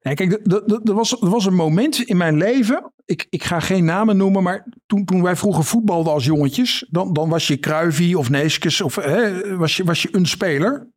Nee, 0.00 0.14
kijk, 0.14 0.32
er 0.88 0.94
was, 0.94 1.20
er 1.20 1.30
was 1.30 1.46
een 1.46 1.54
moment 1.54 1.98
in 1.98 2.16
mijn 2.16 2.36
leven. 2.36 2.92
Ik, 3.04 3.26
ik 3.30 3.44
ga 3.44 3.60
geen 3.60 3.84
namen 3.84 4.16
noemen, 4.16 4.42
maar 4.42 4.66
toen, 4.86 5.04
toen 5.04 5.22
wij 5.22 5.36
vroeger 5.36 5.64
voetbalden 5.64 6.12
als 6.12 6.24
jongetjes. 6.24 6.86
Dan, 6.90 7.12
dan 7.12 7.28
was 7.28 7.46
je 7.46 7.56
Kruivie 7.56 8.18
of 8.18 8.30
Neeskes 8.30 8.80
of 8.80 8.94
hè, 8.94 9.56
was, 9.56 9.76
je, 9.76 9.84
was 9.84 10.02
je 10.02 10.08
een 10.12 10.26
speler. 10.26 10.88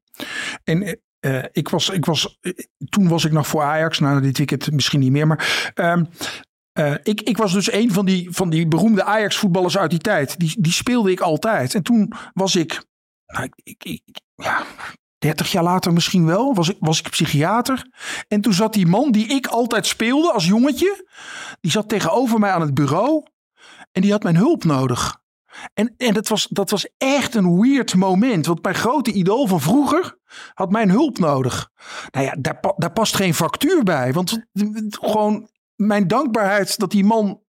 En 0.63 0.99
uh, 1.25 1.43
ik 1.51 1.69
was, 1.69 1.89
ik 1.89 2.05
was, 2.05 2.39
toen 2.89 3.07
was 3.07 3.25
ik 3.25 3.31
nog 3.31 3.47
voor 3.47 3.61
Ajax. 3.61 3.99
Nou, 3.99 4.21
dit 4.21 4.37
weekend 4.37 4.71
misschien 4.71 4.99
niet 4.99 5.11
meer. 5.11 5.27
Maar 5.27 5.71
uh, 5.75 6.01
uh, 6.79 6.95
ik, 7.03 7.21
ik 7.21 7.37
was 7.37 7.53
dus 7.53 7.71
een 7.71 7.91
van 7.91 8.05
die, 8.05 8.31
van 8.31 8.49
die 8.49 8.67
beroemde 8.67 9.03
Ajax-voetballers 9.03 9.77
uit 9.77 9.89
die 9.89 9.99
tijd. 9.99 10.39
Die, 10.39 10.55
die 10.59 10.71
speelde 10.71 11.11
ik 11.11 11.19
altijd. 11.19 11.75
En 11.75 11.83
toen 11.83 12.11
was 12.33 12.55
ik, 12.55 12.83
nou, 13.25 13.49
ik, 13.63 13.83
ik, 13.83 14.01
ja, 14.35 14.65
30 15.17 15.51
jaar 15.51 15.63
later 15.63 15.93
misschien 15.93 16.25
wel, 16.25 16.53
was 16.53 16.69
ik, 16.69 16.77
was 16.79 16.99
ik 16.99 17.09
psychiater. 17.09 17.89
En 18.27 18.41
toen 18.41 18.53
zat 18.53 18.73
die 18.73 18.87
man 18.87 19.11
die 19.11 19.27
ik 19.27 19.47
altijd 19.47 19.87
speelde 19.87 20.31
als 20.31 20.45
jongetje, 20.45 21.05
die 21.61 21.71
zat 21.71 21.89
tegenover 21.89 22.39
mij 22.39 22.51
aan 22.51 22.61
het 22.61 22.73
bureau 22.73 23.25
en 23.91 24.01
die 24.01 24.11
had 24.11 24.23
mijn 24.23 24.35
hulp 24.35 24.63
nodig. 24.63 25.21
En, 25.73 25.93
en 25.97 26.13
dat, 26.13 26.27
was, 26.27 26.47
dat 26.47 26.69
was 26.69 26.89
echt 26.97 27.35
een 27.35 27.59
weird 27.61 27.95
moment, 27.95 28.45
want 28.45 28.63
mijn 28.63 28.75
grote 28.75 29.11
idool 29.11 29.47
van 29.47 29.61
vroeger 29.61 30.17
had 30.53 30.71
mijn 30.71 30.89
hulp 30.89 31.17
nodig. 31.17 31.69
Nou 32.11 32.25
ja, 32.25 32.35
daar, 32.39 32.73
daar 32.75 32.91
past 32.91 33.15
geen 33.15 33.33
factuur 33.33 33.83
bij, 33.83 34.13
want 34.13 34.45
gewoon 34.89 35.49
mijn 35.75 36.07
dankbaarheid 36.07 36.77
dat 36.77 36.91
die 36.91 37.03
man, 37.03 37.41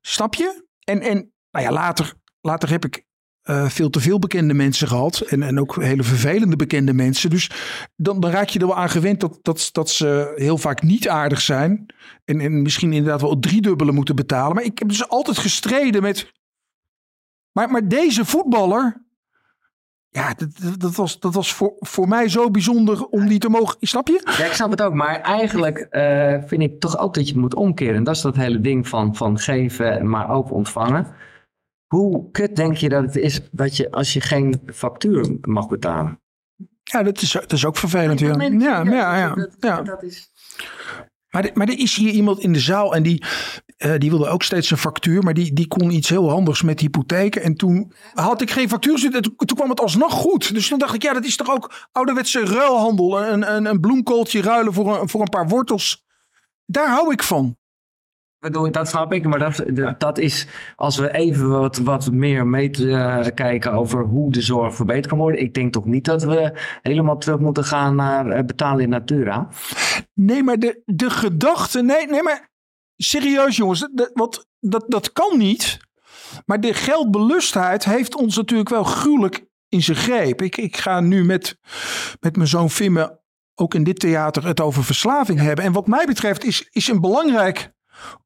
snap 0.00 0.34
je? 0.34 0.66
En, 0.84 1.00
en 1.00 1.32
nou 1.50 1.64
ja, 1.64 1.72
later, 1.72 2.14
later 2.40 2.70
heb 2.70 2.84
ik 2.84 3.04
uh, 3.44 3.68
veel 3.68 3.90
te 3.90 4.00
veel 4.00 4.18
bekende 4.18 4.54
mensen 4.54 4.88
gehad. 4.88 5.20
En, 5.20 5.42
en 5.42 5.60
ook 5.60 5.82
hele 5.82 6.02
vervelende 6.02 6.56
bekende 6.56 6.92
mensen. 6.92 7.30
Dus 7.30 7.50
dan, 7.96 8.26
raak 8.26 8.48
je 8.48 8.58
er 8.58 8.66
wel 8.66 8.76
aan 8.76 8.90
gewend 8.90 9.20
dat, 9.20 9.38
dat, 9.42 9.68
dat 9.72 9.90
ze 9.90 10.32
heel 10.36 10.58
vaak 10.58 10.82
niet 10.82 11.08
aardig 11.08 11.40
zijn. 11.40 11.86
En, 12.24 12.40
en 12.40 12.62
misschien 12.62 12.92
inderdaad 12.92 13.20
wel 13.20 13.38
driedubbele 13.38 13.92
moeten 13.92 14.16
betalen. 14.16 14.54
Maar 14.54 14.64
ik 14.64 14.78
heb 14.78 14.88
dus 14.88 15.08
altijd 15.08 15.38
gestreden 15.38 16.02
met. 16.02 16.32
Maar, 17.52 17.70
maar 17.70 17.88
deze 17.88 18.24
voetballer. 18.24 19.04
ja, 20.08 20.34
dat, 20.34 20.80
dat, 20.80 20.94
was, 20.94 21.20
dat 21.20 21.34
was 21.34 21.52
voor, 21.52 21.72
voor 21.78 22.08
mij 22.08 22.28
zo 22.28 22.50
bijzonder 22.50 23.04
om 23.06 23.28
die 23.28 23.38
te 23.38 23.48
mogen. 23.48 23.76
Snap 23.80 24.08
je? 24.08 24.32
Ja, 24.38 24.44
ik 24.44 24.52
snap 24.52 24.70
het 24.70 24.82
ook. 24.82 24.94
Maar 24.94 25.20
eigenlijk 25.20 25.86
uh, 25.90 26.36
vind 26.46 26.62
ik 26.62 26.80
toch 26.80 26.98
ook 26.98 27.14
dat 27.14 27.26
je 27.26 27.32
het 27.32 27.40
moet 27.40 27.54
omkeren. 27.54 27.94
En 27.94 28.04
dat 28.04 28.16
is 28.16 28.22
dat 28.22 28.36
hele 28.36 28.60
ding 28.60 28.88
van, 28.88 29.16
van 29.16 29.38
geven, 29.38 30.08
maar 30.08 30.30
ook 30.30 30.50
ontvangen. 30.50 31.06
Hoe 31.94 32.30
kut 32.30 32.56
denk 32.56 32.76
je 32.76 32.88
dat 32.88 33.02
het 33.02 33.16
is 33.16 33.40
dat 33.50 33.76
je 33.76 33.90
als 33.90 34.12
je 34.12 34.20
geen 34.20 34.60
factuur 34.74 35.36
mag 35.40 35.68
betalen? 35.68 36.20
Ja, 36.82 37.02
dat 37.02 37.22
is, 37.22 37.32
dat 37.32 37.52
is 37.52 37.64
ook 37.64 37.76
vervelend. 37.76 38.20
Ja, 38.20 38.40
ja, 38.40 38.48
ja, 38.48 38.82
ja, 38.84 39.16
ja, 39.16 39.48
ja. 39.60 39.82
Dat 39.82 40.02
is... 40.02 40.30
Maar, 41.30 41.50
maar 41.54 41.68
er 41.68 41.78
is 41.78 41.96
hier 41.96 42.12
iemand 42.12 42.38
in 42.38 42.52
de 42.52 42.58
zaal 42.58 42.94
en 42.94 43.02
die, 43.02 43.24
uh, 43.78 43.94
die 43.98 44.10
wilde 44.10 44.28
ook 44.28 44.42
steeds 44.42 44.70
een 44.70 44.76
factuur. 44.76 45.22
Maar 45.22 45.34
die, 45.34 45.52
die 45.52 45.68
kon 45.68 45.90
iets 45.90 46.08
heel 46.08 46.30
handigs 46.30 46.62
met 46.62 46.80
hypotheken. 46.80 47.42
En 47.42 47.54
toen 47.54 47.92
had 48.14 48.40
ik 48.40 48.50
geen 48.50 48.68
factuur. 48.68 49.10
Toen, 49.10 49.36
toen 49.36 49.56
kwam 49.56 49.70
het 49.70 49.80
alsnog 49.80 50.12
goed. 50.12 50.54
Dus 50.54 50.68
toen 50.68 50.78
dacht 50.78 50.94
ik, 50.94 51.02
ja, 51.02 51.12
dat 51.12 51.24
is 51.24 51.36
toch 51.36 51.50
ook 51.50 51.88
ouderwetse 51.92 52.44
ruilhandel. 52.44 53.22
Een, 53.22 53.54
een, 53.54 53.64
een 53.64 53.80
bloemkooltje 53.80 54.42
ruilen 54.42 54.72
voor 54.72 55.00
een, 55.00 55.08
voor 55.08 55.20
een 55.20 55.28
paar 55.28 55.48
wortels. 55.48 56.04
Daar 56.66 56.88
hou 56.88 57.12
ik 57.12 57.22
van 57.22 57.56
dat 58.52 58.88
snap 58.88 59.12
ik, 59.12 59.24
maar 59.24 59.38
dat, 59.38 59.64
dat 59.98 60.18
is 60.18 60.46
als 60.76 60.98
we 60.98 61.14
even 61.14 61.48
wat, 61.48 61.76
wat 61.76 62.10
meer 62.10 62.46
mee 62.46 62.70
uh, 62.78 63.26
kijken 63.34 63.72
over 63.72 64.04
hoe 64.04 64.32
de 64.32 64.40
zorg 64.40 64.74
verbeterd 64.74 65.06
kan 65.06 65.18
worden. 65.18 65.40
Ik 65.40 65.54
denk 65.54 65.72
toch 65.72 65.84
niet 65.84 66.04
dat 66.04 66.22
we 66.22 66.60
helemaal 66.82 67.18
terug 67.18 67.38
moeten 67.38 67.64
gaan 67.64 67.94
naar 67.94 68.26
uh, 68.26 68.44
betalen 68.44 68.82
in 68.82 68.88
natura. 68.88 69.48
Nee, 70.14 70.42
maar 70.42 70.58
de, 70.58 70.82
de 70.84 71.10
gedachte, 71.10 71.82
nee, 71.82 72.06
nee, 72.06 72.22
maar 72.22 72.50
serieus 72.96 73.56
jongens, 73.56 73.88
dat, 73.92 74.10
wat, 74.14 74.48
dat, 74.60 74.84
dat 74.88 75.12
kan 75.12 75.38
niet. 75.38 75.78
Maar 76.46 76.60
de 76.60 76.74
geldbelustheid 76.74 77.84
heeft 77.84 78.16
ons 78.16 78.36
natuurlijk 78.36 78.68
wel 78.68 78.84
gruwelijk 78.84 79.46
in 79.68 79.82
zijn 79.82 79.96
greep. 79.96 80.42
Ik, 80.42 80.56
ik 80.56 80.76
ga 80.76 81.00
nu 81.00 81.24
met, 81.24 81.58
met 82.20 82.36
mijn 82.36 82.48
zoon 82.48 82.70
Fimme 82.70 83.22
ook 83.54 83.74
in 83.74 83.84
dit 83.84 84.00
theater 84.00 84.46
het 84.46 84.60
over 84.60 84.84
verslaving 84.84 85.40
hebben. 85.40 85.64
En 85.64 85.72
wat 85.72 85.86
mij 85.86 86.06
betreft 86.06 86.44
is, 86.44 86.68
is 86.70 86.88
een 86.88 87.00
belangrijk 87.00 87.72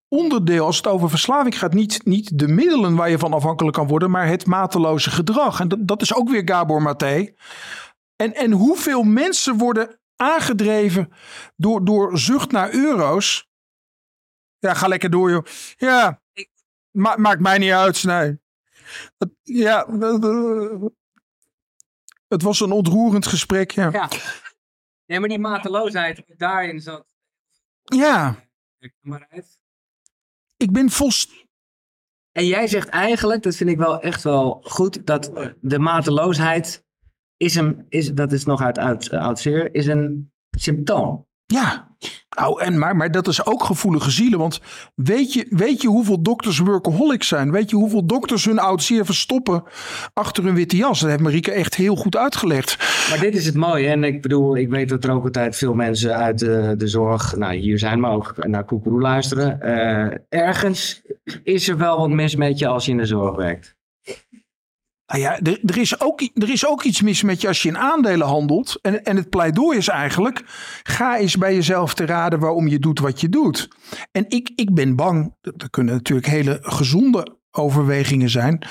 onderdeel 0.08 0.64
als 0.66 0.76
het 0.76 0.86
over 0.86 1.10
verslaving 1.10 1.58
gaat. 1.58 1.72
Niet, 1.72 2.04
niet 2.04 2.38
de 2.38 2.48
middelen 2.48 2.94
waar 2.94 3.10
je 3.10 3.18
van 3.18 3.32
afhankelijk 3.32 3.76
kan 3.76 3.86
worden, 3.86 4.10
maar 4.10 4.26
het 4.26 4.46
mateloze 4.46 5.10
gedrag. 5.10 5.60
En 5.60 5.68
dat, 5.68 5.88
dat 5.88 6.02
is 6.02 6.14
ook 6.14 6.28
weer 6.28 6.42
Gabor 6.44 6.82
Maté. 6.82 7.34
En, 8.16 8.34
en 8.34 8.52
hoeveel 8.52 9.02
mensen 9.02 9.58
worden 9.58 10.00
aangedreven 10.16 11.12
door, 11.56 11.84
door 11.84 12.18
zucht 12.18 12.50
naar 12.50 12.74
euro's. 12.74 13.48
Ja, 14.58 14.74
ga 14.74 14.88
lekker 14.88 15.10
door, 15.10 15.30
joh. 15.30 15.44
Ja, 15.76 16.22
ma 16.90 17.16
maakt 17.16 17.40
mij 17.40 17.58
niet 17.58 17.72
uit. 17.72 18.04
Nee. 18.04 18.38
ja, 19.42 19.86
het 22.28 22.42
was 22.42 22.60
een 22.60 22.72
ontroerend 22.72 23.26
gesprek. 23.26 23.70
Ja. 23.70 23.88
ja. 23.92 24.08
Nee, 25.06 25.20
maar 25.20 25.28
die 25.28 25.38
mateloosheid 25.38 26.22
daarin 26.36 26.80
zat. 26.80 27.06
Ja. 27.84 28.46
Maar 29.00 29.26
uit 29.30 29.57
ik 30.58 30.72
ben 30.72 30.90
volst. 30.90 31.46
En 32.32 32.46
jij 32.46 32.66
zegt 32.66 32.88
eigenlijk, 32.88 33.42
dat 33.42 33.56
vind 33.56 33.70
ik 33.70 33.78
wel 33.78 34.00
echt 34.00 34.22
wel 34.22 34.60
goed, 34.62 35.06
dat 35.06 35.52
de 35.60 35.78
mateloosheid 35.78 36.84
is 37.36 37.54
een, 37.54 37.86
is, 37.88 38.12
dat 38.12 38.32
is 38.32 38.44
nog 38.44 38.62
uit, 38.62 38.78
uit, 38.78 39.10
uit 39.10 39.38
zeer, 39.38 39.74
is 39.74 39.86
een 39.86 40.32
symptoom. 40.50 41.27
Ja, 41.54 41.88
nou, 42.36 42.62
en 42.62 42.78
maar, 42.78 42.96
maar 42.96 43.10
dat 43.10 43.28
is 43.28 43.46
ook 43.46 43.62
gevoelige 43.62 44.10
zielen. 44.10 44.38
Want 44.38 44.60
weet 44.94 45.32
je, 45.32 45.46
weet 45.50 45.82
je 45.82 45.88
hoeveel 45.88 46.22
dokters 46.22 46.58
workaholics 46.58 47.28
zijn? 47.28 47.50
Weet 47.50 47.70
je 47.70 47.76
hoeveel 47.76 48.06
dokters 48.06 48.44
hun 48.44 48.58
oud 48.58 48.82
zeer 48.82 49.04
verstoppen 49.04 49.62
achter 50.12 50.44
hun 50.44 50.54
witte 50.54 50.76
jas? 50.76 51.00
Dat 51.00 51.10
heeft 51.10 51.22
Marieke 51.22 51.52
echt 51.52 51.74
heel 51.74 51.96
goed 51.96 52.16
uitgelegd. 52.16 52.76
Maar 53.10 53.20
dit 53.20 53.34
is 53.34 53.46
het 53.46 53.54
mooie. 53.54 53.88
En 53.88 54.04
ik 54.04 54.22
bedoel, 54.22 54.56
ik 54.56 54.68
weet 54.68 54.88
dat 54.88 55.04
er 55.04 55.10
ook 55.10 55.24
altijd 55.24 55.56
veel 55.56 55.74
mensen 55.74 56.16
uit 56.16 56.38
de, 56.38 56.74
de 56.76 56.86
zorg, 56.86 57.36
nou 57.36 57.54
hier 57.54 57.78
zijn, 57.78 58.00
maar 58.00 58.12
ook 58.12 58.34
naar 58.46 58.64
Koekeroe 58.64 59.00
luisteren. 59.00 59.58
Uh, 59.62 60.40
ergens 60.40 61.02
is 61.42 61.68
er 61.68 61.78
wel 61.78 61.98
wat 61.98 62.10
mis 62.10 62.36
met 62.36 62.58
je 62.58 62.66
als 62.66 62.84
je 62.84 62.90
in 62.90 62.96
de 62.96 63.06
zorg 63.06 63.36
werkt. 63.36 63.76
Nou 65.08 65.20
ja, 65.20 65.38
er, 65.40 65.60
er, 65.64 65.78
is 65.78 66.00
ook, 66.00 66.20
er 66.20 66.50
is 66.50 66.66
ook 66.66 66.82
iets 66.82 67.02
mis 67.02 67.22
met 67.22 67.40
je 67.40 67.48
als 67.48 67.62
je 67.62 67.68
in 67.68 67.78
aandelen 67.78 68.26
handelt. 68.26 68.78
En, 68.82 69.04
en 69.04 69.16
het 69.16 69.28
pleidooi 69.28 69.78
is 69.78 69.88
eigenlijk: 69.88 70.42
ga 70.82 71.18
eens 71.18 71.36
bij 71.36 71.54
jezelf 71.54 71.94
te 71.94 72.06
raden 72.06 72.38
waarom 72.38 72.68
je 72.68 72.78
doet 72.78 73.00
wat 73.00 73.20
je 73.20 73.28
doet. 73.28 73.68
En 74.12 74.24
ik, 74.28 74.50
ik 74.54 74.74
ben 74.74 74.96
bang, 74.96 75.34
er 75.40 75.70
kunnen 75.70 75.94
natuurlijk 75.94 76.26
hele 76.26 76.58
gezonde 76.62 77.36
overwegingen 77.50 78.30
zijn, 78.30 78.66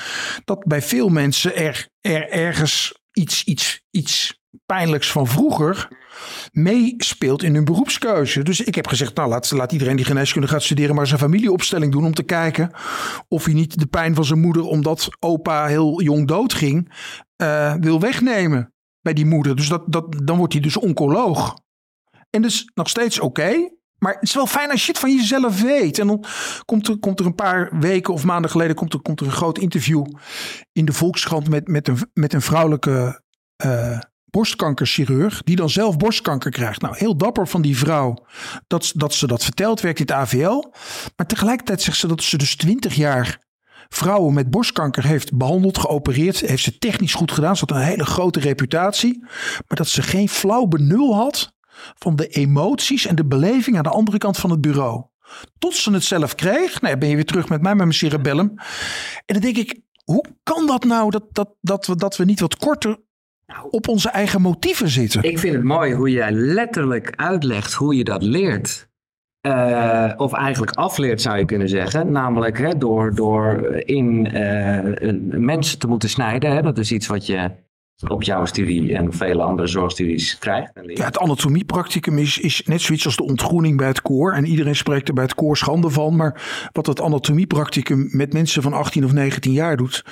dat 0.45 0.65
bij 0.65 0.82
veel 0.82 1.10
mensen 1.10 1.56
er, 1.56 1.88
er 2.02 2.30
ergens 2.30 3.00
iets, 3.13 3.43
iets, 3.43 3.82
iets 3.91 4.41
pijnlijks 4.65 5.12
van 5.12 5.28
vroeger 5.28 5.88
meespeelt 6.51 7.43
in 7.43 7.53
hun 7.53 7.65
beroepskeuze. 7.65 8.43
Dus 8.43 8.62
ik 8.62 8.75
heb 8.75 8.88
gezegd, 8.88 9.15
nou 9.15 9.30
laat, 9.30 9.51
laat 9.51 9.71
iedereen 9.71 9.95
die 9.95 10.06
geneeskunde 10.06 10.47
gaat 10.47 10.63
studeren 10.63 10.95
maar 10.95 11.08
zijn 11.08 11.19
familieopstelling 11.19 11.91
doen 11.91 12.06
om 12.06 12.13
te 12.13 12.23
kijken 12.23 12.71
of 13.27 13.45
hij 13.45 13.53
niet 13.53 13.80
de 13.80 13.88
pijn 13.88 14.15
van 14.15 14.25
zijn 14.25 14.39
moeder 14.39 14.63
omdat 14.63 15.10
opa 15.19 15.65
heel 15.65 16.01
jong 16.01 16.27
doodging 16.27 16.91
uh, 17.41 17.73
wil 17.73 17.99
wegnemen 17.99 18.73
bij 19.01 19.13
die 19.13 19.25
moeder. 19.25 19.56
Dus 19.56 19.67
dat, 19.67 19.84
dat, 19.86 20.15
dan 20.23 20.38
wordt 20.38 20.53
hij 20.53 20.62
dus 20.62 20.77
oncoloog. 20.77 21.56
En 22.30 22.41
dus 22.41 22.71
nog 22.73 22.89
steeds 22.89 23.19
oké. 23.19 23.75
Maar 23.97 24.13
het 24.13 24.23
is 24.23 24.34
wel 24.34 24.47
fijn 24.47 24.71
als 24.71 24.86
je 24.86 24.91
het 24.91 24.99
van 24.99 25.15
jezelf 25.15 25.62
weet. 25.62 25.99
En 25.99 26.08
dan 26.08 26.25
komt 26.65 26.88
er, 26.88 26.99
komt 26.99 27.19
er 27.19 27.25
een 27.25 27.36
paar 27.36 27.80
weken 27.80 28.13
of 28.13 28.23
maanden 28.23 28.51
geleden 28.51 28.75
komt 28.75 28.93
er, 28.93 29.01
komt 29.01 29.19
er 29.19 29.25
een 29.25 29.32
groot 29.32 29.58
interview 29.58 30.06
in 30.71 30.86
de 30.86 30.93
Volkskrant 30.93 31.49
met, 31.49 31.67
met, 31.67 31.88
een, 31.88 31.97
met 32.13 32.34
een 32.34 32.41
vrouwelijke 32.41 33.21
uh, 33.65 33.99
borstkankerchirurg, 34.30 35.44
die 35.44 35.56
dan 35.56 35.70
zelf 35.70 35.98
borstkanker 35.98 36.52
krijgt. 36.52 36.82
Nou, 36.82 36.98
heel 36.98 37.18
dapper 37.18 37.48
van 37.48 37.62
die 37.62 37.78
vrouw 37.78 38.26
dat, 38.68 38.92
dat 38.96 39.13
ze 39.13 39.28
dat 39.28 39.44
vertelt, 39.44 39.82
werkt 39.82 40.00
in 40.00 40.06
het 40.06 40.16
AVL. 40.16 40.63
Maar 41.16 41.28
tegelijkertijd 41.28 41.82
zegt 41.82 41.98
ze 41.98 42.08
dat 42.08 42.24
ze 42.24 42.38
dus 42.38 42.56
twintig 42.56 42.96
jaar 42.96 43.46
vrouwen 43.90 44.34
met 44.34 44.50
borstkanker 44.50 45.06
heeft 45.06 45.38
behandeld, 45.38 45.78
geopereerd. 45.78 46.40
Heeft 46.40 46.63
ze 46.63 46.78
technisch 46.78 47.13
goed 47.13 47.32
gedaan. 47.32 47.58
Ze 47.58 47.66
had 47.68 47.78
een 47.78 47.84
hele 47.84 48.06
grote 48.06 48.40
reputatie. 48.40 49.20
Maar 49.68 49.78
dat 49.78 49.88
ze 49.88 50.02
geen 50.02 50.30
flauw 50.30 50.66
benul 50.66 51.16
had 51.16 51.56
van 51.98 52.16
de 52.16 52.28
emoties 52.28 53.06
en 53.06 53.16
de 53.16 53.26
beleving 53.26 53.78
aan 53.78 53.84
de 53.84 53.90
andere 53.90 54.18
kant 54.18 54.38
van 54.38 54.50
het 54.50 54.62
bureau. 54.62 55.06
Tot 55.58 55.74
ze 55.74 55.92
het 55.92 56.04
zelf 56.04 56.36
kreeg. 56.36 56.82
Nou, 56.82 56.98
ben 56.98 57.10
je 57.10 57.16
weer 57.16 57.26
terug 57.26 57.50
met 57.50 57.62
mij 57.62 57.76
met 57.76 57.86
mijn 57.86 57.98
cerebellum. 57.98 58.54
En 59.26 59.34
dan 59.34 59.42
denk 59.42 59.58
ik, 59.58 59.80
hoe 60.04 60.26
kan 60.44 60.68
dat 60.68 60.84
nou 60.84 61.10
dat, 61.10 61.24
dat, 61.32 61.50
dat, 61.62 61.86
we, 61.86 61.96
dat 61.96 62.18
we 62.18 62.26
niet 62.26 62.40
wat 62.40 62.58
korter 62.58 62.98
op 63.69 63.88
onze 63.88 64.10
eigen 64.10 64.41
motieven 64.41 64.89
zitten. 64.89 65.23
Ik 65.23 65.39
vind 65.39 65.55
het 65.55 65.63
mooi 65.63 65.93
hoe 65.93 66.12
jij 66.12 66.31
letterlijk 66.31 67.13
uitlegt 67.15 67.73
hoe 67.73 67.95
je 67.95 68.03
dat 68.03 68.23
leert. 68.23 68.88
Uh, 69.41 70.12
of 70.17 70.33
eigenlijk 70.33 70.71
afleert 70.71 71.21
zou 71.21 71.38
je 71.38 71.45
kunnen 71.45 71.69
zeggen. 71.69 72.12
Namelijk 72.12 72.57
hè, 72.57 72.77
door, 72.77 73.15
door 73.15 73.65
in 73.75 74.36
uh, 74.36 75.39
mensen 75.39 75.79
te 75.79 75.88
moeten 75.88 76.10
snijden. 76.10 76.51
Hè. 76.51 76.62
Dat 76.62 76.77
is 76.77 76.91
iets 76.91 77.07
wat 77.07 77.25
je 77.25 77.51
op 78.07 78.23
jouw 78.23 78.45
studie 78.45 78.95
en 78.95 79.13
vele 79.13 79.43
andere 79.43 79.67
zorgstudies 79.67 80.38
krijgt. 80.38 80.71
Ja, 80.86 81.05
het 81.05 81.17
anatomiepracticum 81.17 82.17
is, 82.17 82.38
is 82.38 82.62
net 82.65 82.81
zoiets 82.81 83.05
als 83.05 83.15
de 83.15 83.23
ontgroening 83.23 83.77
bij 83.77 83.88
het 83.88 84.01
koor. 84.01 84.33
En 84.33 84.45
iedereen 84.45 84.75
spreekt 84.75 85.07
er 85.07 85.13
bij 85.13 85.23
het 85.23 85.36
koor 85.36 85.57
schande 85.57 85.89
van. 85.89 86.15
Maar 86.15 86.69
wat 86.71 86.86
het 86.86 87.01
anatomiepracticum 87.01 88.10
met 88.12 88.33
mensen 88.33 88.62
van 88.62 88.73
18 88.73 89.05
of 89.05 89.13
19 89.13 89.51
jaar 89.51 89.77
doet, 89.77 90.05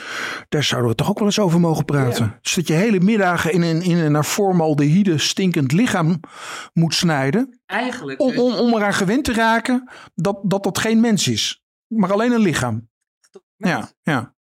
daar 0.50 0.64
zouden 0.64 0.90
we 0.90 0.96
toch 0.96 1.10
ook 1.10 1.18
wel 1.18 1.28
eens 1.28 1.40
over 1.40 1.60
mogen 1.60 1.86
praten. 1.86 2.38
Dus 2.42 2.54
dat 2.54 2.68
je 2.68 2.74
hele 2.74 3.00
middagen 3.00 3.52
in 3.52 3.62
een, 3.62 3.82
in 3.82 3.98
een 3.98 4.12
naar 4.12 4.24
formaldehyde 4.24 5.18
stinkend 5.18 5.72
lichaam 5.72 6.20
moet 6.74 6.94
snijden. 6.94 7.60
Eigenlijk. 7.66 8.22
Om, 8.22 8.38
om, 8.38 8.54
om 8.54 8.74
eraan 8.76 8.94
gewend 8.94 9.24
te 9.24 9.34
raken 9.34 9.90
dat, 10.16 10.40
dat 10.44 10.64
dat 10.64 10.78
geen 10.78 11.00
mens 11.00 11.28
is, 11.28 11.64
maar 11.88 12.12
alleen 12.12 12.32
een 12.32 12.42
lichaam. 12.42 12.90
Ja, 13.58 13.90
ja. 14.02 14.35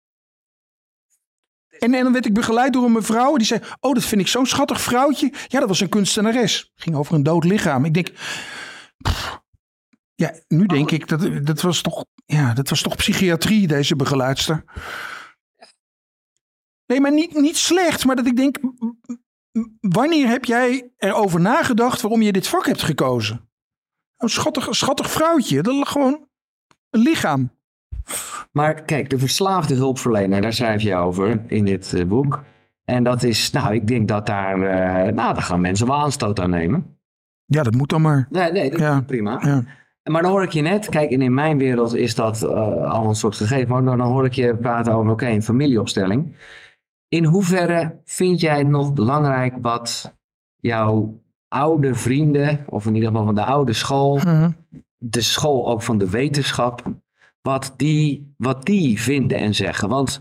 En, 1.83 1.93
en 1.93 2.03
dan 2.03 2.13
werd 2.13 2.25
ik 2.25 2.33
begeleid 2.33 2.73
door 2.73 2.85
een 2.85 2.91
mevrouw. 2.91 3.35
Die 3.35 3.45
zei: 3.45 3.61
Oh, 3.79 3.93
dat 3.93 4.03
vind 4.03 4.21
ik 4.21 4.27
zo'n 4.27 4.45
schattig 4.45 4.81
vrouwtje. 4.81 5.33
Ja, 5.47 5.59
dat 5.59 5.67
was 5.67 5.79
een 5.79 5.89
kunstenares. 5.89 6.71
Ging 6.75 6.95
over 6.95 7.15
een 7.15 7.23
dood 7.23 7.43
lichaam. 7.43 7.85
Ik 7.85 7.93
denk. 7.93 8.11
ja, 10.15 10.33
nu 10.47 10.65
denk 10.65 10.91
ik 10.91 11.07
dat 11.07 11.45
dat 11.45 11.61
was 11.61 11.81
toch. 11.81 12.05
Ja, 12.25 12.53
dat 12.53 12.69
was 12.69 12.81
toch 12.81 12.95
psychiatrie, 12.95 13.67
deze 13.67 13.95
begeleidster. 13.95 14.63
Nee, 16.85 17.01
maar 17.01 17.13
niet, 17.13 17.33
niet 17.33 17.57
slecht. 17.57 18.05
Maar 18.05 18.15
dat 18.15 18.25
ik 18.25 18.35
denk. 18.35 18.57
Wanneer 19.79 20.27
heb 20.27 20.45
jij 20.45 20.91
erover 20.97 21.41
nagedacht 21.41 22.01
waarom 22.01 22.21
je 22.21 22.31
dit 22.31 22.47
vak 22.47 22.65
hebt 22.65 22.83
gekozen? 22.83 23.49
Een 24.17 24.29
schattig, 24.29 24.67
schattig 24.75 25.11
vrouwtje. 25.11 25.61
Dat 25.61 25.75
lag 25.75 25.91
gewoon 25.91 26.27
een 26.89 27.01
lichaam. 27.01 27.51
Maar 28.51 28.81
kijk, 28.81 29.09
de 29.09 29.19
verslaafde 29.19 29.75
hulpverlener, 29.75 30.41
daar 30.41 30.53
schrijf 30.53 30.81
je 30.81 30.95
over 30.95 31.41
in 31.47 31.65
dit 31.65 31.91
uh, 31.95 32.05
boek. 32.05 32.43
En 32.85 33.03
dat 33.03 33.23
is, 33.23 33.51
nou, 33.51 33.73
ik 33.73 33.87
denk 33.87 34.07
dat 34.07 34.25
daar, 34.25 34.57
uh, 34.57 35.13
nou, 35.13 35.33
daar 35.33 35.41
gaan 35.41 35.61
mensen 35.61 35.87
wel 35.87 35.95
aanstoot 35.95 36.39
aan 36.39 36.49
nemen. 36.49 36.97
Ja, 37.45 37.63
dat 37.63 37.73
moet 37.73 37.89
dan 37.89 38.01
maar. 38.01 38.27
Nee, 38.29 38.51
nee, 38.51 38.69
dat 38.69 38.79
ja. 38.79 38.97
is 38.97 39.05
prima. 39.05 39.39
Ja. 39.43 39.63
Maar 40.03 40.21
dan 40.21 40.31
hoor 40.31 40.43
ik 40.43 40.51
je 40.51 40.61
net, 40.61 40.89
kijk, 40.89 41.11
en 41.11 41.21
in 41.21 41.33
mijn 41.33 41.57
wereld 41.57 41.95
is 41.95 42.15
dat 42.15 42.43
uh, 42.43 42.91
al 42.91 43.07
een 43.07 43.15
soort 43.15 43.35
gegeven, 43.35 43.69
maar 43.69 43.97
dan 43.97 44.07
hoor 44.07 44.25
ik 44.25 44.33
je 44.33 44.55
praten 44.55 44.93
over, 44.93 45.11
oké, 45.11 45.23
okay, 45.23 45.35
een 45.35 45.43
familieopstelling. 45.43 46.35
In 47.07 47.25
hoeverre 47.25 47.99
vind 48.05 48.39
jij 48.39 48.57
het 48.57 48.67
nog 48.67 48.93
belangrijk 48.93 49.53
wat 49.61 50.15
jouw 50.55 51.21
oude 51.47 51.95
vrienden, 51.95 52.65
of 52.69 52.85
in 52.85 52.95
ieder 52.95 53.09
geval 53.09 53.25
van 53.25 53.35
de 53.35 53.43
oude 53.43 53.73
school, 53.73 54.15
Mhm. 54.17 54.51
de 54.97 55.21
school 55.21 55.67
ook 55.67 55.81
van 55.81 55.97
de 55.97 56.09
wetenschap, 56.09 56.83
wat 57.41 57.73
die, 57.77 58.33
wat 58.37 58.65
die 58.65 59.01
vinden 59.01 59.37
en 59.37 59.55
zeggen? 59.55 59.89
Want, 59.89 60.19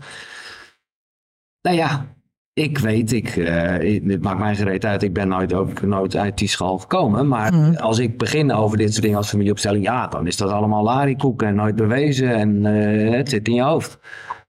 nou 1.61 1.75
ja, 1.77 2.15
ik 2.53 2.77
weet, 2.77 3.11
ik, 3.11 3.35
eh, 3.35 4.01
het 4.11 4.21
maakt 4.21 4.39
mij 4.39 4.55
gereed 4.55 4.85
uit, 4.85 5.03
ik 5.03 5.13
ben 5.13 5.27
nooit, 5.27 5.53
ook 5.53 5.81
nooit 5.81 6.15
uit 6.15 6.37
die 6.37 6.47
school 6.47 6.77
gekomen. 6.77 7.27
Maar 7.27 7.53
Mhm. 7.53 7.75
als 7.75 7.99
ik 7.99 8.17
begin 8.17 8.51
over 8.51 8.77
dit 8.77 8.89
soort 8.91 9.01
dingen 9.01 9.17
als 9.17 9.29
familieopstelling, 9.29 9.83
ja, 9.83 10.07
dan 10.07 10.27
is 10.27 10.37
dat 10.37 10.49
allemaal 10.51 10.83
larikoek 10.83 11.41
en 11.41 11.55
nooit 11.55 11.75
bewezen 11.75 12.35
en 12.35 12.65
eh, 12.65 13.11
het 13.17 13.29
zit 13.29 13.47
in 13.47 13.53
je 13.53 13.61
hoofd. 13.61 13.99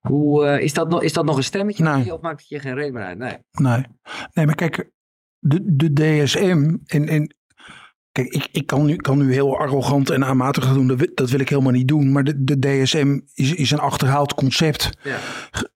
Hoe, 0.00 0.46
eh, 0.46 0.62
is, 0.62 0.72
dat 0.72 0.88
nog, 0.88 1.02
is 1.02 1.12
dat 1.12 1.24
nog 1.24 1.36
een 1.36 1.42
stemmetje? 1.44 1.84
Nee. 1.84 2.14
Of 2.14 2.20
maakt 2.20 2.40
het 2.40 2.48
je 2.48 2.58
geen 2.58 2.74
reden 2.74 2.92
meer 2.92 3.02
uit? 3.02 3.18
Nee. 3.18 3.36
Nee. 3.52 3.84
nee, 4.32 4.46
maar 4.46 4.54
kijk, 4.54 4.90
de, 5.38 5.60
de 5.76 5.92
DSM 5.92 6.76
en, 6.86 7.08
en 7.08 7.34
kijk, 8.12 8.28
ik, 8.28 8.48
ik 8.52 8.66
kan, 8.66 8.84
nu, 8.86 8.96
kan 8.96 9.18
nu 9.18 9.32
heel 9.32 9.58
arrogant 9.58 10.10
en 10.10 10.24
aanmatig 10.24 10.64
gaan 10.64 10.74
doen, 10.74 10.86
dat, 10.86 10.98
wil- 10.98 11.10
dat 11.14 11.30
wil 11.30 11.40
ik 11.40 11.48
helemaal 11.48 11.72
niet 11.72 11.88
doen. 11.88 12.12
Maar 12.12 12.24
de, 12.24 12.44
de 12.44 12.58
DSM 12.58 13.18
is, 13.34 13.54
is 13.54 13.70
een 13.70 13.78
achterhaald 13.78 14.34
concept, 14.34 14.90
Ja. 15.02 15.16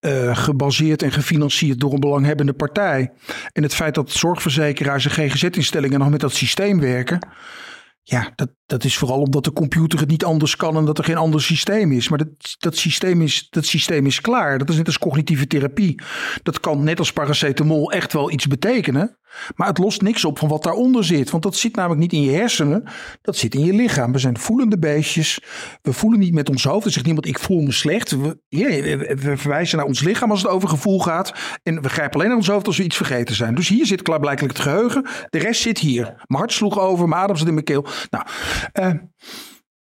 eh, 0.00 0.36
gebaseerd 0.36 1.02
en 1.02 1.12
gefinancierd 1.12 1.80
door 1.80 1.92
een 1.92 2.00
belanghebbende 2.00 2.52
partij. 2.52 3.12
En 3.52 3.62
het 3.62 3.74
feit 3.74 3.94
dat 3.94 4.10
zorgverzekeraars 4.10 5.04
en 5.04 5.10
GGZ-instellingen 5.10 5.98
nog 5.98 6.10
met 6.10 6.20
dat 6.20 6.32
systeem 6.32 6.80
werken, 6.80 7.18
ja, 8.02 8.32
dat, 8.34 8.50
dat 8.66 8.84
is 8.84 8.96
vooral 8.96 9.20
omdat 9.20 9.44
de 9.44 9.52
computer 9.52 9.98
het 9.98 10.08
niet 10.08 10.24
anders 10.24 10.56
kan 10.56 10.76
en 10.76 10.84
dat 10.84 10.98
er 10.98 11.04
geen 11.04 11.16
ander 11.16 11.42
systeem 11.42 11.92
is. 11.92 12.08
Maar 12.08 12.18
dat, 12.18 12.56
dat, 12.58 12.76
systeem 12.76 13.22
is, 13.22 13.46
dat 13.50 13.64
systeem 13.64 14.06
is 14.06 14.20
klaar. 14.20 14.58
Dat 14.58 14.68
is 14.68 14.76
net 14.76 14.86
als 14.86 14.98
cognitieve 14.98 15.46
therapie. 15.46 16.00
Dat 16.42 16.60
kan 16.60 16.84
net 16.84 16.98
als 16.98 17.12
paracetamol 17.12 17.92
echt 17.92 18.12
wel 18.12 18.30
iets 18.30 18.46
betekenen. 18.46 19.18
Maar 19.54 19.68
het 19.68 19.78
lost 19.78 20.02
niks 20.02 20.24
op 20.24 20.38
van 20.38 20.48
wat 20.48 20.62
daaronder 20.62 21.04
zit. 21.04 21.30
Want 21.30 21.42
dat 21.42 21.56
zit 21.56 21.76
namelijk 21.76 22.00
niet 22.00 22.12
in 22.12 22.22
je 22.22 22.30
hersenen. 22.30 22.84
Dat 23.22 23.36
zit 23.36 23.54
in 23.54 23.64
je 23.64 23.72
lichaam. 23.72 24.12
We 24.12 24.18
zijn 24.18 24.38
voelende 24.38 24.78
beestjes. 24.78 25.40
We 25.82 25.92
voelen 25.92 26.18
niet 26.18 26.34
met 26.34 26.48
ons 26.48 26.64
hoofd. 26.64 26.86
Er 26.86 26.92
zegt 26.92 27.04
niemand 27.04 27.26
ik 27.26 27.38
voel 27.38 27.60
me 27.60 27.72
slecht. 27.72 28.10
We, 28.10 29.34
verwijzen 29.36 29.78
naar 29.78 29.86
ons 29.86 30.00
lichaam 30.00 30.30
als 30.30 30.42
het 30.42 30.50
over 30.50 30.68
gevoel 30.68 31.00
gaat. 31.00 31.32
En 31.62 31.82
we 31.82 31.88
grijpen 31.88 32.14
alleen 32.14 32.28
naar 32.28 32.38
ons 32.38 32.48
hoofd 32.48 32.66
als 32.66 32.76
we 32.76 32.84
iets 32.84 32.96
vergeten 32.96 33.34
zijn. 33.34 33.54
Dus 33.54 33.68
hier 33.68 33.86
zit 33.86 34.02
klaarblijkelijk 34.02 34.56
het 34.56 34.62
geheugen. 34.62 35.06
De 35.30 35.38
rest 35.38 35.62
zit 35.62 35.78
hier. 35.78 36.04
Mijn 36.04 36.40
hart 36.40 36.52
sloeg 36.52 36.78
over. 36.78 37.08
Mijn 37.08 37.22
adem 37.22 37.36
zit 37.36 37.46
in 37.46 37.52
mijn 37.52 37.64
keel. 37.64 37.86
Nou, 38.10 38.24
eh, 38.72 38.92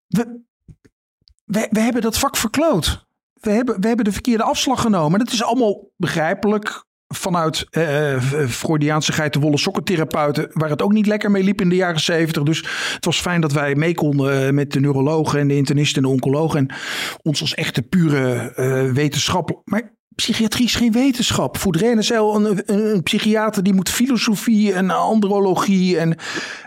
we, 0.07 1.69
we, 1.71 1.81
hebben 1.81 2.03
dat 2.03 2.19
vak 2.19 2.37
verkloot. 2.37 3.07
We 3.35 3.51
hebben, 3.51 3.81
we 3.81 3.87
hebben 3.87 4.05
de 4.05 4.13
verkeerde 4.13 4.43
afslag 4.43 4.81
genomen. 4.81 5.19
Dat 5.19 5.33
is 5.33 5.43
allemaal 5.43 5.91
begrijpelijk 5.97 6.85
vanuit 7.09 7.67
eh, 7.71 8.15
eh, 8.15 8.49
Freudiaanse 8.49 9.13
geitenwolle 9.13 9.59
sokkentherapeuten, 9.59 10.49
waar 10.53 10.71
het 10.71 10.83
ook 10.83 10.93
niet 10.93 11.07
lekker 11.07 11.31
mee 11.31 11.43
liep 11.43 11.61
in 11.61 11.69
de 11.69 11.77
jaren 11.77 12.01
zeventig. 12.01 12.43
Dus 12.43 12.59
het 12.95 13.05
was 13.05 13.21
fijn 13.21 13.41
dat 13.41 13.53
wij 13.53 13.75
mee 13.75 13.95
konden 13.95 14.55
met 14.55 14.73
de 14.73 14.81
neurologen 14.81 15.41
en 15.41 15.49
de 15.49 15.57
internisten 15.57 16.03
en 16.03 16.09
de 16.09 16.15
oncologen 16.15 16.59
en 16.59 16.77
ons 17.23 17.41
als 17.41 17.55
echte 17.55 17.83
pure 17.83 18.53
eh 18.55 18.93
wetenschap. 18.93 19.63
Maar 19.65 20.01
psychiatrie 20.15 20.67
is 20.67 20.75
geen 20.75 20.93
wetenschap. 20.93 21.57
Zei 21.99 22.21
al, 22.21 22.37
een, 22.37 22.63
een, 22.67 22.95
een 22.95 23.03
psychiater 23.03 23.63
die 23.63 23.75
moet 23.75 23.89
filosofie 23.89 24.73
en 24.73 24.91
andrologie 24.91 25.99
en 25.99 26.17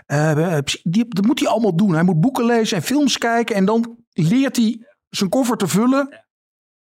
eh, 0.06 0.58
psy- 0.64 0.80
die, 0.82 1.04
dat 1.08 1.26
moet 1.26 1.40
hij 1.40 1.48
allemaal 1.48 1.76
doen. 1.76 1.94
Hij 1.94 2.02
moet 2.02 2.20
boeken 2.20 2.44
lezen 2.44 2.76
en 2.76 2.82
films 2.82 3.18
kijken 3.18 3.56
en 3.56 3.64
dan 3.64 3.96
leert 4.12 4.56
hij 4.56 4.78
zijn 5.08 5.30
koffer 5.30 5.56
te 5.56 5.66
vullen. 5.66 6.24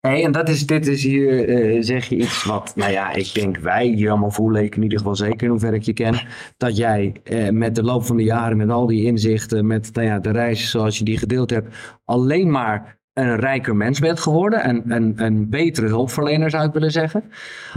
Hey, 0.01 0.25
en 0.25 0.33
dat 0.33 0.48
is, 0.48 0.66
dit 0.66 0.87
is 0.87 1.03
hier, 1.03 1.48
eh, 1.48 1.83
zeg 1.83 2.09
je 2.09 2.16
iets 2.16 2.44
wat, 2.44 2.72
nou 2.77 2.92
ja, 2.92 3.12
ik 3.12 3.35
denk 3.35 3.57
wij 3.57 3.87
hier 3.87 4.11
allemaal 4.11 4.31
voelen, 4.31 4.62
ik 4.62 4.77
in 4.77 4.83
ieder 4.83 4.98
geval 4.98 5.16
zeker 5.16 5.42
in 5.42 5.51
hoeverre 5.51 5.77
ik 5.77 5.83
je 5.83 5.92
ken, 5.92 6.27
dat 6.57 6.77
jij 6.77 7.16
eh, 7.25 7.48
met 7.48 7.75
de 7.75 7.83
loop 7.83 8.05
van 8.05 8.16
de 8.16 8.22
jaren, 8.22 8.57
met 8.57 8.70
al 8.70 8.87
die 8.87 9.05
inzichten, 9.05 9.66
met 9.66 9.94
nou 9.94 10.07
ja, 10.07 10.18
de 10.18 10.31
reis 10.31 10.70
zoals 10.70 10.98
je 10.98 11.05
die 11.05 11.18
gedeeld 11.18 11.51
hebt, 11.51 11.77
alleen 12.05 12.51
maar 12.51 13.01
een 13.12 13.37
rijker 13.37 13.77
mens 13.77 13.98
bent 14.01 14.20
geworden 14.20 14.62
en 14.62 14.90
een, 14.92 15.12
een 15.25 15.48
betere 15.51 15.87
hulpverlener 15.87 16.51
zou 16.51 16.66
ik 16.66 16.72
willen 16.72 16.90
zeggen. 16.90 17.25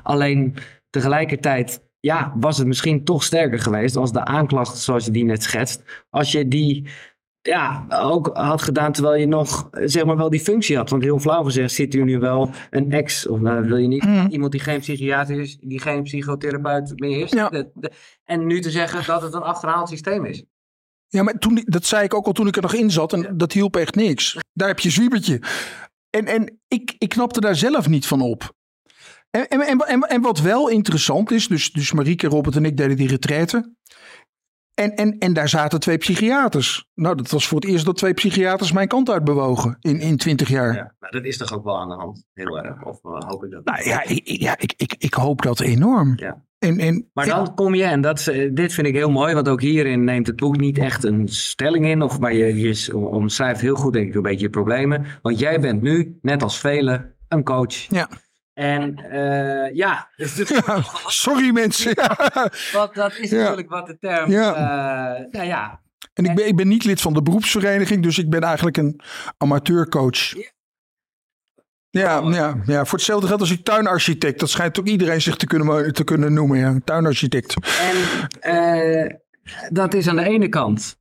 Alleen 0.03 0.55
tegelijkertijd, 0.89 1.83
ja, 1.99 2.33
was 2.39 2.57
het 2.57 2.67
misschien 2.67 3.03
toch 3.03 3.23
sterker 3.23 3.59
geweest 3.59 3.95
als 3.95 4.11
de 4.11 4.25
aanklacht 4.25 4.77
zoals 4.77 5.05
je 5.05 5.11
die 5.11 5.23
net 5.25 5.43
schetst, 5.43 5.83
als 6.09 6.31
je 6.31 6.47
die 6.47 6.87
ja, 7.41 7.85
ook 7.89 8.29
had 8.33 8.61
gedaan 8.61 8.91
terwijl 8.91 9.15
je 9.19 9.25
nog 9.27 9.69
zeg 9.71 10.05
maar 10.05 10.17
wel 10.17 10.29
die 10.29 10.39
functie 10.39 10.77
had. 10.77 10.89
Want 10.89 11.03
heel 11.03 11.19
flauw 11.19 11.43
gezegd 11.43 11.71
zit 11.71 11.93
hier 11.93 12.03
nu 12.03 12.19
wel 12.19 12.49
een 12.69 12.91
ex, 12.91 13.27
of 13.27 13.39
nou 13.39 13.67
wil 13.67 13.77
je 13.77 13.87
niet, 13.87 14.03
Mhm. 14.03 14.27
iemand 14.27 14.51
die 14.51 14.61
geen 14.61 14.79
psychiater 14.79 15.39
is, 15.39 15.57
die 15.61 15.79
geen 15.81 16.03
psychotherapeut 16.03 16.93
meer 16.99 17.19
is. 17.23 17.31
Ja. 17.31 17.49
De- 17.49 17.69
de- 17.73 17.91
en 18.25 18.45
nu 18.47 18.59
te 18.59 18.69
zeggen 18.71 19.05
dat 19.05 19.21
het 19.21 19.33
een 19.33 19.41
achterhaald 19.41 19.89
systeem 19.89 20.25
is. 20.25 20.43
Ja, 21.07 21.23
maar 21.23 21.33
toen, 21.39 21.61
dat 21.65 21.85
zei 21.85 22.03
ik 22.03 22.13
ook 22.13 22.25
al 22.25 22.31
toen 22.33 22.47
ik 22.47 22.55
er 22.55 22.61
nog 22.61 22.73
in 22.73 22.91
zat. 22.91 23.13
En 23.13 23.37
dat 23.37 23.51
hielp 23.53 23.75
echt 23.75 23.95
niks. 23.95 24.37
Daar 24.53 24.67
heb 24.67 24.79
je 24.79 24.89
zwiebertje. 24.89 25.41
En, 26.09 26.25
en 26.25 26.59
ik, 26.67 26.95
ik 26.97 27.09
knapte 27.09 27.39
daar 27.41 27.55
zelf 27.55 27.87
niet 27.87 28.07
van 28.07 28.21
op. 28.21 28.53
En, 29.29 29.47
en, 29.47 29.61
en, 29.87 30.01
en, 30.01 30.21
wat 30.21 30.39
wel 30.41 30.69
interessant 30.69 31.31
is. 31.31 31.47
Dus, 31.47 31.71
dus 31.71 31.91
Marieke, 31.91 32.27
Robert 32.27 32.55
en 32.55 32.65
ik 32.65 32.77
deden 32.77 32.97
die 32.97 33.07
retraite. 33.07 33.73
En, 34.73 34.95
en, 34.95 35.17
en 35.17 35.33
daar 35.33 35.49
zaten 35.49 35.79
twee 35.79 35.97
psychiaters. 35.97 36.85
Nou, 36.93 37.15
dat 37.15 37.29
was 37.29 37.47
voor 37.47 37.59
het 37.59 37.69
eerst 37.69 37.85
dat 37.85 37.97
twee 37.97 38.13
psychiaters 38.13 38.71
mijn 38.71 38.87
kant 38.87 39.09
uit 39.09 39.23
bewogen. 39.23 39.77
In, 39.79 39.99
in 39.99 40.17
20 40.17 40.47
jaar. 40.49 40.75
Ja, 40.75 40.93
nou, 40.99 41.11
dat 41.13 41.23
is 41.23 41.37
toch 41.37 41.53
ook 41.53 41.63
wel 41.63 41.77
aan 41.79 41.89
de 41.89 41.95
hand. 41.95 42.25
Heel 42.33 42.57
erg. 42.63 42.83
Of 42.83 43.03
eh, 43.03 43.27
hoop 43.29 43.43
ik 43.43 43.51
dat. 43.51 43.65
Nou 43.65 43.83
ja, 43.89 44.03
ik- 44.03 44.27
ja 44.27 44.57
ik, 44.57 44.73
ik, 44.77 44.95
ik 44.97 45.13
hoop 45.13 45.41
dat 45.41 45.59
enorm. 45.59 46.13
Ja. 46.15 46.44
En, 46.65 46.77
en, 46.79 47.09
Maar 47.13 47.25
dan 47.25 47.55
kom 47.55 47.75
je, 47.75 47.83
en 47.83 48.01
dat, 48.01 48.19
is, 48.19 48.27
eh, 48.27 48.49
dit 48.53 48.73
vind 48.73 48.87
ik 48.87 48.93
heel 48.93 49.11
mooi, 49.11 49.33
want 49.33 49.49
ook 49.49 49.61
hierin 49.61 50.03
neemt 50.03 50.27
het 50.27 50.35
boek 50.35 50.57
niet 50.57 50.77
echt 50.77 51.03
een 51.03 51.27
stelling 51.27 51.85
in, 51.85 52.01
of, 52.01 52.19
maar 52.19 52.33
je, 52.33 52.59
je 52.59 52.97
omschrijft 52.97 53.61
heel 53.61 53.75
goed 53.75 53.93
denk 53.93 54.07
ik 54.07 54.15
een 54.15 54.21
beetje 54.21 54.39
je 54.45 54.49
problemen. 54.49 55.05
Want 55.21 55.39
jij 55.39 55.59
bent 55.59 55.81
nu, 55.81 56.17
net 56.21 56.43
als 56.43 56.59
velen, 56.59 57.13
een 57.27 57.43
coach. 57.43 57.73
Ja. 57.75 58.09
En 58.53 58.95
eh, 58.97 59.75
ja, 59.75 60.09
sorry 61.07 61.49
mensen. 61.51 61.91
Ja. 61.95 62.17
wat, 62.73 62.95
dat 62.95 63.17
is 63.19 63.29
Ja. 63.29 63.37
natuurlijk 63.37 63.69
wat 63.69 63.87
de 63.87 63.97
term, 63.99 64.31
Ja. 64.31 64.53
eh, 64.53 65.25
nou 65.31 65.45
ja, 65.47 65.81
En 66.13 66.25
ik 66.25 66.35
ben, 66.35 66.47
ik 66.47 66.55
ben 66.55 66.67
niet 66.67 66.83
lid 66.83 67.01
van 67.01 67.13
de 67.13 67.21
beroepsvereniging, 67.21 68.03
dus 68.03 68.17
ik 68.17 68.29
ben 68.29 68.41
eigenlijk 68.41 68.77
een 68.77 68.99
amateurcoach. 69.37 70.33
Ja, 72.01 72.21
ja, 72.31 72.55
ja, 72.65 72.85
voor 72.85 72.97
hetzelfde 72.97 73.27
geld 73.27 73.39
als 73.39 73.51
ik 73.51 73.63
tuinarchitect. 73.63 74.39
Dat 74.39 74.49
schijnt 74.49 74.79
ook 74.79 74.85
iedereen 74.87 75.21
zich 75.21 75.35
te 75.35 75.45
kunnen, 75.47 75.93
te 75.93 76.03
kunnen 76.03 76.33
noemen, 76.33 76.57
ja. 76.57 76.77
Tuinarchitect. 76.83 77.53
En 77.81 77.95
eh, 78.39 79.15
dat 79.69 79.93
is 79.93 80.07
aan 80.07 80.15
de 80.15 80.23
ene 80.23 80.49
kant, 80.49 80.99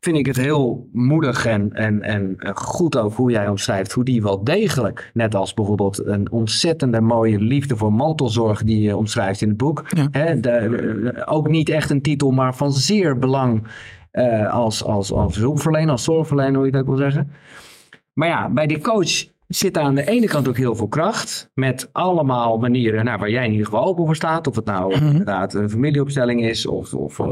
vind 0.00 0.16
ik 0.16 0.26
het 0.26 0.36
heel 0.36 0.88
moedig 0.92 1.46
en, 1.46 1.72
en, 1.72 2.02
en 2.02 2.34
eh, 2.38 2.50
goed 2.54 2.96
ook 2.96 3.14
hoe 3.14 3.30
jij 3.30 3.48
omschrijft, 3.48 3.92
hoe 3.92 4.04
die 4.04 4.22
wel 4.22 4.44
degelijk, 4.44 5.10
net 5.14 5.34
als 5.34 5.54
bijvoorbeeld 5.54 6.06
een 6.06 6.30
ontzettende 6.30 7.00
mooie 7.00 7.38
liefde 7.38 7.76
voor 7.76 7.92
mantelzorg 7.92 8.62
die 8.62 8.80
je 8.80 8.96
omschrijft 8.96 9.40
in 9.40 9.48
het 9.48 9.56
boek, 9.56 9.84
Ja. 9.88 10.08
hè, 10.10 10.40
de- 10.40 10.68
de- 11.14 11.26
ook 11.26 11.48
niet 11.48 11.68
echt 11.68 11.90
een 11.90 12.02
titel, 12.02 12.30
maar 12.30 12.54
van 12.54 12.72
zeer 12.72 13.18
belang 13.18 13.66
eh, 14.10 14.52
als, 14.52 14.84
als, 14.84 15.12
als 15.12 15.36
hulpverlener, 15.36 15.90
als 15.90 16.04
zorgverlener, 16.04 16.54
hoe 16.56 16.64
je 16.66 16.72
dat 16.72 16.86
wil 16.86 16.96
zeggen. 16.96 17.30
Maar 18.12 18.28
ja, 18.28 18.48
bij 18.50 18.66
die 18.66 18.80
coach 18.80 19.34
zit 19.48 19.78
aan 19.78 19.94
de 19.94 20.08
ene 20.08 20.26
kant 20.26 20.48
ook 20.48 20.56
heel 20.56 20.74
veel 20.74 20.88
kracht. 20.88 21.50
Met 21.54 21.88
allemaal 21.92 22.58
manieren 22.58 23.04
nou, 23.04 23.18
waar 23.18 23.30
jij 23.30 23.44
in 23.44 23.50
ieder 23.50 23.66
geval 23.66 23.84
open 23.84 24.04
voor 24.04 24.16
staat. 24.16 24.46
Of 24.46 24.56
het 24.56 24.64
nou 24.64 24.94
Mhm. 24.96 25.06
inderdaad 25.06 25.54
een 25.54 25.70
familieopstelling 25.70 26.42
is 26.44 26.66
of, 26.66 26.94
of 26.94 27.18
eh, 27.18 27.26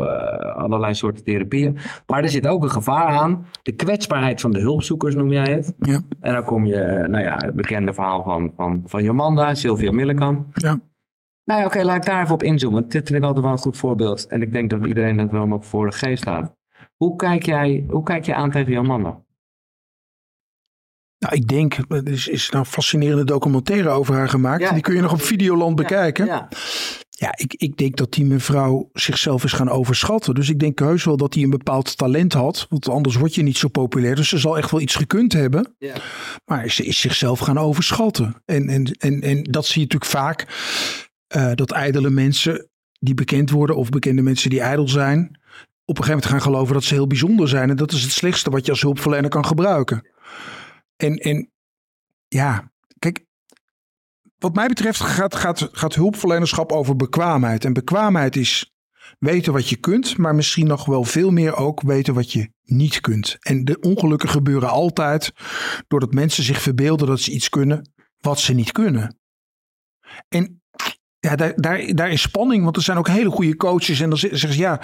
allerlei 0.56 0.94
soorten 0.94 1.24
therapieën. 1.24 1.76
Maar 2.06 2.22
er 2.22 2.28
zit 2.28 2.46
ook 2.46 2.62
een 2.62 2.70
gevaar 2.70 3.06
aan. 3.08 3.46
De 3.62 3.72
kwetsbaarheid 3.72 4.40
van 4.40 4.50
de 4.50 4.60
hulpzoekers 4.60 5.14
noem 5.14 5.30
jij 5.32 5.52
het. 5.52 5.74
Ja. 5.78 6.00
En 6.20 6.32
dan 6.32 6.44
kom 6.44 6.66
je, 6.66 7.04
nou 7.08 7.24
ja, 7.24 7.36
het 7.36 7.54
bekende 7.54 7.94
verhaal 7.94 8.22
van, 8.22 8.52
van, 8.56 8.82
van 8.86 9.02
Jomanda, 9.02 9.54
Sylvia 9.54 9.92
Millikan. 9.92 10.46
Ja. 10.54 10.80
Nou 11.44 11.60
ja, 11.60 11.66
oké, 11.66 11.82
laat 11.82 11.96
ik 11.96 12.04
daar 12.04 12.22
even 12.22 12.34
op 12.34 12.42
inzoomen. 12.42 12.82
Dit 12.88 13.06
vind 13.06 13.18
ik 13.18 13.22
altijd 13.24 13.44
wel 13.44 13.52
een 13.54 13.58
goed 13.58 13.76
voorbeeld. 13.76 14.26
En 14.26 14.42
ik 14.42 14.52
denk 14.52 14.70
dat 14.70 14.86
iedereen 14.86 15.16
dat 15.16 15.30
wel 15.30 15.58
voor 15.60 15.86
de 15.90 15.96
geest 15.96 16.22
staat. 16.22 16.54
Hoe 16.96 17.16
kijk 17.16 17.42
jij, 17.46 17.84
hoe 17.88 18.02
kijk 18.02 18.24
je 18.24 18.34
aan 18.34 18.50
tegen 18.50 18.72
Jomanda? 18.72 19.22
Nou, 21.24 21.36
ik 21.36 21.48
denk, 21.48 21.76
er 21.88 22.08
is, 22.08 22.28
is 22.28 22.50
nou 22.50 22.64
een 22.64 22.70
fascinerende 22.70 23.24
documentaire 23.24 23.88
over 23.88 24.14
haar 24.14 24.28
gemaakt. 24.28 24.62
Ja. 24.62 24.72
Die 24.72 24.82
kun 24.82 24.94
je 24.94 25.00
nog 25.00 25.12
op 25.12 25.22
Videoland 25.22 25.76
bekijken. 25.76 26.26
Ja, 26.26 26.48
Ja. 27.10 27.32
ik, 27.36 27.54
ik 27.54 27.76
denk 27.76 27.96
dat 27.96 28.12
die 28.12 28.24
mevrouw 28.24 28.88
zichzelf 28.92 29.44
is 29.44 29.52
gaan 29.52 29.68
overschatten. 29.70 30.34
Dus 30.34 30.48
ik 30.48 30.58
denk 30.58 30.78
heus 30.78 31.04
wel 31.04 31.16
dat 31.16 31.34
hij 31.34 31.42
een 31.42 31.50
bepaald 31.50 31.96
talent 31.96 32.32
had. 32.32 32.66
Want 32.68 32.88
anders 32.88 33.16
word 33.16 33.34
je 33.34 33.42
niet 33.42 33.56
zo 33.58 33.68
populair. 33.68 34.14
Dus 34.14 34.28
ze 34.28 34.38
zal 34.38 34.56
echt 34.58 34.70
wel 34.70 34.80
iets 34.80 34.94
gekund 34.94 35.32
hebben. 35.32 35.74
Ja. 35.78 35.94
Maar 36.44 36.70
ze 36.70 36.84
is 36.84 37.00
zichzelf 37.00 37.38
gaan 37.38 37.58
overschatten. 37.58 38.42
En, 38.44 38.68
en, 38.68 38.84
en, 38.84 39.20
en 39.22 39.42
dat 39.42 39.66
zie 39.66 39.80
je 39.80 39.86
natuurlijk 39.92 40.10
vaak. 40.10 40.46
eh, 41.26 41.50
dat 41.54 41.70
ijdele 41.70 42.10
mensen 42.10 42.68
die 42.98 43.14
bekend 43.14 43.50
worden 43.50 43.76
of 43.76 43.88
bekende 43.88 44.22
mensen 44.22 44.50
die 44.50 44.60
ijdel 44.60 44.88
zijn. 44.88 45.18
Op 45.86 45.98
een 45.98 46.04
gegeven 46.04 46.08
moment 46.08 46.26
gaan 46.26 46.52
geloven 46.52 46.74
dat 46.74 46.84
ze 46.84 46.94
heel 46.94 47.06
bijzonder 47.06 47.48
zijn. 47.48 47.70
En 47.70 47.76
dat 47.76 47.92
is 47.92 48.02
het 48.02 48.12
slechtste 48.12 48.50
wat 48.50 48.64
je 48.64 48.70
als 48.70 48.80
hulpverlener 48.82 49.30
kan 49.30 49.46
gebruiken. 49.46 50.12
En, 51.12 51.52
ja, 52.28 52.72
kijk, 52.98 53.24
wat 54.38 54.54
mij 54.54 54.66
betreft 54.66 55.00
gaat, 55.00 55.34
gaat, 55.34 55.68
gaat 55.72 55.94
hulpverlenerschap 55.94 56.72
over 56.72 56.96
bekwaamheid. 56.96 57.64
En 57.64 57.72
bekwaamheid 57.72 58.36
is 58.36 58.72
weten 59.18 59.52
wat 59.52 59.68
je 59.68 59.76
kunt, 59.76 60.16
maar 60.16 60.34
misschien 60.34 60.66
nog 60.66 60.84
wel 60.84 61.04
veel 61.04 61.30
meer 61.30 61.56
ook 61.56 61.80
weten 61.80 62.14
wat 62.14 62.32
je 62.32 62.52
niet 62.62 63.00
kunt. 63.00 63.36
En 63.40 63.64
de 63.64 63.80
ongelukken 63.80 64.28
gebeuren 64.28 64.68
altijd 64.68 65.32
doordat 65.88 66.12
mensen 66.12 66.44
zich 66.44 66.62
verbeelden 66.62 67.06
dat 67.06 67.20
ze 67.20 67.30
iets 67.30 67.48
kunnen 67.48 67.92
wat 68.24 68.40
ze 68.40 68.52
niet 68.52 68.72
kunnen. 68.72 69.18
En 70.28 70.62
ja, 71.24 71.36
daar, 71.36 71.94
daar, 71.94 72.10
is 72.10 72.20
spanning, 72.20 72.64
want 72.64 72.76
er 72.76 72.82
zijn 72.82 72.98
ook 72.98 73.08
hele 73.08 73.30
goede 73.30 73.56
coaches. 73.56 74.00
En 74.00 74.08
dan 74.08 74.18
zeggen 74.18 74.52
ze, 74.52 74.58
ja, 74.58 74.80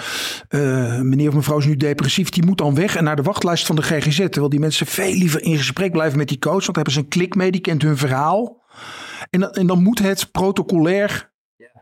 uh, 0.51 1.01
meneer 1.01 1.29
of 1.29 1.35
mevrouw 1.35 1.59
is 1.59 1.67
nu 1.67 1.77
depressief, 1.77 2.29
die 2.29 2.45
moet 2.45 2.59
dan 2.59 2.75
weg 2.75 2.97
en 2.97 3.05
naar 3.05 3.17
de 3.17 3.23
wachtlijst 3.23 3.67
van 3.67 3.77
de 3.77 3.83
GGZ. 3.83 4.17
Terwijl 4.17 4.49
die 4.49 4.61
mensen 4.61 4.87
veel 4.87 5.13
liever 5.13 5.43
in 5.43 5.57
gesprek 5.57 5.93
blijven 5.93 6.19
met 6.19 6.29
die 6.29 6.39
coach, 6.39 6.65
want 6.65 6.77
hebben 6.77 6.93
ze 6.93 7.01
een 7.01 7.09
klik 7.09 7.35
mee, 7.35 7.51
die 7.51 7.61
kent 7.61 7.83
hun 7.83 7.97
verhaal. 7.97 8.63
En, 9.31 9.41
dan, 9.41 9.51
en 9.51 9.67
dan 9.67 9.83
moet 9.83 9.99
het 9.99 10.31
protocolair 10.31 11.33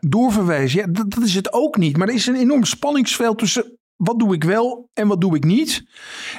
doorverwijzen. 0.00 0.80
Ja, 0.80 0.86
dat, 0.86 1.10
dat 1.10 1.24
is 1.24 1.34
het 1.34 1.52
ook 1.52 1.76
niet. 1.76 1.96
Maar 1.96 2.08
er 2.08 2.14
is 2.14 2.26
een 2.26 2.36
enorm 2.36 2.64
spanningsveld 2.64 3.38
tussen 3.38 3.78
wat 3.96 4.18
doe 4.18 4.34
ik 4.34 4.44
wel 4.44 4.90
en 4.94 5.08
wat 5.08 5.20
doe 5.20 5.36
ik 5.36 5.44
niet? 5.44 5.84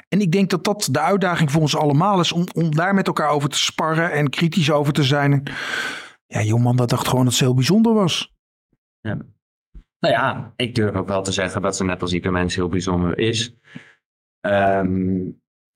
En 0.09 0.21
ik 0.21 0.31
denk 0.31 0.49
dat 0.49 0.63
dat 0.63 0.87
de 0.91 0.99
uitdaging 0.99 1.51
voor 1.51 1.61
ons 1.61 1.75
allemaal 1.75 2.19
is 2.19 2.31
om, 2.31 2.43
om 2.53 2.75
daar 2.75 2.93
met 2.93 3.07
elkaar 3.07 3.29
over 3.29 3.49
te 3.49 3.57
sparren 3.57 4.11
en 4.11 4.29
kritisch 4.29 4.71
over 4.71 4.93
te 4.93 5.03
zijn. 5.03 5.43
Ja, 6.33 6.41
jongeman, 6.41 6.75
dat 6.75 6.89
dacht 6.89 7.07
gewoon 7.07 7.23
dat 7.23 7.33
het 7.33 7.41
heel 7.41 7.53
bijzonder 7.53 7.93
was. 7.93 8.33
Ja. 9.01 9.17
Nou 9.99 10.13
ja, 10.13 10.53
ik 10.55 10.75
durf 10.75 10.95
ook 10.95 11.07
wel 11.07 11.23
te 11.23 11.31
zeggen 11.31 11.61
dat 11.61 11.75
ze 11.75 11.83
net 11.83 12.01
als 12.01 12.13
ieder 12.13 12.31
mens 12.31 12.55
heel 12.55 12.67
bijzonder 12.67 13.17
is. 13.17 13.55
Ehm, 14.39 15.21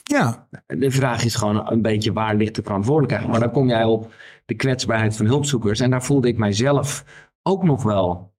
ja. 0.04 0.48
De 0.66 0.92
vraag 0.92 1.24
is 1.24 1.36
gewoon 1.36 1.72
een 1.72 1.82
beetje 1.82 2.14
waar 2.14 2.36
ligt 2.36 2.56
de 2.56 2.64
verantwoordelijkheid. 2.64 3.28
Maar 3.28 3.40
dan 3.40 3.52
kom 3.52 3.68
jij 3.68 3.84
op 3.84 4.14
de 4.46 4.56
kwetsbaarheid 4.56 5.18
van 5.18 5.26
hulpzoekers. 5.26 5.80
En 5.80 5.90
daar 5.90 6.04
voelde 6.04 6.28
ik 6.28 6.38
mijzelf 6.38 7.06
ook 7.42 7.64
nog 7.64 7.84
wel 7.84 8.34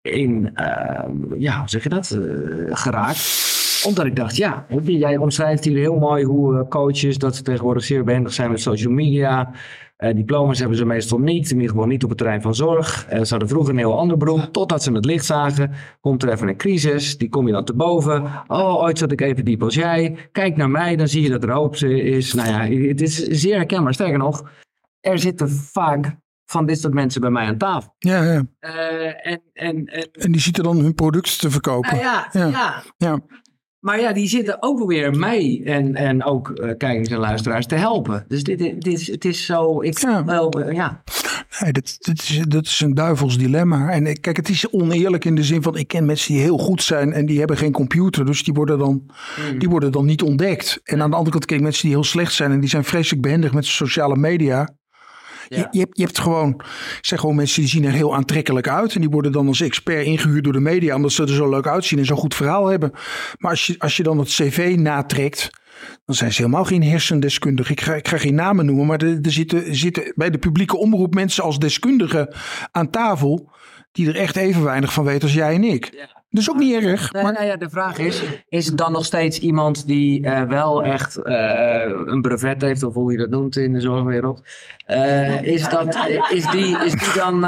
in, 0.00 0.50
uh, 0.54 1.40
ja, 1.40 1.58
hoe 1.58 1.68
zeg 1.68 1.82
je 1.82 1.88
dat, 1.88 2.10
uh, 2.10 2.76
geraakt 2.76 3.51
omdat 3.86 4.06
ik 4.06 4.16
dacht, 4.16 4.36
ja, 4.36 4.66
jij 4.82 5.16
omschrijft 5.16 5.64
hier 5.64 5.78
heel 5.78 5.98
mooi 5.98 6.24
hoe 6.24 6.58
eh, 6.58 6.68
coaches, 6.68 7.18
dat 7.18 7.36
ze 7.36 7.42
tegenwoordig 7.42 7.84
zeer 7.84 8.04
behendig 8.04 8.32
zijn 8.32 8.50
met 8.50 8.60
social 8.60 8.92
media. 8.92 9.52
Uh, 9.98 10.14
diploma's 10.14 10.58
hebben 10.58 10.76
ze 10.76 10.84
meestal 10.84 11.18
niet, 11.18 11.50
in 11.50 11.56
ieder 11.56 11.70
geval 11.70 11.86
niet 11.86 12.02
op 12.02 12.08
het 12.08 12.18
terrein 12.18 12.42
van 12.42 12.54
zorg. 12.54 13.06
Uh, 13.12 13.22
ze 13.22 13.30
hadden 13.30 13.48
vroeger 13.48 13.72
een 13.72 13.78
heel 13.78 13.98
ander 13.98 14.16
beroep, 14.16 14.48
totdat 14.52 14.82
ze 14.82 14.92
het 14.92 15.04
licht 15.04 15.24
zagen. 15.24 15.72
Komt 16.00 16.22
er 16.22 16.28
even 16.28 16.48
een 16.48 16.56
crisis, 16.56 17.18
die 17.18 17.28
kom 17.28 17.46
je 17.46 17.52
dan 17.52 17.64
te 17.64 17.74
boven. 17.74 18.24
Oh, 18.46 18.82
ooit 18.82 18.98
zat 18.98 19.12
ik 19.12 19.20
even 19.20 19.44
diep 19.44 19.62
als 19.62 19.74
jij. 19.74 20.16
Kijk 20.32 20.56
naar 20.56 20.70
mij, 20.70 20.96
dan 20.96 21.08
zie 21.08 21.22
je 21.22 21.28
dat 21.30 21.42
er 21.42 21.50
hoop 21.50 21.76
is. 21.76 22.34
Nou 22.34 22.48
ja, 22.48 22.88
het 22.88 23.00
is 23.00 23.16
zeer 23.16 23.56
herkenbaar. 23.56 23.94
Sterker 23.94 24.18
nog, 24.18 24.50
er 25.00 25.18
zitten 25.18 25.50
vaak 25.50 26.16
van 26.52 26.66
dit 26.66 26.80
soort 26.80 26.94
mensen 26.94 27.20
bij 27.20 27.30
mij 27.30 27.46
aan 27.46 27.58
tafel. 27.58 27.94
Ja, 27.98 28.22
ja. 28.22 28.42
Uh, 28.60 29.26
en, 29.26 29.42
en, 29.52 29.86
en, 29.86 30.08
en 30.12 30.32
die 30.32 30.40
zitten 30.40 30.64
dan 30.64 30.78
hun 30.78 30.94
product 30.94 31.40
te 31.40 31.50
verkopen. 31.50 31.96
ja, 31.96 32.28
ja. 32.32 32.46
ja. 32.46 32.82
ja. 32.96 33.18
Maar 33.82 34.00
ja, 34.00 34.12
die 34.12 34.28
zitten 34.28 34.56
ook 34.60 34.86
weer 34.86 35.14
mij 35.14 35.62
en, 35.64 35.94
en 35.94 36.24
ook 36.24 36.48
uh, 36.48 36.70
kijkers 36.78 37.08
en 37.08 37.18
luisteraars 37.18 37.66
te 37.66 37.74
helpen. 37.74 38.24
Dus 38.28 38.42
dit, 38.42 38.58
dit 38.58 38.86
is, 38.86 39.06
het 39.06 39.24
is 39.24 39.46
zo, 39.46 39.82
ik 39.82 39.98
ja. 39.98 40.24
wel, 40.24 40.60
uh, 40.60 40.72
ja. 40.72 41.02
Nee, 41.60 41.72
dat, 41.72 41.96
dat, 41.98 42.18
is, 42.18 42.44
dat 42.48 42.64
is 42.64 42.80
een 42.80 42.94
duivels 42.94 43.38
dilemma. 43.38 43.90
En 43.90 44.20
kijk, 44.20 44.36
het 44.36 44.48
is 44.48 44.70
oneerlijk 44.70 45.24
in 45.24 45.34
de 45.34 45.42
zin 45.42 45.62
van, 45.62 45.76
ik 45.76 45.88
ken 45.88 46.04
mensen 46.04 46.32
die 46.32 46.42
heel 46.42 46.58
goed 46.58 46.82
zijn 46.82 47.12
en 47.12 47.26
die 47.26 47.38
hebben 47.38 47.56
geen 47.56 47.72
computer. 47.72 48.26
Dus 48.26 48.44
die 48.44 48.54
worden 48.54 48.78
dan, 48.78 49.02
mm. 49.52 49.58
die 49.58 49.68
worden 49.68 49.92
dan 49.92 50.04
niet 50.04 50.22
ontdekt. 50.22 50.80
En 50.84 51.02
aan 51.02 51.10
de 51.10 51.16
andere 51.16 51.32
kant 51.32 51.46
ken 51.46 51.56
ik 51.56 51.62
mensen 51.62 51.82
die 51.82 51.92
heel 51.92 52.04
slecht 52.04 52.32
zijn 52.32 52.50
en 52.50 52.60
die 52.60 52.68
zijn 52.68 52.84
vreselijk 52.84 53.22
behendig 53.22 53.52
met 53.52 53.64
sociale 53.64 54.16
media. 54.16 54.68
Je, 55.56 55.66
je, 55.70 55.78
hebt, 55.78 55.96
je 55.98 56.04
hebt 56.04 56.18
gewoon, 56.18 56.60
zeg 57.00 57.20
gewoon 57.20 57.36
mensen 57.36 57.60
die 57.60 57.70
zien 57.70 57.84
er 57.84 57.92
heel 57.92 58.14
aantrekkelijk 58.14 58.68
uit. 58.68 58.94
En 58.94 59.00
die 59.00 59.10
worden 59.10 59.32
dan 59.32 59.46
als 59.46 59.60
expert 59.60 60.06
ingehuurd 60.06 60.44
door 60.44 60.52
de 60.52 60.60
media. 60.60 60.94
Omdat 60.94 61.12
ze 61.12 61.22
er 61.22 61.28
zo 61.28 61.50
leuk 61.50 61.66
uitzien 61.66 61.98
en 61.98 62.04
zo'n 62.04 62.16
goed 62.16 62.34
verhaal 62.34 62.66
hebben. 62.66 62.90
Maar 63.38 63.50
als 63.50 63.66
je, 63.66 63.74
als 63.78 63.96
je 63.96 64.02
dan 64.02 64.18
het 64.18 64.28
cv 64.28 64.74
natrekt. 64.78 65.50
Dan 66.04 66.14
zijn 66.14 66.32
ze 66.32 66.42
helemaal 66.42 66.64
geen 66.64 66.82
hersendeskundigen. 66.82 67.72
Ik 67.72 67.80
ga, 67.80 67.94
ik 67.94 68.08
ga 68.08 68.18
geen 68.18 68.34
namen 68.34 68.66
noemen. 68.66 68.86
Maar 68.86 69.02
er, 69.02 69.18
er 69.22 69.32
zitten, 69.32 69.74
zitten 69.74 70.12
bij 70.16 70.30
de 70.30 70.38
publieke 70.38 70.76
omroep 70.76 71.14
mensen 71.14 71.44
als 71.44 71.58
deskundigen 71.58 72.34
aan 72.70 72.90
tafel. 72.90 73.50
Die 73.92 74.08
er 74.08 74.16
echt 74.16 74.36
even 74.36 74.62
weinig 74.62 74.92
van 74.92 75.04
weten 75.04 75.22
als 75.22 75.34
jij 75.34 75.54
en 75.54 75.64
ik. 75.64 75.90
Ja. 75.92 76.21
Dus 76.32 76.50
ook 76.50 76.56
niet 76.56 76.74
erg. 76.74 77.12
maar... 77.12 77.32
Nou 77.32 77.44
ja, 77.44 77.56
de 77.56 77.70
vraag 77.70 77.98
is, 77.98 78.22
is 78.48 78.66
het 78.66 78.76
dan 78.76 78.92
nog 78.92 79.04
steeds 79.04 79.38
iemand 79.38 79.86
die 79.86 80.26
uh, 80.26 80.42
wel 80.42 80.82
echt 80.82 81.18
uh, 81.24 81.82
een 82.04 82.20
brevet 82.20 82.62
heeft, 82.62 82.82
of 82.82 82.94
hoe 82.94 83.12
je 83.12 83.18
dat 83.18 83.30
noemt 83.30 83.56
in 83.56 83.72
de 83.72 83.80
zorgwereld? 83.80 84.42
Uh, 84.88 85.42
is, 85.42 85.68
dat, 85.68 85.96
is, 86.30 86.50
die, 86.50 86.78
is, 86.78 86.92
die 86.92 87.12
dan, 87.14 87.44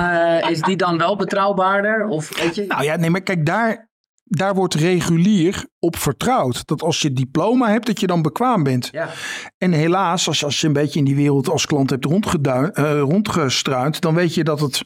is 0.51 0.61
die 0.61 0.77
dan 0.77 0.99
wel 0.99 1.16
betrouwbaarder? 1.16 2.07
Of, 2.07 2.42
weet 2.42 2.55
je? 2.55 2.64
Nou 2.66 2.83
ja, 2.85 2.97
nee, 2.97 3.11
maar 3.11 3.20
kijk, 3.20 3.47
daar, 3.47 3.90
daar 4.25 4.55
wordt 4.55 4.75
regulier 4.75 5.66
op 5.79 5.97
vertrouwd. 5.97 6.66
Dat 6.66 6.83
als 6.83 7.01
je 7.01 7.12
diploma 7.12 7.70
hebt, 7.70 7.87
dat 7.87 8.01
je 8.01 8.07
dan 8.07 8.23
bekwaam 8.23 8.62
bent. 8.62 8.88
Ja. 8.92 9.09
En 9.59 9.73
helaas, 9.73 10.27
als 10.27 10.40
je, 10.40 10.44
als 10.44 10.61
je 10.61 10.66
een 10.66 10.73
beetje 10.73 10.99
in 10.99 11.05
die 11.05 11.16
wereld 11.16 11.49
als 11.49 11.66
klant 11.66 11.90
hebt 11.90 12.05
rondgestruind, 12.05 14.01
dan 14.01 14.14
weet 14.14 14.35
je 14.35 14.44
dat 14.44 14.61
het 14.61 14.85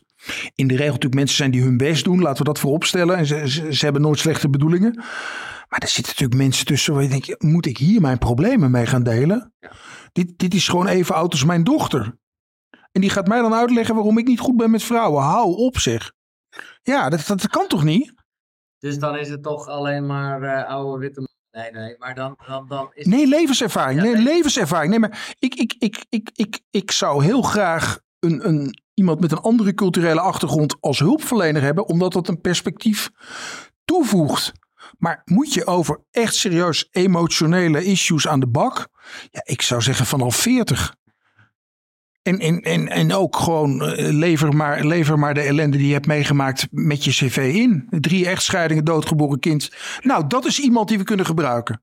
in 0.55 0.67
de 0.67 0.75
regel 0.75 0.87
natuurlijk 0.87 1.15
mensen 1.15 1.37
zijn 1.37 1.51
die 1.51 1.63
hun 1.63 1.77
best 1.77 2.05
doen. 2.05 2.21
Laten 2.21 2.39
we 2.39 2.45
dat 2.45 2.59
vooropstellen. 2.59 3.17
En 3.17 3.27
ze, 3.27 3.73
ze, 3.73 3.85
hebben 3.85 4.03
nooit 4.03 4.19
slechte 4.19 4.49
bedoelingen. 4.49 4.95
Maar 5.69 5.79
er 5.79 5.89
zitten 5.89 6.13
natuurlijk 6.13 6.41
mensen 6.41 6.67
tussen 6.67 6.95
waar 6.95 7.03
je 7.03 7.09
denkt, 7.09 7.43
moet 7.43 7.67
ik 7.67 7.79
hier 7.79 8.01
mijn 8.01 8.19
problemen 8.19 8.71
mee 8.71 8.87
gaan 8.87 9.03
delen? 9.03 9.53
Ja. 9.61 9.71
Dit, 10.13 10.39
dit 10.39 10.55
is 10.55 10.69
gewoon 10.69 10.87
even 10.87 11.15
oud 11.15 11.33
als 11.33 11.45
mijn 11.45 11.65
dochter. 11.65 12.17
En 12.93 13.01
die 13.01 13.11
gaat 13.11 13.29
mij 13.29 13.41
dan 13.41 13.55
uitleggen 13.55 13.95
waarom 13.95 14.19
ik 14.19 14.27
niet 14.27 14.41
goed 14.41 14.57
ben 14.57 14.71
met 14.71 14.83
vrouwen. 14.83 15.23
Hou 15.23 15.57
op 15.57 15.79
zeg. 15.79 16.13
Ja, 16.83 17.09
dat, 17.09 17.27
dat 17.27 17.49
kan 17.49 17.67
toch 17.67 17.85
niet? 17.85 18.15
Dus 18.79 18.99
dan 18.99 19.17
is 19.17 19.29
het 19.29 19.43
toch 19.43 19.67
alleen 19.67 20.07
maar 20.07 20.43
uh, 20.43 20.69
oude 20.69 20.99
witte 20.99 21.29
Nee, 21.51 21.71
nee, 21.71 21.97
maar 21.99 22.15
dan, 22.15 22.39
dan, 22.47 22.69
dan 22.69 22.91
is 22.95 23.07
Nee, 23.07 23.27
levenservaring. 23.27 24.01
nee, 24.01 24.17
levenservaring. 24.17 24.91
Nee, 24.91 24.99
maar 24.99 25.35
ik, 25.39 25.55
ik, 25.55 25.75
ik, 25.79 26.05
ik, 26.09 26.31
ik, 26.35 26.61
ik 26.71 26.91
zou 26.91 27.25
heel 27.25 27.43
graag 27.43 28.01
een, 28.19 28.49
een, 28.49 28.81
iemand 28.99 29.21
met 29.21 29.33
een 29.33 29.39
andere 29.39 29.75
culturele 29.75 30.21
achtergrond 30.21 30.77
als 30.81 30.99
hulpverlener 30.99 31.63
hebben, 31.63 31.87
omdat 31.87 32.13
dat 32.13 32.29
een 32.29 32.41
perspectief 32.41 33.11
toevoegt. 33.85 34.53
Maar 34.99 35.23
moet 35.25 35.55
je 35.55 35.67
over 35.67 36.01
echt 36.11 36.35
serieus 36.35 36.89
emotionele 36.91 37.85
issues 37.85 38.29
aan 38.29 38.41
de 38.41 38.49
bak? 38.49 38.89
Ja, 39.31 39.41
ik 39.45 39.63
zou 39.63 39.83
zeggen 39.83 40.07
vanaf 40.07 40.37
40. 40.37 40.97
En, 42.23 42.39
en, 42.39 42.61
en, 42.61 42.89
en 42.89 43.13
ook 43.13 43.37
gewoon 43.37 43.83
uh, 43.83 44.13
lever, 44.13 44.57
maar, 44.57 44.85
lever 44.85 45.19
maar 45.19 45.35
de 45.35 45.41
ellende 45.41 45.77
die 45.77 45.87
je 45.87 45.93
hebt 45.93 46.07
meegemaakt 46.07 46.67
met 46.71 47.05
je 47.05 47.11
cv 47.11 47.53
in. 47.55 47.87
Drie 47.91 48.27
echtscheidingen, 48.27 48.85
doodgeboren 48.85 49.39
kind. 49.39 49.71
Nou, 50.01 50.27
dat 50.27 50.45
is 50.45 50.61
iemand 50.61 50.89
die 50.89 50.99
we 50.99 51.05
kunnen 51.05 51.27
gebruiken. 51.27 51.83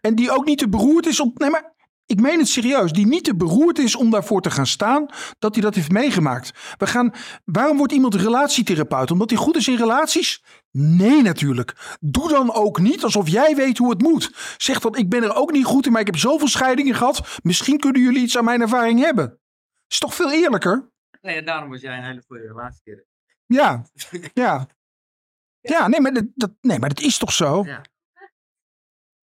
En 0.00 0.14
die 0.14 0.30
ook 0.30 0.44
niet 0.44 0.58
te 0.58 0.68
beroerd 0.68 1.06
is 1.06 1.20
om. 1.20 1.30
Nee, 1.34 1.50
maar 1.50 1.74
ik 2.06 2.20
meen 2.20 2.38
het 2.38 2.48
serieus, 2.48 2.92
die 2.92 3.06
niet 3.06 3.24
te 3.24 3.36
beroerd 3.36 3.78
is 3.78 3.96
om 3.96 4.10
daarvoor 4.10 4.40
te 4.40 4.50
gaan 4.50 4.66
staan, 4.66 5.06
dat 5.38 5.54
hij 5.54 5.62
dat 5.62 5.74
heeft 5.74 5.90
meegemaakt. 5.90 6.76
We 6.78 6.86
gaan, 6.86 7.12
waarom 7.44 7.76
wordt 7.76 7.92
iemand 7.92 8.14
relatietherapeut? 8.14 9.10
Omdat 9.10 9.30
hij 9.30 9.38
goed 9.38 9.56
is 9.56 9.68
in 9.68 9.76
relaties? 9.76 10.44
Nee, 10.70 11.22
natuurlijk. 11.22 11.96
Doe 12.00 12.28
dan 12.28 12.54
ook 12.54 12.78
niet 12.78 13.02
alsof 13.04 13.28
jij 13.28 13.56
weet 13.56 13.78
hoe 13.78 13.90
het 13.90 14.02
moet. 14.02 14.54
Zeg 14.56 14.80
dan, 14.80 14.96
ik 14.96 15.08
ben 15.08 15.22
er 15.22 15.34
ook 15.34 15.52
niet 15.52 15.64
goed 15.64 15.86
in, 15.86 15.92
maar 15.92 16.00
ik 16.00 16.06
heb 16.06 16.16
zoveel 16.16 16.48
scheidingen 16.48 16.94
gehad. 16.94 17.38
Misschien 17.42 17.78
kunnen 17.78 18.02
jullie 18.02 18.22
iets 18.22 18.36
aan 18.36 18.44
mijn 18.44 18.60
ervaring 18.60 19.00
hebben. 19.00 19.40
Is 19.88 19.98
toch 19.98 20.14
veel 20.14 20.32
eerlijker? 20.32 20.90
Nee, 21.20 21.42
daarom 21.42 21.70
was 21.70 21.80
jij 21.80 21.96
een 21.98 22.04
hele 22.04 22.22
goede 22.26 22.46
relatie. 22.46 23.04
Ja, 23.46 23.84
ja. 24.34 24.66
Ja, 25.60 25.88
nee, 25.88 26.00
maar 26.00 26.12
dat, 26.12 26.24
dat, 26.34 26.52
nee, 26.60 26.78
maar 26.78 26.88
dat 26.88 27.00
is 27.00 27.18
toch 27.18 27.32
zo? 27.32 27.64
Ja. 27.64 27.82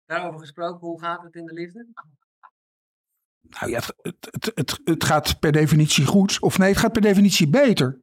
Daarover 0.04 0.40
gesproken, 0.40 0.86
hoe 0.86 1.00
gaat 1.00 1.22
het 1.22 1.34
in 1.34 1.46
de 1.46 1.52
liefde? 1.52 1.86
Nou 3.50 3.70
ja, 3.70 3.80
het, 4.02 4.16
het, 4.30 4.52
het, 4.54 4.80
het, 4.84 5.04
gaat 5.04 5.40
per 5.40 5.52
definitie 5.52 6.06
goed. 6.06 6.40
Of 6.40 6.58
nee, 6.58 6.68
het 6.68 6.78
gaat 6.78 6.92
per 6.92 7.02
definitie 7.02 7.48
beter. 7.48 8.00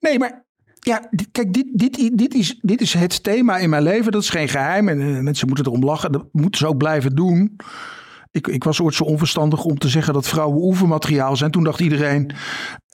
Nee, 0.00 0.18
maar 0.18 0.44
ja, 0.78 1.08
kijk, 1.32 1.52
dit, 1.52 1.66
dit, 1.72 2.18
dit, 2.18 2.34
is, 2.34 2.58
dit 2.60 2.80
is 2.80 2.94
het 2.94 3.22
thema 3.22 3.58
in 3.58 3.70
mijn 3.70 3.82
leven. 3.82 4.12
Dat 4.12 4.22
is 4.22 4.30
geen 4.30 4.48
geheim. 4.48 4.88
En 4.88 5.00
uh, 5.00 5.20
mensen 5.20 5.46
moeten 5.46 5.66
erom 5.66 5.84
lachen. 5.84 6.12
Dat 6.12 6.26
moeten 6.32 6.60
ze 6.60 6.66
ook 6.66 6.76
blijven 6.76 7.14
doen. 7.14 7.56
Ik, 8.30 8.46
ik 8.46 8.64
was 8.64 8.80
ooit 8.80 8.94
zo 8.94 9.04
onverstandig 9.04 9.64
om 9.64 9.78
te 9.78 9.88
zeggen 9.88 10.12
dat 10.12 10.28
vrouwen 10.28 10.62
oefenmateriaal 10.62 11.36
zijn. 11.36 11.50
Toen 11.50 11.64
dacht 11.64 11.80
iedereen 11.80 12.32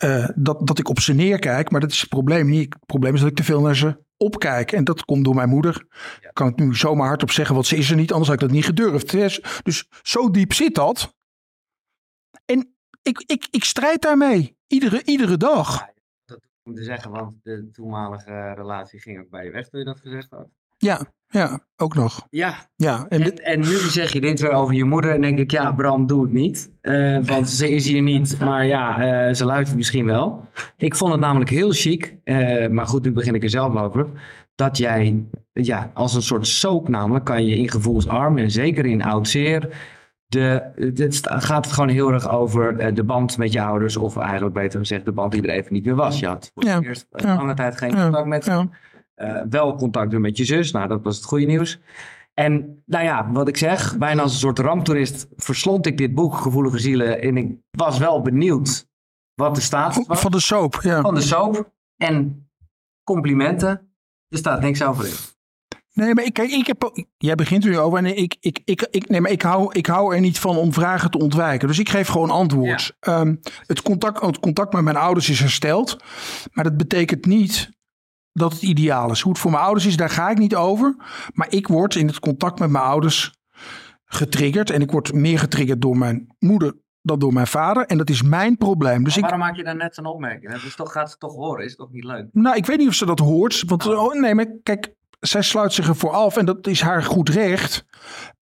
uh, 0.05 0.29
dat, 0.35 0.67
dat 0.67 0.79
ik 0.79 0.89
op 0.89 1.01
ze 1.01 1.15
neerkijk. 1.15 1.71
Maar 1.71 1.81
dat 1.81 1.91
is 1.91 2.01
het 2.01 2.09
probleem 2.09 2.49
niet. 2.49 2.75
Het 2.75 2.87
probleem 2.87 3.15
is 3.15 3.21
dat 3.21 3.29
ik 3.29 3.37
te 3.37 3.45
veel 3.45 3.61
naar 3.61 3.77
ze 3.77 4.05
opkijk. 4.17 4.73
En 4.73 4.85
dat 4.85 5.05
komt 5.05 5.25
door 5.25 5.35
mijn 5.35 5.49
moeder. 5.49 5.87
Ik 6.21 6.31
kan 6.33 6.47
het 6.47 6.59
nu 6.59 6.75
zomaar 6.77 7.07
hardop 7.07 7.31
zeggen, 7.31 7.55
want 7.55 7.67
ze 7.67 7.77
is 7.77 7.91
er 7.91 7.97
niet. 7.97 8.13
Anders 8.13 8.31
had 8.31 8.43
ik 8.43 8.47
dat 8.47 8.57
niet 8.57 8.65
gedurfd. 8.65 9.13
Dus 9.65 9.89
zo 10.03 10.31
diep 10.31 10.53
zit 10.53 10.75
dat. 10.75 11.17
Ik, 13.03 13.23
ik, 13.27 13.49
ik 13.51 13.65
strijd 13.65 14.03
daarmee. 14.03 14.57
Iedere, 14.67 15.03
iedere 15.05 15.37
dag. 15.37 15.87
dat 16.25 16.41
moet 16.63 16.79
ik 16.79 16.85
zeggen, 16.85 17.11
want 17.11 17.35
de 17.43 17.71
toenmalige 17.73 18.53
relatie 18.53 19.01
ging 19.01 19.19
ook 19.21 19.31
bij 19.31 19.45
je 19.45 19.51
weg 19.51 19.69
toen 19.69 19.81
je 19.81 19.87
dat 19.87 20.01
gezegd 20.01 20.31
had. 20.31 20.49
Ja. 20.79 21.13
Ja, 21.31 21.61
ook 21.77 21.95
nog. 21.95 22.27
Ja. 22.31 22.55
ja 22.77 23.07
en, 23.09 23.23
en, 23.23 23.37
en, 23.45 23.59
nu 23.59 23.77
zeg 23.77 24.13
je 24.13 24.21
dit 24.21 24.41
weer 24.41 24.51
over 24.51 24.75
je 24.75 24.85
moeder 24.85 25.11
en 25.11 25.21
denk 25.21 25.39
ik, 25.39 25.51
ja 25.51 25.73
Bram, 25.73 26.07
doe 26.07 26.23
het 26.23 26.33
niet. 26.33 26.71
Uh, 26.83 27.19
want 27.25 27.49
ze 27.49 27.71
is 27.71 27.87
hier 27.87 28.03
niet, 28.03 28.39
maar 28.41 28.67
ja, 28.67 29.29
uh, 29.29 29.35
ze 29.35 29.45
luistert 29.45 29.77
misschien 29.77 30.05
wel. 30.05 30.49
Ik 30.77 30.95
vond 30.95 31.13
het 31.13 31.21
namelijk 31.21 31.51
heel 31.51 31.71
chic, 31.71 32.17
uh, 32.25 32.69
maar 32.69 32.87
goed, 32.87 33.05
nu 33.05 33.13
begin 33.13 33.35
ik 33.35 33.43
er 33.43 33.51
zelf 33.51 33.77
over. 33.77 34.07
Dat 34.55 34.77
jij, 34.77 35.25
ja, 35.53 35.91
als 35.95 36.15
een 36.15 36.23
soort 36.23 36.47
soap 36.47 36.89
namelijk, 36.89 37.25
kan 37.25 37.47
je 37.47 37.57
in 37.57 37.71
gevoelsarm 37.71 38.39
en 38.39 38.51
zeker 38.51 38.87
in 38.87 39.03
oud 39.03 39.29
zeer 39.29 39.69
de, 40.29 40.71
het 40.95 41.27
gaat 41.45 41.65
het 41.65 41.75
gewoon 41.75 41.89
heel 41.89 42.13
erg 42.13 42.31
over 42.31 42.95
de 42.95 43.05
band 43.05 43.37
met 43.37 43.53
je 43.53 43.63
ouders, 43.63 43.97
of 43.97 44.17
eigenlijk 44.17 44.55
beter 44.55 44.79
gezegd, 44.79 45.05
de 45.05 45.13
band 45.13 45.33
die 45.33 45.43
er 45.43 45.51
even 45.51 45.73
niet 45.73 45.85
meer 45.85 45.95
was. 45.95 46.19
Je 46.19 46.27
had 46.27 46.51
voor 46.55 46.65
ja. 46.65 46.81
eerst 46.81 47.07
ja. 47.11 47.37
lange 47.37 47.55
tijd 47.55 47.79
geen 47.79 47.95
contact 47.95 48.27
met 48.27 48.45
ja. 48.45 48.69
Uh, 49.17 49.43
wel 49.51 49.75
contact 49.75 50.11
doen 50.11 50.21
met 50.21 50.37
je 50.37 50.45
zus. 50.45 50.73
Nou, 50.73 50.89
dat 50.89 51.03
was 51.03 51.17
het 51.17 51.25
goede 51.25 51.47
nieuws. 51.47 51.81
En 52.35 52.83
nou 52.87 53.05
ja, 53.05 53.33
wat 53.33 53.49
ik 53.49 53.57
zeg, 53.57 53.99
bijna 53.99 54.23
als 54.23 54.33
een 54.33 54.39
soort 54.39 54.59
ramptoerist 54.59 55.29
verslond 55.37 55.87
ik 55.87 55.99
dit 55.99 56.15
boek, 56.15 56.35
Gevoelige 56.35 56.79
Zielen. 56.79 57.21
En 57.21 57.37
ik 57.37 57.57
was 57.71 57.99
wel 57.99 58.23
benieuwd 58.23 58.89
wat 59.35 59.57
er 59.57 59.63
staat. 59.63 60.05
Van 60.07 60.31
de 60.31 60.41
soap, 60.41 60.79
ja. 60.83 61.01
Van 61.01 61.15
de 61.15 61.21
soap. 61.21 61.73
En 61.97 62.49
complimenten. 63.05 63.93
Er 64.29 64.39
staat 64.39 64.61
niks 64.61 64.83
over 64.83 65.07
in. 65.07 65.15
Nee, 65.99 66.15
maar 66.15 66.25
ik, 66.25 66.33
kijk, 66.33 66.51
ik 66.51 66.67
heb, 66.67 67.07
jij 67.17 67.35
begint 67.35 67.65
er 67.65 67.71
nu 67.71 67.79
over 67.79 67.99
en 67.99 68.19
ik, 68.19 68.37
ik, 68.41 68.61
ik, 68.65 68.87
ik, 68.91 69.09
nee, 69.09 69.21
maar 69.21 69.31
ik, 69.31 69.43
hou, 69.43 69.73
ik 69.73 69.87
hou 69.87 70.15
er 70.15 70.21
niet 70.21 70.39
van 70.39 70.57
om 70.57 70.73
vragen 70.73 71.11
te 71.11 71.19
ontwijken. 71.19 71.69
Dus 71.69 71.79
ik 71.79 71.89
geef 71.89 72.09
gewoon 72.09 72.31
antwoord. 72.31 72.97
Ja. 73.01 73.21
Um, 73.21 73.41
het, 73.67 73.83
contact, 73.83 74.21
het 74.21 74.39
contact 74.39 74.73
met 74.73 74.83
mijn 74.83 74.97
ouders 74.97 75.29
is 75.29 75.41
hersteld. 75.41 75.97
Maar 76.53 76.65
dat 76.65 76.77
betekent 76.77 77.27
niet 77.27 77.71
dat 78.33 78.53
het 78.53 78.63
ideaal 78.63 79.11
is. 79.11 79.21
Hoe 79.21 79.33
het 79.33 79.41
voor 79.41 79.51
mijn 79.51 79.63
ouders 79.63 79.87
is, 79.87 79.97
daar 79.97 80.11
ga 80.11 80.31
ik 80.31 80.39
niet 80.39 80.55
over. 80.55 80.97
Maar 81.33 81.47
ik 81.51 81.69
word 81.69 81.95
in 81.95 82.07
het 82.07 82.19
contact 82.19 82.59
met 82.59 82.71
mijn 82.71 82.85
ouders 82.85 83.35
getriggerd. 84.05 84.71
En 84.71 84.81
ik 84.81 84.91
word 84.91 85.13
meer 85.13 85.39
getriggerd 85.39 85.81
door 85.81 85.99
mijn 85.99 86.35
moeder 86.39 86.75
dan 87.03 87.19
door 87.19 87.33
mijn 87.33 87.47
vader. 87.47 87.87
En 87.87 87.99
dat 87.99 88.11
is 88.11 88.23
mijn 88.23 88.57
probleem. 88.57 89.05
Dus 89.05 89.17
waarom 89.17 89.39
maak 89.39 89.57
je 89.57 89.65
dan 89.65 89.77
net 89.77 89.95
zo'n 89.95 90.07
opmerking? 90.07 90.53
Dat 90.53 90.63
is 90.63 90.77
toch, 90.77 90.93
gaat 90.93 91.11
ze 91.11 91.17
toch 91.17 91.35
horen? 91.35 91.65
Is 91.65 91.71
het 91.71 91.79
toch 91.79 91.93
niet 91.93 92.05
leuk? 92.05 92.29
Nou, 92.33 92.57
ik 92.57 92.67
weet 92.67 92.79
niet 92.79 92.89
of 92.89 92.95
ze 92.95 93.07
dat 93.07 93.19
hoort. 93.19 93.63
Want 93.67 93.87
oh. 93.87 94.05
oh 94.05 94.21
nee, 94.21 94.35
maar 94.35 94.47
kijk, 94.63 94.97
zij 95.19 95.43
sluit 95.43 95.73
zich 95.73 95.89
ervoor 95.89 96.13
af. 96.13 96.37
En 96.37 96.45
dat 96.45 96.67
is 96.67 96.81
haar 96.81 97.03
goed 97.03 97.29
recht. 97.29 97.85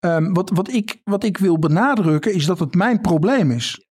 Um, 0.00 0.32
wat, 0.32 0.50
wat, 0.50 0.72
ik, 0.72 1.00
wat 1.04 1.24
ik 1.24 1.38
wil 1.38 1.58
benadrukken 1.58 2.34
is 2.34 2.46
dat 2.46 2.58
het 2.58 2.74
mijn 2.74 3.00
probleem 3.00 3.50
is. 3.50 3.86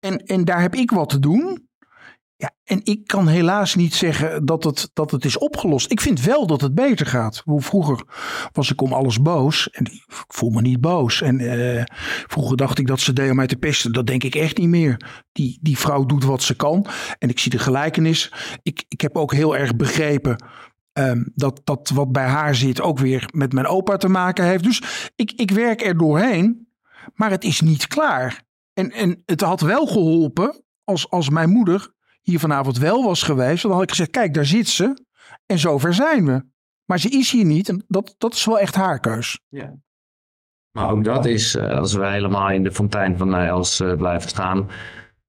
En, 0.00 0.18
en 0.18 0.44
daar 0.44 0.60
heb 0.60 0.74
ik 0.74 0.90
wat 0.90 1.08
te 1.08 1.18
doen. 1.18 1.68
Ja, 2.36 2.54
en 2.64 2.80
ik 2.84 3.06
kan 3.06 3.28
helaas 3.28 3.74
niet 3.74 3.94
zeggen 3.94 4.44
dat 4.44 4.64
het, 4.64 4.90
dat 4.92 5.10
het 5.10 5.24
is 5.24 5.38
opgelost. 5.38 5.90
Ik 5.90 6.00
vind 6.00 6.20
wel 6.20 6.46
dat 6.46 6.60
het 6.60 6.74
beter 6.74 7.06
gaat. 7.06 7.42
Vroeger 7.44 8.04
was 8.52 8.70
ik 8.70 8.80
om 8.80 8.92
alles 8.92 9.22
boos. 9.22 9.70
En 9.70 9.84
ik 9.84 10.04
voel 10.08 10.50
me 10.50 10.60
niet 10.60 10.80
boos. 10.80 11.22
En 11.22 11.40
uh, 11.40 11.82
vroeger 12.26 12.56
dacht 12.56 12.78
ik 12.78 12.86
dat 12.86 13.00
ze 13.00 13.12
deed 13.12 13.30
om 13.30 13.36
mij 13.36 13.46
te 13.46 13.56
pesten. 13.56 13.92
Dat 13.92 14.06
denk 14.06 14.24
ik 14.24 14.34
echt 14.34 14.58
niet 14.58 14.68
meer. 14.68 15.22
Die, 15.32 15.58
die 15.62 15.78
vrouw 15.78 16.04
doet 16.04 16.24
wat 16.24 16.42
ze 16.42 16.56
kan. 16.56 16.86
En 17.18 17.28
ik 17.28 17.38
zie 17.38 17.50
de 17.50 17.58
gelijkenis. 17.58 18.32
Ik, 18.62 18.84
ik 18.88 19.00
heb 19.00 19.16
ook 19.16 19.32
heel 19.32 19.56
erg 19.56 19.76
begrepen 19.76 20.44
um, 20.98 21.32
dat, 21.34 21.60
dat 21.64 21.90
wat 21.94 22.12
bij 22.12 22.26
haar 22.26 22.54
zit 22.54 22.80
ook 22.80 22.98
weer 22.98 23.28
met 23.32 23.52
mijn 23.52 23.66
opa 23.66 23.96
te 23.96 24.08
maken 24.08 24.44
heeft. 24.44 24.64
Dus 24.64 25.10
ik, 25.16 25.32
ik 25.32 25.50
werk 25.50 25.84
er 25.84 25.96
doorheen. 25.98 26.68
Maar 27.14 27.30
het 27.30 27.44
is 27.44 27.60
niet 27.60 27.86
klaar. 27.86 28.42
En, 28.72 28.90
en 28.90 29.22
het 29.26 29.40
had 29.40 29.60
wel 29.60 29.86
geholpen 29.86 30.64
als, 30.84 31.10
als 31.10 31.30
mijn 31.30 31.50
moeder 31.50 31.92
hier 32.22 32.38
vanavond 32.38 32.78
wel 32.78 33.04
was 33.04 33.22
geweest, 33.22 33.62
dan 33.62 33.72
had 33.72 33.82
ik 33.82 33.90
gezegd: 33.90 34.10
kijk, 34.10 34.34
daar 34.34 34.46
zit 34.46 34.68
ze. 34.68 35.04
En 35.46 35.58
zover 35.58 35.94
zijn 35.94 36.26
we. 36.26 36.44
Maar 36.84 36.98
ze 36.98 37.08
is 37.08 37.30
hier 37.30 37.44
niet. 37.44 37.68
En 37.68 37.84
dat, 37.88 38.14
dat 38.18 38.34
is 38.34 38.44
wel 38.44 38.58
echt 38.58 38.74
haar 38.74 39.00
keus. 39.00 39.40
Ja. 39.48 39.74
Maar 40.70 40.90
ook 40.90 41.04
dat 41.04 41.26
is, 41.26 41.54
eh, 41.54 41.70
als 41.70 41.94
we 41.94 42.06
helemaal 42.06 42.50
in 42.50 42.62
de 42.62 42.72
fontein 42.72 43.18
van 43.18 43.28
Nijls 43.28 43.80
uh, 43.80 43.96
blijven 43.96 44.28
staan, 44.28 44.68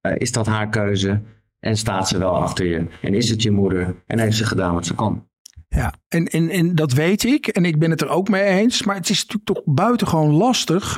uh, 0.02 0.16
is 0.18 0.32
dat 0.32 0.46
haar 0.46 0.70
keuze. 0.70 1.22
En 1.60 1.78
staat 1.78 2.08
ze 2.08 2.18
wel 2.18 2.36
achter 2.36 2.66
je. 2.66 2.88
En 3.02 3.14
is 3.14 3.30
het 3.30 3.42
je 3.42 3.52
moeder. 3.52 4.04
En 4.06 4.20
heeft 4.20 4.38
ze 4.38 4.46
gedaan 4.46 4.74
wat 4.74 4.86
ze 4.86 4.96
kon. 4.96 5.29
Ja, 5.70 5.94
en, 6.08 6.26
en, 6.26 6.50
en 6.50 6.76
dat 6.76 6.94
weet 6.94 7.24
ik. 7.24 7.48
En 7.48 7.66
ik 7.66 7.80
ben 7.80 7.90
het 7.90 8.02
er 8.02 8.10
ook 8.10 8.30
mee 8.30 8.44
eens. 8.44 8.84
Maar 8.84 8.96
het 8.96 9.10
is 9.10 9.26
natuurlijk 9.26 9.46
toch 9.46 9.76
buitengewoon 9.76 10.32
lastig 10.32 10.98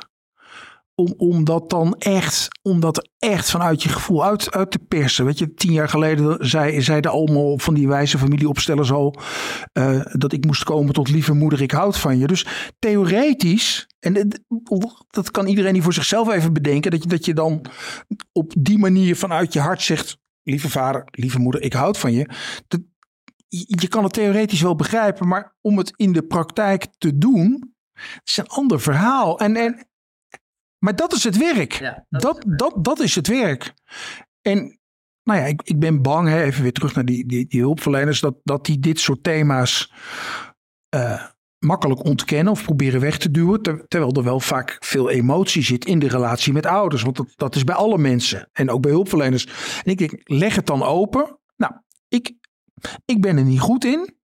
om, 0.95 1.13
om 1.17 1.43
dat 1.43 1.69
dan 1.69 1.95
echt, 1.97 2.47
om 2.61 2.79
dat 2.79 3.09
echt 3.19 3.49
vanuit 3.49 3.83
je 3.83 3.89
gevoel 3.89 4.25
uit, 4.25 4.51
uit 4.51 4.71
te 4.71 4.79
persen. 4.79 5.25
Weet 5.25 5.39
je, 5.39 5.53
tien 5.53 5.71
jaar 5.71 5.89
geleden 5.89 6.47
zei, 6.47 6.81
zeiden 6.81 7.11
allemaal 7.11 7.57
van 7.57 7.73
die 7.73 7.87
wijze 7.87 8.17
familieopstellers 8.17 8.91
al 8.91 9.15
uh, 9.73 10.01
dat 10.11 10.33
ik 10.33 10.45
moest 10.45 10.63
komen 10.63 10.93
tot 10.93 11.09
lieve 11.09 11.33
moeder, 11.33 11.61
ik 11.61 11.71
houd 11.71 11.97
van 11.97 12.17
je. 12.17 12.27
Dus 12.27 12.45
theoretisch, 12.79 13.87
en 13.99 14.43
dat 15.09 15.31
kan 15.31 15.47
iedereen 15.47 15.73
die 15.73 15.81
voor 15.81 15.93
zichzelf 15.93 16.31
even 16.31 16.53
bedenken, 16.53 16.91
dat 16.91 17.03
je, 17.03 17.09
dat 17.09 17.25
je 17.25 17.33
dan 17.33 17.65
op 18.31 18.53
die 18.57 18.77
manier 18.77 19.15
vanuit 19.15 19.53
je 19.53 19.59
hart 19.59 19.81
zegt, 19.81 20.17
lieve 20.43 20.69
vader, 20.69 21.03
lieve 21.11 21.39
moeder, 21.39 21.61
ik 21.61 21.73
houd 21.73 21.97
van 21.97 22.13
je. 22.13 22.29
Je 23.57 23.87
kan 23.87 24.03
het 24.03 24.13
theoretisch 24.13 24.61
wel 24.61 24.75
begrijpen, 24.75 25.27
maar 25.27 25.55
om 25.61 25.77
het 25.77 25.93
in 25.95 26.13
de 26.13 26.23
praktijk 26.23 26.87
te 26.97 27.17
doen, 27.17 27.73
is 28.23 28.37
een 28.37 28.47
ander 28.47 28.79
verhaal. 28.79 29.39
En, 29.39 29.55
en 29.55 29.87
maar 30.77 30.95
dat 30.95 31.13
is 31.13 31.23
het 31.23 31.37
werk. 31.37 31.79
dat, 31.79 32.21
dat, 32.21 32.43
dat, 32.47 32.83
dat, 32.83 32.99
is 32.99 33.15
het 33.15 33.27
werk. 33.27 33.73
En 34.41 34.79
nou 35.23 35.39
ja, 35.39 35.45
ik, 35.45 35.61
ik 35.61 35.79
ben 35.79 36.01
bang, 36.01 36.27
hè, 36.27 36.43
even 36.43 36.63
weer 36.63 36.71
terug 36.71 36.95
naar 36.95 37.05
die, 37.05 37.27
die, 37.27 37.47
die 37.47 37.61
hulpverleners, 37.61 38.19
dat, 38.19 38.35
dat 38.43 38.65
die 38.65 38.79
dit 38.79 38.99
soort 38.99 39.23
thema's 39.23 39.93
uh, 40.95 41.25
makkelijk 41.57 42.03
ontkennen 42.03 42.53
of 42.53 42.63
proberen 42.63 43.01
weg 43.01 43.17
te 43.17 43.31
duwen. 43.31 43.61
terwijl 43.61 44.11
er 44.11 44.23
wel 44.23 44.39
vaak 44.39 44.77
veel 44.79 45.09
emotie 45.09 45.63
zit 45.63 45.85
in 45.85 45.99
de 45.99 46.07
relatie 46.07 46.53
met 46.53 46.65
ouders. 46.65 47.01
Want 47.01 47.15
dat, 47.15 47.33
dat 47.35 47.55
is 47.55 47.63
bij 47.63 47.75
alle 47.75 47.97
mensen 47.97 48.49
en 48.51 48.69
ook 48.69 48.81
bij 48.81 48.91
hulpverleners. 48.91 49.45
En 49.83 49.91
ik 49.91 49.97
denk, 49.97 50.21
leg 50.23 50.55
het 50.55 50.65
dan 50.65 50.83
open. 50.83 51.39
Nou, 51.55 51.73
ik, 52.07 52.33
ik 53.05 53.21
ben 53.21 53.37
er 53.37 53.43
niet 53.43 53.59
goed 53.59 53.85
in. 53.85 54.15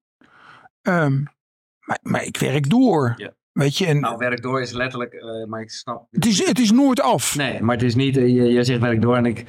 Um, 0.82 1.24
maar, 1.80 2.00
maar 2.02 2.24
ik 2.24 2.38
werk 2.38 2.70
door. 2.70 3.14
Ja. 3.18 3.36
Weet 3.52 3.78
je, 3.78 3.86
en, 3.86 4.00
nou, 4.00 4.18
werk 4.18 4.42
door 4.42 4.62
is 4.62 4.72
letterlijk, 4.72 5.14
uh, 5.14 5.46
maar 5.46 5.62
ik 5.62 5.72
snap. 5.72 6.08
Het 6.12 6.26
is, 6.26 6.46
het 6.46 6.60
is 6.60 6.72
nooit 6.72 7.02
af. 7.02 7.36
Nee, 7.36 7.62
maar 7.62 7.76
het 7.76 7.86
is 7.86 7.96
niet, 7.96 8.18
uh, 8.18 8.28
je, 8.28 8.44
je 8.44 8.64
zegt 8.64 8.80
werk 8.80 9.02
door 9.02 9.16
en 9.16 9.26
ik 9.26 9.46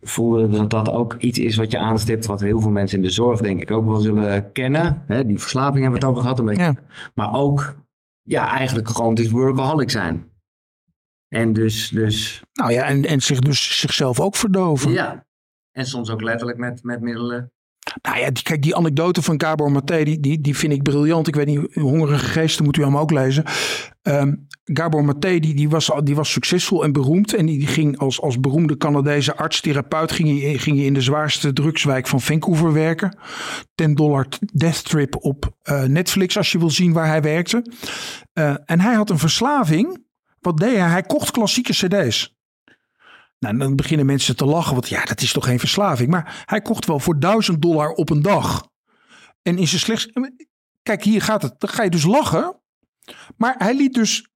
voel 0.00 0.50
dat 0.50 0.70
dat 0.70 0.90
ook 0.90 1.14
iets 1.14 1.38
is 1.38 1.56
wat 1.56 1.70
je 1.70 1.78
aanstipt, 1.78 2.26
wat 2.26 2.40
heel 2.40 2.60
veel 2.60 2.70
mensen 2.70 2.98
in 2.98 3.04
de 3.04 3.10
zorg 3.10 3.40
denk 3.40 3.60
ik 3.62 3.70
ook 3.70 3.84
wel 3.84 4.00
zullen 4.00 4.52
kennen. 4.52 5.04
Hè, 5.06 5.26
die 5.26 5.38
verslaving 5.38 5.82
hebben 5.82 6.00
we 6.00 6.06
het 6.06 6.14
over 6.14 6.22
gehad 6.22 6.38
een 6.38 6.44
beetje. 6.44 6.62
Ja. 6.62 6.74
Maar 7.14 7.34
ook, 7.34 7.76
ja, 8.22 8.56
eigenlijk 8.56 8.88
gewoon 8.88 9.10
het 9.10 9.18
is 9.18 9.30
workaholic 9.30 9.90
zijn. 9.90 10.30
En 11.28 11.52
dus, 11.52 11.88
dus... 11.88 12.42
Nou 12.52 12.72
ja, 12.72 12.84
en, 12.84 13.04
en 13.04 13.20
zich 13.20 13.38
dus 13.38 13.80
zichzelf 13.80 14.20
ook 14.20 14.36
verdoven. 14.36 14.92
Ja, 14.92 15.26
en 15.70 15.86
soms 15.86 16.10
ook 16.10 16.22
letterlijk 16.22 16.58
met, 16.58 16.82
met 16.82 17.00
middelen 17.00 17.52
nou 18.02 18.18
ja, 18.18 18.30
die, 18.30 18.42
kijk, 18.42 18.62
die 18.62 18.76
anekdote 18.76 19.22
van 19.22 19.40
Gabor 19.40 19.72
Maté, 19.72 20.02
die, 20.02 20.20
die, 20.20 20.40
die 20.40 20.56
vind 20.56 20.72
ik 20.72 20.82
briljant. 20.82 21.28
Ik 21.28 21.34
weet 21.34 21.46
niet, 21.46 21.74
Hongerige 21.74 22.24
Geesten 22.24 22.64
moet 22.64 22.76
u 22.76 22.82
allemaal 22.82 23.02
ook 23.02 23.10
lezen. 23.10 23.44
Um, 24.02 24.46
Gabor 24.64 25.04
Maté, 25.04 25.38
die, 25.38 25.54
die, 25.54 25.68
was, 25.68 25.90
die 26.02 26.14
was 26.14 26.32
succesvol 26.32 26.84
en 26.84 26.92
beroemd. 26.92 27.34
En 27.34 27.46
die, 27.46 27.66
ging 27.66 27.98
als, 27.98 28.20
als 28.20 28.40
beroemde 28.40 28.76
Canadese 28.76 29.36
arts-therapeut 29.36 30.12
ging 30.12 30.60
ging 30.62 30.78
in 30.78 30.94
de 30.94 31.00
zwaarste 31.00 31.52
drugswijk 31.52 32.06
van 32.06 32.20
Vancouver 32.20 32.72
werken. 32.72 33.18
10 33.74 33.94
dollar 33.94 34.26
death 34.52 34.84
trip 34.84 35.16
op 35.20 35.50
uh, 35.64 35.82
Netflix 35.82 36.36
als 36.36 36.52
je 36.52 36.58
wil 36.58 36.70
zien 36.70 36.92
waar 36.92 37.06
hij 37.06 37.22
werkte. 37.22 37.64
Uh, 38.34 38.54
en 38.64 38.80
hij 38.80 38.94
had 38.94 39.10
een 39.10 39.18
verslaving. 39.18 40.06
Wat 40.40 40.56
deed 40.56 40.76
hij? 40.76 40.88
Hij 40.88 41.02
kocht 41.02 41.30
klassieke 41.30 41.72
cd's. 41.72 42.36
Nou, 43.38 43.58
dan 43.58 43.76
beginnen 43.76 44.06
mensen 44.06 44.36
te 44.36 44.44
lachen, 44.44 44.74
want 44.74 44.88
ja, 44.88 45.04
dat 45.04 45.20
is 45.20 45.32
toch 45.32 45.44
geen 45.44 45.58
verslaving. 45.58 46.10
Maar 46.10 46.44
hij 46.46 46.60
kocht 46.60 46.86
wel 46.86 46.98
voor 46.98 47.18
1000 47.18 47.62
dollar 47.62 47.90
op 47.90 48.10
een 48.10 48.22
dag. 48.22 48.68
En 49.42 49.58
in 49.58 49.68
zijn 49.68 49.80
slechts. 49.80 50.08
Kijk, 50.82 51.02
hier 51.02 51.22
gaat 51.22 51.42
het. 51.42 51.54
Dan 51.60 51.70
ga 51.70 51.82
je 51.82 51.90
dus 51.90 52.04
lachen. 52.04 52.60
Maar 53.36 53.54
hij 53.58 53.74
liet 53.74 53.94
dus. 53.94 54.28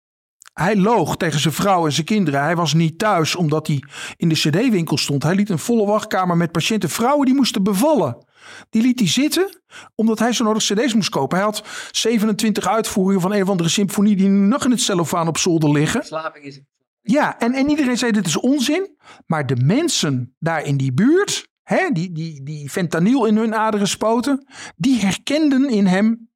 Hij 0.52 0.76
loog 0.76 1.16
tegen 1.16 1.40
zijn 1.40 1.54
vrouw 1.54 1.86
en 1.86 1.92
zijn 1.92 2.06
kinderen. 2.06 2.42
Hij 2.42 2.56
was 2.56 2.74
niet 2.74 2.98
thuis 2.98 3.36
omdat 3.36 3.66
hij 3.66 3.82
in 4.16 4.28
de 4.28 4.34
CD-winkel 4.34 4.96
stond. 4.96 5.22
Hij 5.22 5.34
liet 5.34 5.50
een 5.50 5.58
volle 5.58 5.86
wachtkamer 5.86 6.36
met 6.36 6.52
patiënten. 6.52 6.90
Vrouwen 6.90 7.26
die 7.26 7.34
moesten 7.34 7.62
bevallen. 7.62 8.26
Die 8.70 8.82
liet 8.82 8.98
hij 8.98 9.08
zitten 9.08 9.62
omdat 9.94 10.18
hij 10.18 10.32
zo 10.32 10.44
nodig 10.44 10.62
CD's 10.62 10.94
moest 10.94 11.08
kopen. 11.08 11.36
Hij 11.36 11.46
had 11.46 11.64
27 11.90 12.66
uitvoeringen 12.66 13.22
van 13.22 13.32
een 13.32 13.42
of 13.42 13.48
andere 13.48 13.68
symfonie 13.68 14.16
die 14.16 14.28
nog 14.28 14.64
in 14.64 14.70
het 14.70 14.80
cellofaan 14.80 15.28
op 15.28 15.38
zolder 15.38 15.70
liggen. 15.70 16.00
Verslaving 16.00 16.44
is 16.44 16.60
ja, 17.02 17.38
en, 17.38 17.52
en 17.52 17.68
iedereen 17.68 17.98
zei 17.98 18.12
dit 18.12 18.26
is 18.26 18.36
onzin. 18.36 18.96
Maar 19.26 19.46
de 19.46 19.56
mensen 19.56 20.36
daar 20.38 20.64
in 20.64 20.76
die 20.76 20.92
buurt, 20.92 21.48
hè, 21.62 21.90
die, 21.90 22.12
die, 22.12 22.42
die 22.42 22.70
fentanyl 22.70 23.26
in 23.26 23.36
hun 23.36 23.54
aderen 23.54 23.88
spoten, 23.88 24.46
die 24.76 25.00
herkenden 25.00 25.70
in 25.70 25.86
hem 25.86 26.30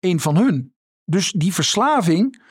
een 0.00 0.20
van 0.20 0.36
hun. 0.36 0.74
Dus 1.04 1.32
die 1.32 1.54
verslaving 1.54 2.42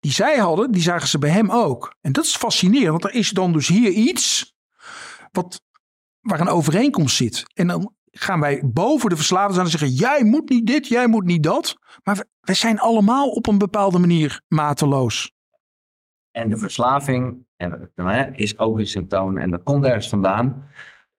die 0.00 0.12
zij 0.12 0.38
hadden, 0.38 0.70
die 0.70 0.82
zagen 0.82 1.08
ze 1.08 1.18
bij 1.18 1.30
hem 1.30 1.50
ook. 1.50 1.94
En 2.00 2.12
dat 2.12 2.24
is 2.24 2.36
fascinerend, 2.36 2.90
want 2.90 3.04
er 3.04 3.14
is 3.14 3.30
dan 3.30 3.52
dus 3.52 3.68
hier 3.68 3.90
iets 3.90 4.54
wat, 5.32 5.62
waar 6.20 6.40
een 6.40 6.48
overeenkomst 6.48 7.16
zit. 7.16 7.44
En 7.54 7.66
dan 7.66 7.94
gaan 8.10 8.40
wij 8.40 8.62
boven 8.64 9.10
de 9.10 9.16
verslaafden 9.16 9.52
staan 9.52 9.64
en 9.64 9.70
zeggen: 9.70 9.90
jij 9.90 10.24
moet 10.24 10.48
niet 10.48 10.66
dit, 10.66 10.86
jij 10.86 11.06
moet 11.06 11.24
niet 11.24 11.42
dat. 11.42 11.76
Maar 12.02 12.24
we 12.40 12.54
zijn 12.54 12.78
allemaal 12.78 13.28
op 13.28 13.46
een 13.46 13.58
bepaalde 13.58 13.98
manier 13.98 14.40
mateloos. 14.48 15.32
En 16.40 16.48
de 16.48 16.56
verslaving 16.56 17.46
en, 17.56 17.90
is 18.32 18.58
ook 18.58 18.78
een 18.78 18.86
symptoom 18.86 19.38
en 19.38 19.50
dat 19.50 19.62
komt 19.62 19.84
ergens 19.84 20.08
vandaan. 20.08 20.64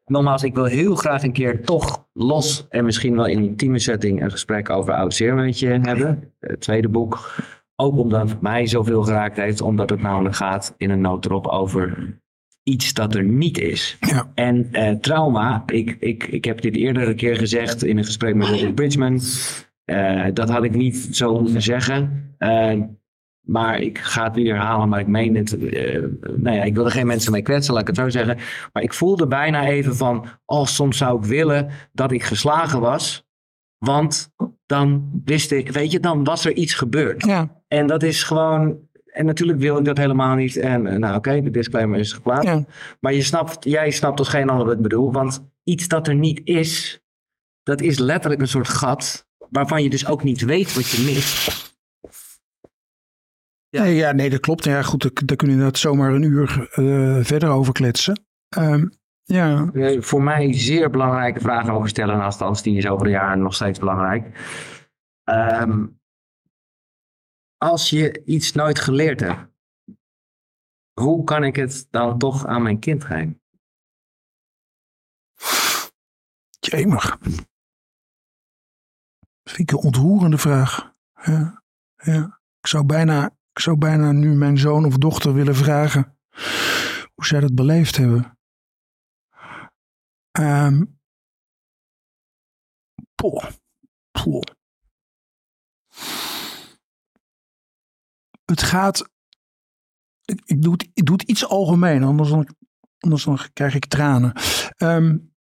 Nogmaals, 0.06 0.44
ik 0.44 0.56
wil 0.56 0.66
heel 0.66 0.96
graag 0.96 1.24
een 1.24 1.34
keer 1.34 1.66
toch 1.66 2.08
los 2.14 2.68
en 2.70 2.86
misschien 2.86 3.16
wel 3.16 3.26
in 3.26 3.38
een 3.38 3.44
intieme 3.44 3.80
setting 3.80 4.22
een 4.22 4.32
gesprek 4.32 4.70
over 4.70 4.94
oud 4.94 5.20
met 5.20 5.60
je 5.60 5.68
hebben. 5.68 6.34
Het 6.40 6.62
tweede 6.62 6.90
boek. 6.90 7.36
Ook 7.76 7.98
omdat 7.98 8.30
het 8.30 8.42
mij 8.42 8.66
zoveel 8.66 9.04
geraakt 9.04 9.38
heeft, 9.38 9.62
omdat 9.62 9.90
het 9.90 10.02
namelijk 10.02 10.36
gaat 10.36 10.74
in 10.78 10.90
een 10.90 11.02
noodrop 11.02 11.48
over 11.48 12.20
iets 12.64 12.94
dat 12.94 13.16
er 13.16 13.24
niet 13.24 13.60
is. 13.60 13.98
Ja. 14.00 14.32
En 14.36 14.68
uh, 14.72 14.92
trauma, 14.92 15.64
ik, 15.66 15.98
ik, 16.00 16.24
ik 16.24 16.46
heb 16.46 16.62
dit 16.62 16.76
eerder 16.76 17.08
een 17.08 17.16
keer 17.16 17.36
gezegd 17.36 17.84
in 17.84 17.98
een 17.98 18.06
gesprek 18.06 18.36
met 18.36 18.48
Robert 18.48 18.76
Bridgman. 18.76 19.20
Uh, 19.86 20.26
dat 20.34 20.50
had 20.50 20.64
ik 20.64 20.76
niet 20.76 20.98
zo 21.12 21.40
moeten 21.40 21.62
zeggen. 21.62 22.34
Uh, 22.40 22.82
maar 23.42 23.80
ik 23.80 23.98
ga 23.98 24.24
het 24.24 24.36
weer 24.36 24.54
herhalen, 24.54 24.90
maar 24.90 25.00
ik 25.00 25.08
meen 25.08 25.36
het. 25.36 25.54
Uh, 25.54 26.04
nou 26.36 26.56
ja, 26.56 26.64
ik 26.64 26.76
wil 26.76 26.86
er 26.86 26.92
geen 26.92 27.08
mensen 27.08 27.32
mee 27.32 27.42
kwetsen, 27.42 27.74
laat 27.74 27.82
ik 27.82 27.88
het 27.88 27.98
zo 27.98 28.10
zeggen. 28.10 28.38
Maar 28.74 28.84
ik 28.84 28.94
voelde 28.94 29.28
bijna 29.28 29.66
even 29.66 29.96
van, 29.96 30.26
oh, 30.46 30.66
soms 30.66 30.98
zou 30.98 31.18
ik 31.18 31.26
willen 31.26 31.70
dat 31.92 32.12
ik 32.12 32.24
geslagen 32.24 32.80
was. 32.80 33.26
Want 33.78 34.32
dan 34.66 35.10
wist 35.26 35.52
ik, 35.52 35.72
weet 35.72 35.92
je, 35.92 36.00
dan 36.00 36.24
was 36.24 36.46
er 36.46 36.54
iets 36.54 36.74
gebeurd. 36.74 37.26
Ja. 37.26 37.62
En 37.68 37.88
dat 37.88 38.04
is 38.04 38.24
gewoon, 38.24 38.78
en 39.06 39.26
natuurlijk 39.26 39.60
wil 39.60 39.78
ik 39.78 39.86
dat 39.86 39.98
helemaal 39.98 40.36
niet. 40.36 40.58
En 40.58 40.86
uh, 40.86 40.96
nou 40.96 41.16
oké, 41.16 41.42
de 41.42 41.52
disclaimer 41.52 42.00
is 42.00 42.14
geplaatst. 42.14 42.48
Ja. 42.48 42.66
Maar 43.00 43.14
je 43.14 43.22
snapt, 43.22 43.64
jij 43.64 43.92
snapt 43.92 44.18
tot 44.18 44.28
geen 44.28 44.50
ander 44.50 44.66
wat 44.66 44.76
ik 44.76 44.82
bedoel. 44.82 45.12
Want 45.12 45.50
iets 45.64 45.88
dat 45.88 46.08
er 46.08 46.16
niet 46.16 46.42
is, 46.44 47.02
dat 47.64 47.82
is 47.82 48.00
letterlijk 48.00 48.42
een 48.42 48.48
soort 48.48 48.70
gat. 48.70 49.30
Waarvan 49.50 49.84
je 49.84 49.90
dus 49.90 50.08
ook 50.08 50.24
niet 50.24 50.42
weet 50.42 50.74
wat 50.74 50.90
je 50.90 51.04
mist. 51.04 51.70
Ja. 53.72 53.84
Nee, 53.84 53.96
ja, 53.96 54.12
nee, 54.12 54.30
dat 54.30 54.40
klopt. 54.40 54.64
Ja, 54.64 54.82
goed, 54.82 55.02
daar, 55.02 55.12
daar 55.14 55.38
kunnen 55.38 55.56
we 55.56 55.62
inderdaad 55.62 55.78
zomaar 55.78 56.14
een 56.14 56.22
uur 56.22 56.70
uh, 56.80 57.24
verder 57.24 57.50
over 57.50 57.74
kletsen. 57.74 58.26
Um, 58.58 58.92
ja. 59.24 59.72
Voor 60.02 60.24
mij 60.24 60.54
zeer 60.54 60.90
belangrijke 60.90 61.40
vragen 61.40 61.74
over 61.74 61.90
stellen. 61.90 62.16
En 62.16 62.22
althans, 62.22 62.62
die 62.62 62.78
is 62.78 62.88
over 62.88 63.06
een 63.06 63.12
jaar 63.12 63.38
nog 63.38 63.54
steeds 63.54 63.80
belangrijk. 63.80 64.40
Um, 65.30 66.00
als 67.58 67.90
je 67.90 68.24
iets 68.26 68.52
nooit 68.52 68.80
geleerd 68.80 69.20
hebt, 69.20 69.50
hoe 71.00 71.24
kan 71.24 71.44
ik 71.44 71.56
het 71.56 71.88
dan 71.90 72.18
toch 72.18 72.46
aan 72.46 72.62
mijn 72.62 72.80
kind 72.80 73.04
geven? 73.04 73.42
Jemig. 76.60 77.18
Dat 79.44 79.54
vind 79.54 79.60
ik 79.60 79.72
een 79.72 79.84
ontroerende 79.84 80.38
vraag. 80.38 80.94
Ja, 81.24 81.64
ja. 81.96 82.40
Ik 82.60 82.68
zou 82.68 82.86
bijna 82.86 83.40
ik 83.54 83.60
zou 83.60 83.78
bijna 83.78 84.12
nu 84.12 84.36
mijn 84.36 84.58
zoon 84.58 84.86
of 84.86 84.98
dochter 84.98 85.34
willen 85.34 85.56
vragen 85.56 86.18
hoe 87.14 87.26
zij 87.26 87.40
dat 87.40 87.56
beleefd 87.56 87.98
hebben. 87.98 88.38
Um, 90.40 91.00
poh, 93.16 93.46
poh. 94.12 94.42
Het 98.46 98.62
gaat. 98.62 99.10
Ik, 100.46 100.62
doe 100.62 100.72
het, 100.72 100.90
ik 100.94 101.06
doe 101.06 101.16
het 101.16 101.30
iets 101.30 101.46
algemeen, 101.46 102.04
anders 102.04 102.30
dan, 102.30 102.56
anders 103.00 103.24
dan 103.24 103.40
krijg 103.54 103.76
ik 103.76 103.86
tranen. 103.86 104.34
Um, 104.78 105.34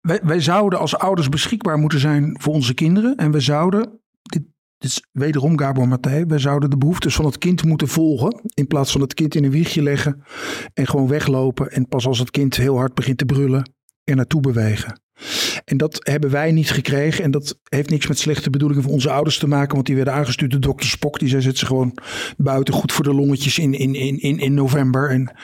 wij, 0.00 0.20
wij 0.22 0.40
zouden 0.40 0.78
als 0.78 0.96
ouders 0.96 1.28
beschikbaar 1.28 1.78
moeten 1.78 2.00
zijn 2.00 2.40
voor 2.40 2.54
onze 2.54 2.74
kinderen. 2.74 3.16
En 3.16 3.30
we 3.30 3.40
zouden 3.40 4.00
dit 4.22 4.42
dus 4.78 5.02
wederom 5.12 5.58
Gabor 5.58 5.88
Maté, 5.88 6.26
we 6.26 6.38
zouden 6.38 6.70
de 6.70 6.78
behoeftes 6.78 7.14
van 7.14 7.24
het 7.24 7.38
kind 7.38 7.64
moeten 7.64 7.88
volgen. 7.88 8.40
In 8.54 8.66
plaats 8.66 8.92
van 8.92 9.00
het 9.00 9.14
kind 9.14 9.34
in 9.34 9.44
een 9.44 9.50
wiegje 9.50 9.82
leggen 9.82 10.22
en 10.74 10.86
gewoon 10.86 11.08
weglopen. 11.08 11.70
En 11.70 11.88
pas 11.88 12.06
als 12.06 12.18
het 12.18 12.30
kind 12.30 12.56
heel 12.56 12.76
hard 12.76 12.94
begint 12.94 13.18
te 13.18 13.24
brullen, 13.24 13.70
er 14.04 14.16
naartoe 14.16 14.40
bewegen. 14.40 15.00
En 15.64 15.76
dat 15.76 15.98
hebben 16.02 16.30
wij 16.30 16.52
niet 16.52 16.70
gekregen. 16.70 17.24
En 17.24 17.30
dat 17.30 17.58
heeft 17.68 17.90
niks 17.90 18.06
met 18.06 18.18
slechte 18.18 18.50
bedoelingen 18.50 18.82
van 18.82 18.92
onze 18.92 19.10
ouders 19.10 19.38
te 19.38 19.46
maken. 19.46 19.74
Want 19.74 19.86
die 19.86 19.96
werden 19.96 20.14
aangestuurd 20.14 20.50
door 20.50 20.60
dokter 20.60 20.88
Spok. 20.88 21.18
Die 21.18 21.28
zei, 21.28 21.42
zet 21.42 21.58
ze 21.58 21.66
gewoon 21.66 21.98
buiten 22.36 22.74
goed 22.74 22.92
voor 22.92 23.04
de 23.04 23.14
longetjes 23.14 23.58
in, 23.58 23.72
in, 23.72 23.94
in, 23.94 24.20
in, 24.20 24.38
in 24.38 24.54
november. 24.54 25.10
En, 25.10 25.36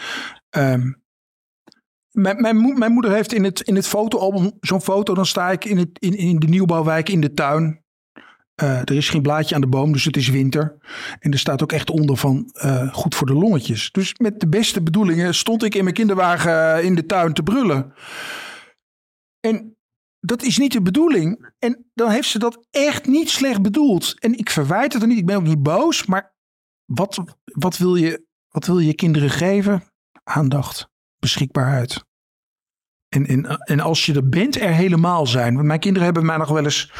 um, 0.56 1.02
mijn, 2.10 2.40
mijn, 2.40 2.78
mijn, 2.78 2.92
moeder 2.92 3.12
heeft 3.12 3.32
in 3.32 3.44
het, 3.44 3.60
in 3.60 3.74
het 3.74 3.86
fotoalbum 3.86 4.52
zo'n 4.60 4.80
foto. 4.80 5.14
Dan 5.14 5.26
sta 5.26 5.50
ik 5.50 5.64
in, 5.64 5.76
het, 5.76 5.88
in, 5.98 6.16
in 6.16 6.38
de 6.38 6.46
nieuwbouwwijk 6.46 7.08
in 7.08 7.20
de 7.20 7.34
tuin. 7.34 7.81
Uh, 8.62 8.78
er 8.78 8.92
is 8.92 9.08
geen 9.08 9.22
blaadje 9.22 9.54
aan 9.54 9.60
de 9.60 9.66
boom, 9.66 9.92
dus 9.92 10.04
het 10.04 10.16
is 10.16 10.28
winter. 10.28 10.76
En 11.18 11.32
er 11.32 11.38
staat 11.38 11.62
ook 11.62 11.72
echt 11.72 11.90
onder 11.90 12.16
van 12.16 12.50
uh, 12.64 12.94
goed 12.94 13.14
voor 13.14 13.26
de 13.26 13.34
longetjes. 13.34 13.90
Dus 13.90 14.14
met 14.14 14.40
de 14.40 14.48
beste 14.48 14.82
bedoelingen 14.82 15.34
stond 15.34 15.62
ik 15.62 15.74
in 15.74 15.82
mijn 15.82 15.94
kinderwagen 15.94 16.76
eh, 16.76 16.84
in 16.84 16.94
de 16.94 17.06
tuin 17.06 17.32
te 17.32 17.42
brullen. 17.42 17.92
En 19.40 19.76
dat 20.20 20.42
is 20.42 20.58
niet 20.58 20.72
de 20.72 20.82
bedoeling. 20.82 21.52
En 21.58 21.90
dan 21.94 22.10
heeft 22.10 22.28
ze 22.28 22.38
dat 22.38 22.66
echt 22.70 23.06
niet 23.06 23.30
slecht 23.30 23.62
bedoeld. 23.62 24.20
En 24.20 24.38
ik 24.38 24.50
verwijt 24.50 24.92
het 24.92 25.02
er 25.02 25.08
niet, 25.08 25.18
ik 25.18 25.26
ben 25.26 25.36
ook 25.36 25.42
niet 25.42 25.62
boos. 25.62 26.06
Maar 26.06 26.34
wat, 26.84 27.22
wat, 27.44 27.76
wil, 27.76 27.94
je, 27.94 28.26
wat 28.48 28.66
wil 28.66 28.78
je 28.78 28.94
kinderen 28.94 29.30
geven? 29.30 29.82
Aandacht, 30.24 30.88
beschikbaarheid. 31.18 32.04
En, 33.08 33.26
en, 33.26 33.46
en 33.46 33.80
als 33.80 34.06
je 34.06 34.14
er 34.14 34.28
bent, 34.28 34.60
er 34.60 34.74
helemaal 34.74 35.26
zijn. 35.26 35.66
Mijn 35.66 35.80
kinderen 35.80 36.04
hebben 36.04 36.26
mij 36.26 36.36
nog 36.36 36.48
wel 36.48 36.64
eens 36.64 36.92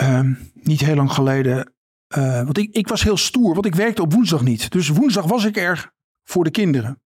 Ehm, 0.00 0.34
niet 0.54 0.80
heel 0.80 0.94
lang 0.94 1.12
geleden. 1.12 1.72
Uh, 2.16 2.42
want 2.42 2.58
ik, 2.58 2.74
ik 2.74 2.88
was 2.88 3.02
heel 3.02 3.16
stoer, 3.16 3.54
want 3.54 3.66
ik 3.66 3.74
werkte 3.74 4.02
op 4.02 4.12
woensdag 4.12 4.42
niet. 4.42 4.70
Dus 4.70 4.88
woensdag 4.88 5.24
was 5.24 5.44
ik 5.44 5.56
er 5.56 5.92
voor 6.24 6.44
de 6.44 6.50
kinderen. 6.50 7.02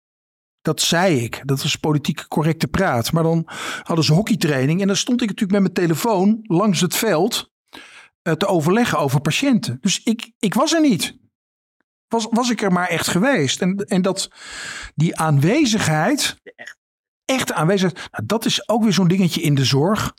Dat 0.63 0.81
zei 0.81 1.17
ik. 1.17 1.43
Dat 1.45 1.63
was 1.63 1.77
politiek 1.77 2.29
correcte 2.29 2.67
praat. 2.67 3.13
Maar 3.13 3.23
dan 3.23 3.49
hadden 3.83 4.05
ze 4.05 4.13
hockeytraining. 4.13 4.81
En 4.81 4.87
dan 4.87 4.97
stond 4.97 5.23
ik 5.23 5.29
natuurlijk 5.29 5.61
met 5.61 5.73
mijn 5.73 5.89
telefoon 5.89 6.39
langs 6.43 6.81
het 6.81 6.97
veld 6.97 7.51
uh, 8.23 8.35
te 8.35 8.47
overleggen 8.47 8.99
over 8.99 9.21
patiënten. 9.21 9.79
Dus 9.81 10.03
ik, 10.03 10.33
ik 10.39 10.55
was 10.55 10.73
er 10.73 10.81
niet. 10.81 11.17
Was, 12.09 12.27
was 12.31 12.51
ik 12.51 12.63
er 12.63 12.73
maar 12.73 12.89
echt 12.89 13.09
geweest. 13.09 13.61
En, 13.61 13.77
en 13.77 14.03
dat 14.03 14.31
die 14.95 15.17
aanwezigheid, 15.17 16.41
echt 17.25 17.53
aanwezigheid, 17.53 18.09
nou, 18.11 18.27
dat 18.27 18.45
is 18.45 18.69
ook 18.69 18.83
weer 18.83 18.93
zo'n 18.93 19.09
dingetje 19.09 19.41
in 19.41 19.55
de 19.55 19.65
zorg 19.65 20.15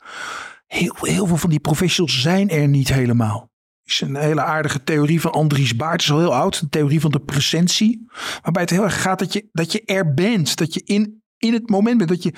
heel, 0.66 1.26
veel 1.26 1.36
van 1.36 1.50
die 1.50 1.60
professionals 1.60 2.20
zijn 2.20 2.50
er 2.50 2.68
niet 2.68 2.88
helemaal. 2.88 3.50
is 3.84 4.00
een 4.00 4.16
hele 4.16 4.42
aardige 4.42 4.84
theorie 4.84 5.20
van 5.20 5.32
Andries 5.32 5.76
Baart. 5.76 6.02
is 6.02 6.10
al 6.10 6.18
heel 6.18 6.34
oud. 6.34 6.60
De 6.60 6.68
theorie 6.68 7.00
van 7.00 7.10
de 7.10 7.20
presentie. 7.20 8.06
Waarbij 8.42 8.62
het 8.62 8.70
heel 8.70 8.82
erg 8.82 9.02
gaat 9.02 9.18
dat 9.18 9.32
je, 9.32 9.48
dat 9.52 9.72
je 9.72 9.84
er 9.84 10.14
bent. 10.14 10.56
Dat 10.56 10.74
je 10.74 10.82
in, 10.84 11.22
in 11.38 11.52
het 11.52 11.70
moment 11.70 11.98
bent. 11.98 12.10
Dat, 12.10 12.22
je, 12.22 12.32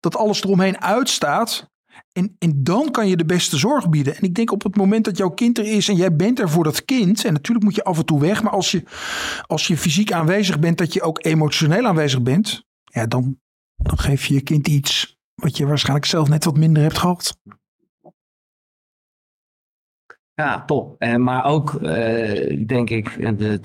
dat 0.00 0.16
alles 0.16 0.42
eromheen 0.42 0.80
uitstaat. 0.80 1.70
En, 2.12 2.36
en 2.38 2.62
dan 2.62 2.90
kan 2.90 3.08
je 3.08 3.16
de 3.16 3.24
beste 3.24 3.56
zorg 3.56 3.88
bieden. 3.88 4.16
En 4.16 4.22
ik 4.22 4.34
denk 4.34 4.52
op 4.52 4.62
het 4.62 4.76
moment 4.76 5.04
dat 5.04 5.16
jouw 5.16 5.30
kind 5.30 5.58
er 5.58 5.64
is 5.64 5.88
en 5.88 5.96
jij 5.96 6.16
bent 6.16 6.38
er 6.38 6.50
voor 6.50 6.64
dat 6.64 6.84
kind. 6.84 7.24
En 7.24 7.32
natuurlijk 7.32 7.64
moet 7.64 7.74
je 7.74 7.84
af 7.84 7.98
en 7.98 8.04
toe 8.04 8.20
weg. 8.20 8.42
Maar 8.42 8.52
als 8.52 8.70
je, 8.70 8.82
als 9.46 9.66
je 9.66 9.76
fysiek 9.76 10.12
aanwezig 10.12 10.58
bent, 10.58 10.78
dat 10.78 10.92
je 10.92 11.02
ook 11.02 11.24
emotioneel 11.24 11.86
aanwezig 11.86 12.22
bent. 12.22 12.64
Ja, 12.84 13.06
dan, 13.06 13.40
dan 13.76 13.98
geef 13.98 14.26
je 14.26 14.34
je 14.34 14.40
kind 14.40 14.68
iets 14.68 15.15
wat 15.36 15.56
je 15.56 15.66
waarschijnlijk 15.66 16.06
zelf 16.06 16.28
net 16.28 16.44
wat 16.44 16.56
minder 16.56 16.82
hebt 16.82 16.98
gehad. 16.98 17.38
Ja, 20.34 20.64
top. 20.64 20.94
En, 20.98 21.22
maar 21.22 21.44
ook 21.44 21.72
uh, 21.72 22.66
denk 22.66 22.90
ik 22.90 23.38
de, 23.38 23.60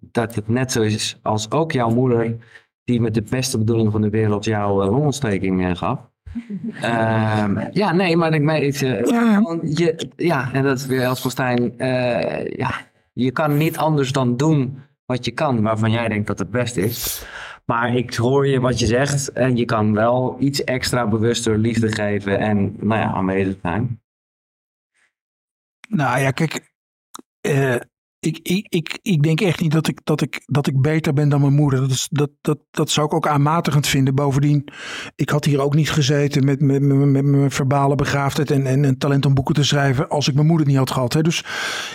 dat 0.00 0.34
het 0.34 0.48
net 0.48 0.72
zo 0.72 0.82
is 0.82 1.18
als 1.22 1.50
ook 1.50 1.72
jouw 1.72 1.90
moeder, 1.90 2.36
die 2.84 3.00
met 3.00 3.14
de 3.14 3.22
beste 3.22 3.58
bedoeling 3.58 3.92
van 3.92 4.00
de 4.00 4.10
wereld 4.10 4.44
jouw 4.44 4.82
uh, 4.82 4.90
longontsteking 4.90 5.60
uh, 5.60 5.76
gaf. 5.76 5.98
Ehm, 6.80 7.68
ja, 7.72 7.92
nee, 7.92 8.16
maar 8.16 8.34
ik 8.34 8.42
meen, 8.42 8.72
ja. 8.72 9.58
Je, 9.62 10.08
ja, 10.16 10.52
en 10.52 10.62
dat 10.62 10.78
is 10.78 10.86
weer 10.86 11.02
Els 11.02 11.30
Stijn. 11.30 11.74
ja, 12.56 12.70
je 13.12 13.30
kan 13.30 13.56
niet 13.56 13.76
anders 13.76 14.12
dan 14.12 14.36
doen 14.36 14.78
wat 15.06 15.24
je 15.24 15.30
kan, 15.30 15.62
waarvan 15.62 15.90
jij 15.90 16.08
denkt 16.08 16.26
dat 16.26 16.38
het 16.38 16.50
best 16.50 16.76
is. 16.76 17.26
Maar 17.66 17.96
ik 17.96 18.14
hoor 18.14 18.46
je 18.46 18.60
wat 18.60 18.78
je 18.78 18.86
zegt 18.86 19.32
en 19.32 19.56
je 19.56 19.64
kan 19.64 19.92
wel 19.92 20.36
iets 20.38 20.64
extra 20.64 21.08
bewuster 21.08 21.58
liefde 21.58 21.92
geven 21.92 22.38
en 22.38 22.76
nou 22.78 23.00
ja, 23.00 23.12
aanwezig 23.12 23.56
zijn. 23.62 24.02
Nou 25.88 26.20
ja, 26.20 26.30
kijk, 26.30 26.72
uh, 27.46 27.76
ik, 28.18 28.38
ik, 28.42 28.66
ik, 28.68 28.98
ik 29.02 29.22
denk 29.22 29.40
echt 29.40 29.60
niet 29.60 29.72
dat 29.72 29.88
ik, 29.88 30.00
dat, 30.04 30.20
ik, 30.20 30.42
dat 30.44 30.66
ik 30.66 30.80
beter 30.80 31.12
ben 31.12 31.28
dan 31.28 31.40
mijn 31.40 31.52
moeder. 31.54 31.80
Dat, 31.80 31.90
is, 31.90 32.08
dat, 32.10 32.30
dat, 32.40 32.58
dat 32.70 32.90
zou 32.90 33.06
ik 33.06 33.14
ook 33.14 33.26
aanmatigend 33.26 33.86
vinden. 33.86 34.14
Bovendien, 34.14 34.68
ik 35.14 35.30
had 35.30 35.44
hier 35.44 35.60
ook 35.60 35.74
niet 35.74 35.90
gezeten 35.90 36.44
met, 36.44 36.60
met, 36.60 36.82
met, 36.82 37.08
met 37.08 37.24
mijn 37.24 37.50
verbale 37.50 37.94
begaafdheid 37.94 38.50
en, 38.50 38.66
en 38.66 38.84
een 38.84 38.98
talent 38.98 39.26
om 39.26 39.34
boeken 39.34 39.54
te 39.54 39.64
schrijven 39.64 40.08
als 40.08 40.28
ik 40.28 40.34
mijn 40.34 40.46
moeder 40.46 40.66
niet 40.66 40.76
had 40.76 40.90
gehad. 40.90 41.12
Hè. 41.12 41.22
Dus 41.22 41.44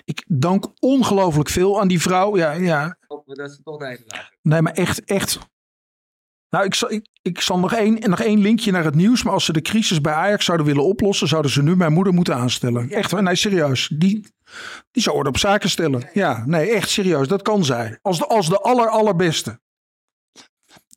ik 0.05 0.25
dank 0.27 0.67
ongelooflijk 0.79 1.49
veel 1.49 1.79
aan 1.81 1.87
die 1.87 2.01
vrouw. 2.01 2.37
Ja, 2.37 2.51
ja. 2.51 2.97
Dat 3.25 3.49
is 3.49 3.59
toch 3.63 3.81
even 3.83 4.05
Nee, 4.41 4.61
maar 4.61 4.73
echt, 4.73 5.03
echt 5.03 5.50
Nou, 6.51 6.65
ik 6.65 6.73
zal, 6.73 6.91
ik, 6.91 7.07
ik 7.21 7.41
zal 7.41 7.59
nog, 7.59 7.73
één, 7.73 8.09
nog 8.09 8.19
één 8.19 8.39
linkje 8.39 8.71
naar 8.71 8.83
het 8.83 8.95
nieuws. 8.95 9.23
Maar 9.23 9.33
als 9.33 9.45
ze 9.45 9.53
de 9.53 9.61
crisis 9.61 10.01
bij 10.01 10.13
Ajax 10.13 10.45
zouden 10.45 10.65
willen 10.65 10.85
oplossen, 10.85 11.27
zouden 11.27 11.51
ze 11.51 11.63
nu 11.63 11.75
mijn 11.75 11.93
moeder 11.93 12.13
moeten 12.13 12.35
aanstellen. 12.35 12.89
Echt, 12.89 13.21
nee, 13.21 13.35
serieus. 13.35 13.87
Die, 13.93 14.27
die 14.91 15.03
zou 15.03 15.15
orde 15.15 15.29
op 15.29 15.37
zaken 15.37 15.69
stellen. 15.69 16.09
Ja, 16.13 16.43
nee, 16.45 16.69
echt 16.69 16.89
serieus. 16.89 17.27
Dat 17.27 17.41
kan 17.41 17.65
zij. 17.65 17.99
Als 18.01 18.17
de, 18.17 18.27
als 18.27 18.49
de 18.49 18.59
aller, 18.59 18.89
allerbeste. 18.89 19.59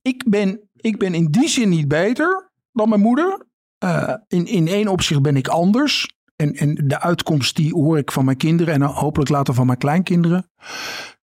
Ik 0.03 0.25
ben, 0.27 0.71
ik 0.77 0.99
ben 0.99 1.15
in 1.15 1.31
die 1.31 1.49
zin 1.49 1.69
niet 1.69 1.89
beter 1.89 2.51
dan 2.73 2.89
mijn 2.89 3.01
moeder. 3.01 3.47
Uh, 3.85 4.15
in, 4.29 4.47
in 4.47 4.69
één 4.69 4.89
opzicht 4.89 5.23
ben 5.23 5.37
ik 5.37 5.49
anders. 5.49 6.17
En, 6.37 6.55
en 6.55 6.75
de 6.75 7.01
uitkomst 7.01 7.57
die 7.57 7.73
hoor 7.73 7.99
ik 7.99 8.13
van 8.13 8.25
mijn 8.25 8.37
kinderen 8.37 8.75
en 8.75 8.83
hopelijk 8.83 9.31
later 9.31 9.55
van 9.55 9.67
mijn 9.67 9.79
kleinkinderen. 9.79 10.51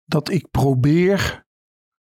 Dat 0.06 0.30
ik 0.30 0.52
probeer 0.52 1.46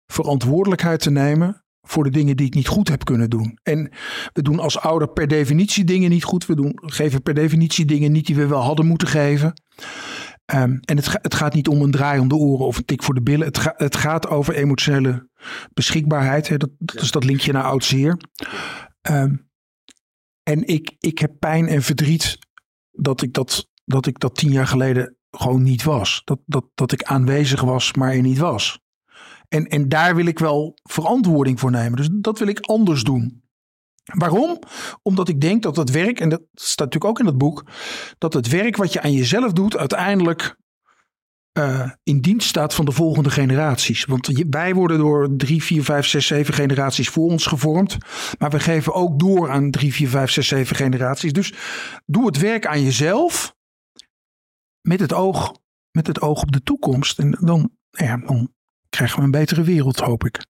verantwoordelijkheid 0.06 1.00
te 1.00 1.10
nemen 1.10 1.59
voor 1.82 2.04
de 2.04 2.10
dingen 2.10 2.36
die 2.36 2.46
ik 2.46 2.54
niet 2.54 2.68
goed 2.68 2.88
heb 2.88 3.04
kunnen 3.04 3.30
doen. 3.30 3.58
En 3.62 3.90
we 4.32 4.42
doen 4.42 4.58
als 4.58 4.78
ouder 4.78 5.08
per 5.08 5.28
definitie 5.28 5.84
dingen 5.84 6.10
niet 6.10 6.24
goed. 6.24 6.46
We 6.46 6.54
doen, 6.54 6.72
geven 6.74 7.22
per 7.22 7.34
definitie 7.34 7.84
dingen 7.84 8.12
niet 8.12 8.26
die 8.26 8.36
we 8.36 8.46
wel 8.46 8.62
hadden 8.62 8.86
moeten 8.86 9.08
geven. 9.08 9.52
Um, 10.54 10.80
en 10.80 10.96
het, 10.96 11.08
het, 11.12 11.34
gaat 11.34 11.54
niet 11.54 11.68
om 11.68 11.82
een 11.82 11.90
draai 11.90 12.20
om 12.20 12.28
de 12.28 12.34
oren 12.34 12.66
of 12.66 12.76
een 12.76 12.84
tik 12.84 13.02
voor 13.02 13.14
de 13.14 13.22
billen. 13.22 13.46
Het, 13.46 13.58
ga, 13.58 13.74
het 13.76 13.96
gaat 13.96 14.28
over 14.28 14.54
emotionele 14.54 15.28
beschikbaarheid. 15.72 16.48
Hè. 16.48 16.56
Dat, 16.56 16.70
dat 16.78 17.02
is 17.02 17.10
dat 17.10 17.24
linkje 17.24 17.52
naar 17.52 17.62
oud 17.62 17.84
zeer. 17.84 18.16
Um, 19.10 19.48
en 20.42 20.66
ik, 20.66 20.96
ik 20.98 21.18
heb 21.18 21.32
pijn 21.38 21.68
en 21.68 21.82
verdriet 21.82 22.38
dat 22.90 23.22
ik 23.22 23.32
dat, 23.32 23.68
dat 23.84 24.06
ik 24.06 24.18
dat 24.18 24.34
tien 24.34 24.52
jaar 24.52 24.66
geleden 24.66 25.16
gewoon 25.30 25.62
niet 25.62 25.82
was. 25.82 26.22
Dat, 26.24 26.38
dat, 26.46 26.64
dat 26.74 26.92
ik 26.92 27.02
aanwezig 27.02 27.60
was, 27.60 27.94
maar 27.94 28.12
er 28.12 28.22
niet 28.22 28.38
was. 28.38 28.80
En, 29.50 29.66
en 29.66 29.88
daar 29.88 30.16
wil 30.16 30.26
ik 30.26 30.38
wel 30.38 30.78
verantwoording 30.82 31.60
voor 31.60 31.70
nemen. 31.70 31.96
Dus 31.96 32.08
dat 32.12 32.38
wil 32.38 32.48
ik 32.48 32.60
anders 32.60 33.02
doen. 33.02 33.42
Waarom? 34.04 34.58
Omdat 35.02 35.28
ik 35.28 35.40
denk 35.40 35.62
dat 35.62 35.76
het 35.76 35.90
werk, 35.90 36.20
en 36.20 36.28
dat 36.28 36.42
staat 36.54 36.78
natuurlijk 36.78 37.04
ook 37.04 37.18
in 37.18 37.26
het 37.26 37.38
boek, 37.38 37.64
dat 38.18 38.32
het 38.32 38.48
werk 38.48 38.76
wat 38.76 38.92
je 38.92 39.02
aan 39.02 39.12
jezelf 39.12 39.52
doet 39.52 39.76
uiteindelijk 39.76 40.56
uh, 41.58 41.90
in 42.02 42.20
dienst 42.20 42.48
staat 42.48 42.74
van 42.74 42.84
de 42.84 42.92
volgende 42.92 43.30
generaties. 43.30 44.04
Want 44.04 44.44
wij 44.50 44.74
worden 44.74 44.98
door 44.98 45.36
drie, 45.36 45.62
vier, 45.62 45.84
vijf, 45.84 46.06
zes, 46.06 46.26
zeven 46.26 46.54
generaties 46.54 47.08
voor 47.08 47.24
ons 47.24 47.46
gevormd. 47.46 47.96
Maar 48.38 48.50
we 48.50 48.60
geven 48.60 48.94
ook 48.94 49.18
door 49.18 49.50
aan 49.50 49.70
drie, 49.70 49.92
vier, 49.94 50.08
vijf, 50.08 50.30
zes, 50.30 50.48
zeven 50.48 50.76
generaties. 50.76 51.32
Dus 51.32 51.54
doe 52.06 52.26
het 52.26 52.38
werk 52.38 52.66
aan 52.66 52.82
jezelf 52.82 53.54
met 54.80 55.00
het 55.00 55.12
oog, 55.12 55.54
met 55.90 56.06
het 56.06 56.20
oog 56.20 56.42
op 56.42 56.52
de 56.52 56.62
toekomst. 56.62 57.18
En 57.18 57.30
dan, 57.40 57.70
ja, 57.90 58.16
dan 58.16 58.52
krijgen 58.90 59.18
we 59.18 59.24
een 59.24 59.30
betere 59.30 59.62
wereld, 59.62 59.98
hoop 59.98 60.24
ik. 60.24 60.48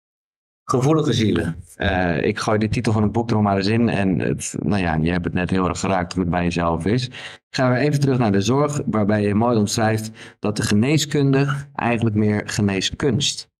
Gevoelige 0.64 1.12
zielen. 1.12 1.64
Uh, 1.76 2.24
ik 2.24 2.38
gooi 2.38 2.58
de 2.58 2.68
titel 2.68 2.92
van 2.92 3.02
het 3.02 3.12
boek 3.12 3.28
er 3.28 3.34
nog 3.34 3.44
maar 3.44 3.56
eens 3.56 3.66
in. 3.66 3.88
En 3.88 4.18
het, 4.18 4.54
nou 4.58 4.82
ja, 4.82 4.94
je 4.94 5.10
hebt 5.10 5.24
het 5.24 5.34
net 5.34 5.50
heel 5.50 5.68
erg 5.68 5.80
geraakt 5.80 6.12
hoe 6.12 6.22
het 6.22 6.30
bij 6.30 6.44
jezelf 6.44 6.84
is. 6.84 7.10
Gaan 7.50 7.72
we 7.72 7.78
even 7.78 8.00
terug 8.00 8.18
naar 8.18 8.32
de 8.32 8.40
zorg, 8.40 8.80
waarbij 8.86 9.22
je 9.22 9.34
mooi 9.34 9.56
omschrijft 9.56 10.10
dat 10.38 10.56
de 10.56 10.62
geneeskunde 10.62 11.66
eigenlijk 11.74 12.16
meer 12.16 12.48
geneeskunst 12.48 13.50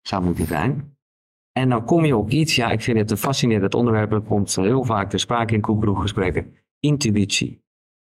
zou 0.00 0.24
moeten 0.24 0.46
zijn. 0.46 0.96
En 1.52 1.68
dan 1.68 1.84
kom 1.84 2.04
je 2.04 2.16
op 2.16 2.30
iets, 2.30 2.56
ja, 2.56 2.70
ik 2.70 2.80
vind 2.80 2.98
het 2.98 3.10
een 3.10 3.16
fascinerend 3.16 3.74
onderwerp. 3.74 4.10
Dat 4.10 4.24
komt 4.24 4.56
heel 4.56 4.84
vaak 4.84 5.10
ter 5.10 5.20
sprake 5.20 5.54
in 5.54 5.60
koekroeggesprekken. 5.60 6.54
Intuïtie. 6.80 7.62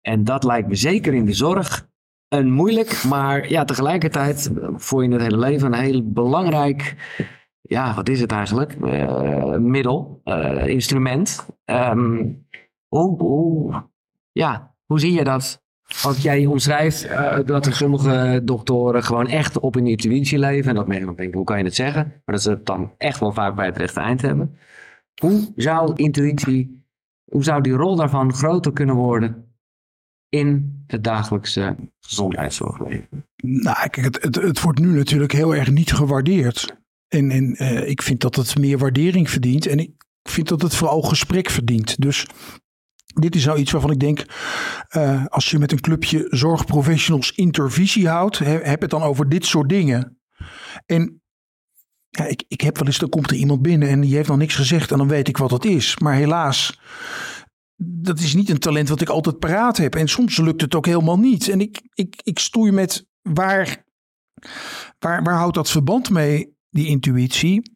En 0.01 0.23
dat 0.23 0.43
lijkt 0.43 0.67
me 0.67 0.76
zeker 0.76 1.13
in 1.13 1.26
de 1.26 1.34
zorg 1.34 1.89
een 2.28 2.51
moeilijk, 2.51 3.03
maar 3.03 3.49
ja, 3.49 3.65
tegelijkertijd 3.65 4.51
voor 4.76 5.03
je 5.03 5.11
het 5.11 5.21
hele 5.21 5.38
leven 5.38 5.73
een 5.73 5.80
heel 5.80 6.11
belangrijk 6.11 6.95
ja, 7.67 7.93
wat 7.93 8.09
is 8.09 8.21
het 8.21 8.32
eigenlijk? 8.32 8.76
Uh, 8.82 9.55
middel, 9.55 10.21
uh, 10.23 10.67
instrument. 10.67 11.45
Um, 11.65 12.47
hoe, 12.88 13.84
ja, 14.32 14.76
hoe 14.86 14.99
zie 14.99 15.13
je 15.13 15.23
dat? 15.23 15.63
Want 16.01 16.21
jij 16.21 16.45
omschrijft 16.45 17.09
dat 17.45 17.65
er 17.65 17.73
sommige 17.73 18.41
doktoren 18.43 19.03
gewoon 19.03 19.28
echt 19.28 19.59
op 19.59 19.73
hun 19.73 19.88
intuïtie 19.88 20.39
leven. 20.39 20.69
En 20.69 20.76
dat 20.76 20.88
mensen 20.88 21.05
dan 21.05 21.15
denken, 21.15 21.38
hoe 21.38 21.45
kan 21.45 21.57
je 21.57 21.63
het 21.63 21.76
zeggen? 21.76 22.03
Maar 22.03 22.36
dat 22.36 22.41
ze 22.41 22.49
het 22.49 22.65
dan 22.65 22.93
echt 22.97 23.19
wel 23.19 23.32
vaak 23.32 23.55
bij 23.55 23.65
het 23.65 23.78
rechte 23.78 23.99
eind 23.99 24.21
hebben. 24.21 24.57
Hoe 25.21 25.51
zou 25.55 25.91
intuïtie, 25.95 26.84
hoe 27.32 27.43
zou 27.43 27.61
die 27.61 27.73
rol 27.73 27.95
daarvan 27.95 28.34
groter 28.34 28.73
kunnen 28.73 28.95
worden 28.95 29.44
in 30.30 30.84
het 30.88 31.03
dagelijkse 31.03 31.76
gezondheidszorgleven? 31.99 33.26
Nou, 33.36 33.89
kijk, 33.89 33.95
het, 33.95 34.23
het, 34.23 34.36
het 34.36 34.61
wordt 34.61 34.80
nu 34.80 34.95
natuurlijk 34.95 35.32
heel 35.32 35.55
erg 35.55 35.71
niet 35.71 35.93
gewaardeerd. 35.93 36.76
En, 37.07 37.32
en 37.32 37.63
uh, 37.63 37.89
ik 37.89 38.01
vind 38.01 38.21
dat 38.21 38.36
het 38.36 38.57
meer 38.57 38.78
waardering 38.78 39.30
verdient. 39.30 39.65
En 39.65 39.80
ik 39.80 39.91
vind 40.23 40.47
dat 40.47 40.61
het 40.61 40.76
vooral 40.76 41.01
gesprek 41.01 41.49
verdient. 41.49 42.01
Dus 42.01 42.26
dit 43.15 43.36
is 43.36 43.45
nou 43.45 43.59
iets 43.59 43.71
waarvan 43.71 43.91
ik 43.91 43.99
denk, 43.99 44.26
uh, 44.95 45.26
als 45.26 45.51
je 45.51 45.59
met 45.59 45.71
een 45.71 45.80
clubje 45.80 46.28
zorgprofessionals 46.30 47.32
intervisie 47.32 48.07
houdt, 48.07 48.39
heb 48.39 48.82
het 48.82 48.89
dan 48.89 49.01
over 49.01 49.30
dit 49.30 49.45
soort 49.45 49.69
dingen. 49.69 50.19
En 50.86 51.21
ja, 52.09 52.26
ik, 52.26 52.43
ik 52.47 52.61
heb 52.61 52.78
wel 52.78 52.88
eens, 52.88 52.97
dan 52.97 53.09
komt 53.09 53.32
er 53.32 53.38
iemand 53.38 53.61
binnen 53.61 53.89
en 53.89 54.01
die 54.01 54.15
heeft 54.15 54.28
nog 54.28 54.38
niks 54.38 54.55
gezegd 54.55 54.91
en 54.91 54.97
dan 54.97 55.07
weet 55.07 55.28
ik 55.28 55.38
wat 55.38 55.49
dat 55.49 55.65
is. 55.65 55.97
Maar 55.97 56.13
helaas, 56.13 56.80
dat 57.76 58.19
is 58.19 58.34
niet 58.34 58.49
een 58.49 58.59
talent 58.59 58.89
wat 58.89 59.01
ik 59.01 59.09
altijd 59.09 59.39
paraat 59.39 59.78
heb. 59.78 59.95
En 59.95 60.07
soms 60.07 60.38
lukt 60.38 60.61
het 60.61 60.76
ook 60.76 60.86
helemaal 60.86 61.19
niet. 61.19 61.49
En 61.49 61.61
ik, 61.61 61.82
ik, 61.93 62.21
ik 62.23 62.39
stoei 62.39 62.71
met 62.71 63.05
waar, 63.21 63.84
waar, 64.99 65.23
waar 65.23 65.36
houdt 65.36 65.55
dat 65.55 65.69
verband 65.69 66.09
mee 66.09 66.55
die 66.69 66.88
intuïtie. 66.88 67.71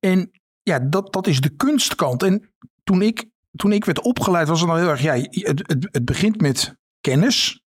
En 0.00 0.30
ja, 0.62 0.78
dat, 0.78 1.12
dat 1.12 1.26
is 1.26 1.40
de 1.40 1.56
kunstkant. 1.56 2.22
En 2.22 2.52
toen 2.84 3.02
ik, 3.02 3.24
toen 3.52 3.72
ik 3.72 3.84
werd 3.84 4.00
opgeleid, 4.00 4.48
was 4.48 4.60
het 4.60 4.68
dan 4.68 4.78
heel 4.78 4.88
erg, 4.88 5.02
ja, 5.02 5.14
het, 5.14 5.62
het, 5.66 5.88
het 5.90 6.04
begint 6.04 6.40
met 6.40 6.76
kennis. 7.00 7.62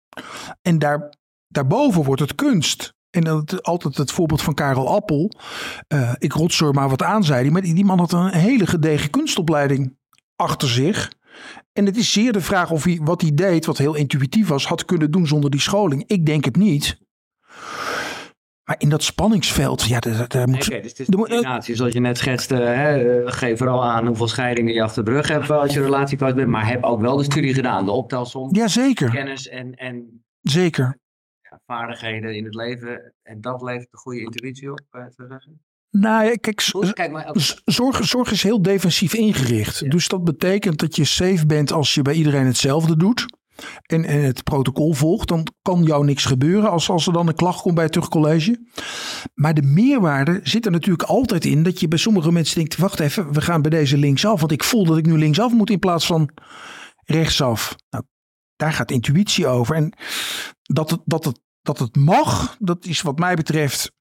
En 0.63 0.79
daar, 0.79 1.15
daarboven 1.49 2.05
wordt 2.05 2.21
het 2.21 2.35
kunst. 2.35 2.95
En 3.11 3.21
dat 3.21 3.63
altijd 3.63 3.97
het 3.97 4.13
voorbeeld 4.13 4.43
van 4.43 4.55
Karel 4.55 4.95
Appel. 4.95 5.31
Uh, 5.89 6.13
ik 6.19 6.33
rotzooi 6.33 6.73
maar 6.73 6.89
wat 6.89 7.03
aan, 7.03 7.25
zei 7.25 7.43
hij. 7.43 7.51
Maar 7.51 7.63
die, 7.63 7.75
die 7.75 7.85
man 7.85 7.99
had 7.99 8.13
een 8.13 8.33
hele 8.33 8.67
gedegen 8.67 9.11
kunstopleiding 9.11 9.97
achter 10.37 10.69
zich. 10.69 11.13
En 11.81 11.87
het 11.87 11.97
is 11.97 12.13
zeer 12.13 12.33
de 12.33 12.41
vraag 12.41 12.71
of 12.71 12.85
hij 12.85 13.01
wat 13.03 13.21
hij 13.21 13.35
deed, 13.35 13.67
wat 13.67 13.79
heel 13.79 13.95
intuïtief 13.95 14.49
was, 14.49 14.67
had 14.67 14.85
kunnen 14.85 15.11
doen 15.11 15.27
zonder 15.27 15.51
die 15.51 15.61
scholing. 15.61 16.05
Ik 16.07 16.27
denk 16.27 16.45
het 16.45 16.57
niet. 16.57 16.99
Maar 18.65 18.75
in 18.79 18.89
dat 18.89 19.03
spanningsveld, 19.03 19.83
ja, 19.83 19.99
daar, 19.99 20.29
daar 20.29 20.49
moet... 20.49 20.67
Okay, 20.67 20.81
dus 20.81 20.91
het 20.91 21.01
is 21.01 21.07
een 21.07 21.15
combinatie, 21.15 21.75
zoals 21.75 21.93
je 21.93 22.01
net 22.01 22.19
schetste. 22.19 22.55
Hè, 22.55 23.23
eh, 23.23 23.33
geef 23.33 23.59
vooral 23.59 23.85
aan 23.85 24.07
hoeveel 24.07 24.29
scheidingen 24.29 24.75
je 24.75 24.83
achter 24.83 25.05
de 25.05 25.11
rug 25.11 25.29
hebt 25.29 25.51
als 25.51 25.75
je 25.75 25.83
relatie 25.83 26.17
kwijt 26.17 26.35
bent. 26.35 26.49
Maar 26.49 26.69
heb 26.69 26.85
ook 26.85 27.01
wel 27.01 27.17
de 27.17 27.25
studie 27.25 27.55
gedaan, 27.55 27.85
de 27.85 27.91
optelsom. 27.91 28.55
Ja, 28.55 28.69
zeker. 28.69 29.11
Kennis 29.11 29.49
en, 29.49 29.75
en 29.75 30.25
zeker. 30.41 30.99
Ja, 31.41 31.61
vaardigheden 31.67 32.37
in 32.37 32.45
het 32.45 32.55
leven. 32.55 33.15
En 33.23 33.41
dat 33.41 33.63
levert 33.63 33.89
een 33.91 33.99
goede 33.99 34.21
intuïtie 34.21 34.71
op, 34.71 34.83
eh, 34.91 35.05
te 35.05 35.27
zeggen. 35.29 35.63
Nou 35.91 36.25
ja, 36.25 36.35
kijk, 36.35 36.63
kijk 36.93 37.11
maar, 37.11 37.31
zorg, 37.65 38.05
zorg 38.05 38.31
is 38.31 38.43
heel 38.43 38.63
defensief 38.63 39.15
ingericht. 39.15 39.91
Dus 39.91 40.09
dat 40.09 40.25
betekent 40.25 40.79
dat 40.79 40.97
je 40.97 41.05
safe 41.05 41.47
bent 41.47 41.73
als 41.73 41.95
je 41.95 42.03
bij 42.03 42.15
iedereen 42.15 42.47
hetzelfde 42.47 42.97
doet 42.97 43.27
en, 43.87 44.05
en 44.05 44.23
het 44.23 44.45
protocol 44.45 44.93
volgt, 44.93 45.29
dan 45.29 45.47
kan 45.63 45.83
jou 45.83 46.05
niks 46.05 46.25
gebeuren 46.25 46.71
als, 46.71 46.91
als 46.91 47.07
er 47.07 47.13
dan 47.13 47.29
een 47.29 47.35
klacht 47.35 47.61
komt 47.61 47.75
bij 47.75 47.85
het 47.85 47.93
terugcollege. 47.93 48.61
Maar 49.35 49.55
de 49.55 49.63
meerwaarde 49.63 50.41
zit 50.43 50.65
er 50.65 50.73
natuurlijk 50.73 51.09
altijd 51.09 51.45
in 51.45 51.63
dat 51.63 51.81
je 51.81 51.89
bij 51.89 51.99
sommige 51.99 52.33
mensen 52.33 52.57
denkt, 52.57 52.77
wacht 52.77 53.01
even, 53.01 53.33
we 53.33 53.41
gaan 53.41 53.63
bij 53.63 53.71
deze 53.71 53.97
linksaf, 53.97 54.41
want 54.41 54.53
ik 54.53 54.65
voel 54.65 54.85
dat 54.85 54.99
ik 54.99 55.07
nu 55.07 55.19
linksaf 55.19 55.53
moet 55.53 55.71
in 55.71 55.79
plaats 55.79 56.07
van 56.07 56.31
rechtsaf. 57.05 57.77
Nou, 57.91 58.05
daar 58.57 58.73
gaat 58.73 58.91
intuïtie 58.91 59.47
over. 59.47 59.77
En 59.77 59.93
dat 60.63 60.91
het, 60.91 61.01
dat 61.05 61.25
het, 61.25 61.41
dat 61.63 61.79
het 61.79 61.97
mag, 61.97 62.57
dat 62.59 62.87
is 62.87 63.03
wat 63.03 63.19
mij 63.19 63.35
betreft 63.35 63.93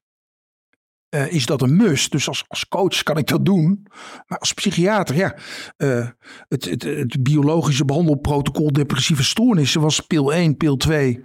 uh, 1.10 1.32
is 1.32 1.46
dat 1.46 1.62
een 1.62 1.76
must. 1.76 2.10
Dus 2.10 2.28
als, 2.28 2.44
als 2.48 2.68
coach 2.68 3.02
kan 3.02 3.18
ik 3.18 3.26
dat 3.26 3.44
doen. 3.44 3.86
Maar 4.26 4.38
als 4.38 4.52
psychiater, 4.52 5.16
ja. 5.16 5.36
Uh, 5.76 6.08
het, 6.48 6.64
het, 6.64 6.82
het, 6.82 7.22
biologische 7.22 7.84
behandelprotocol 7.84 8.72
depressieve 8.72 9.24
stoornissen 9.24 9.80
was 9.80 10.00
pil 10.00 10.32
1, 10.32 10.56
pil 10.56 10.76
2, 10.76 11.20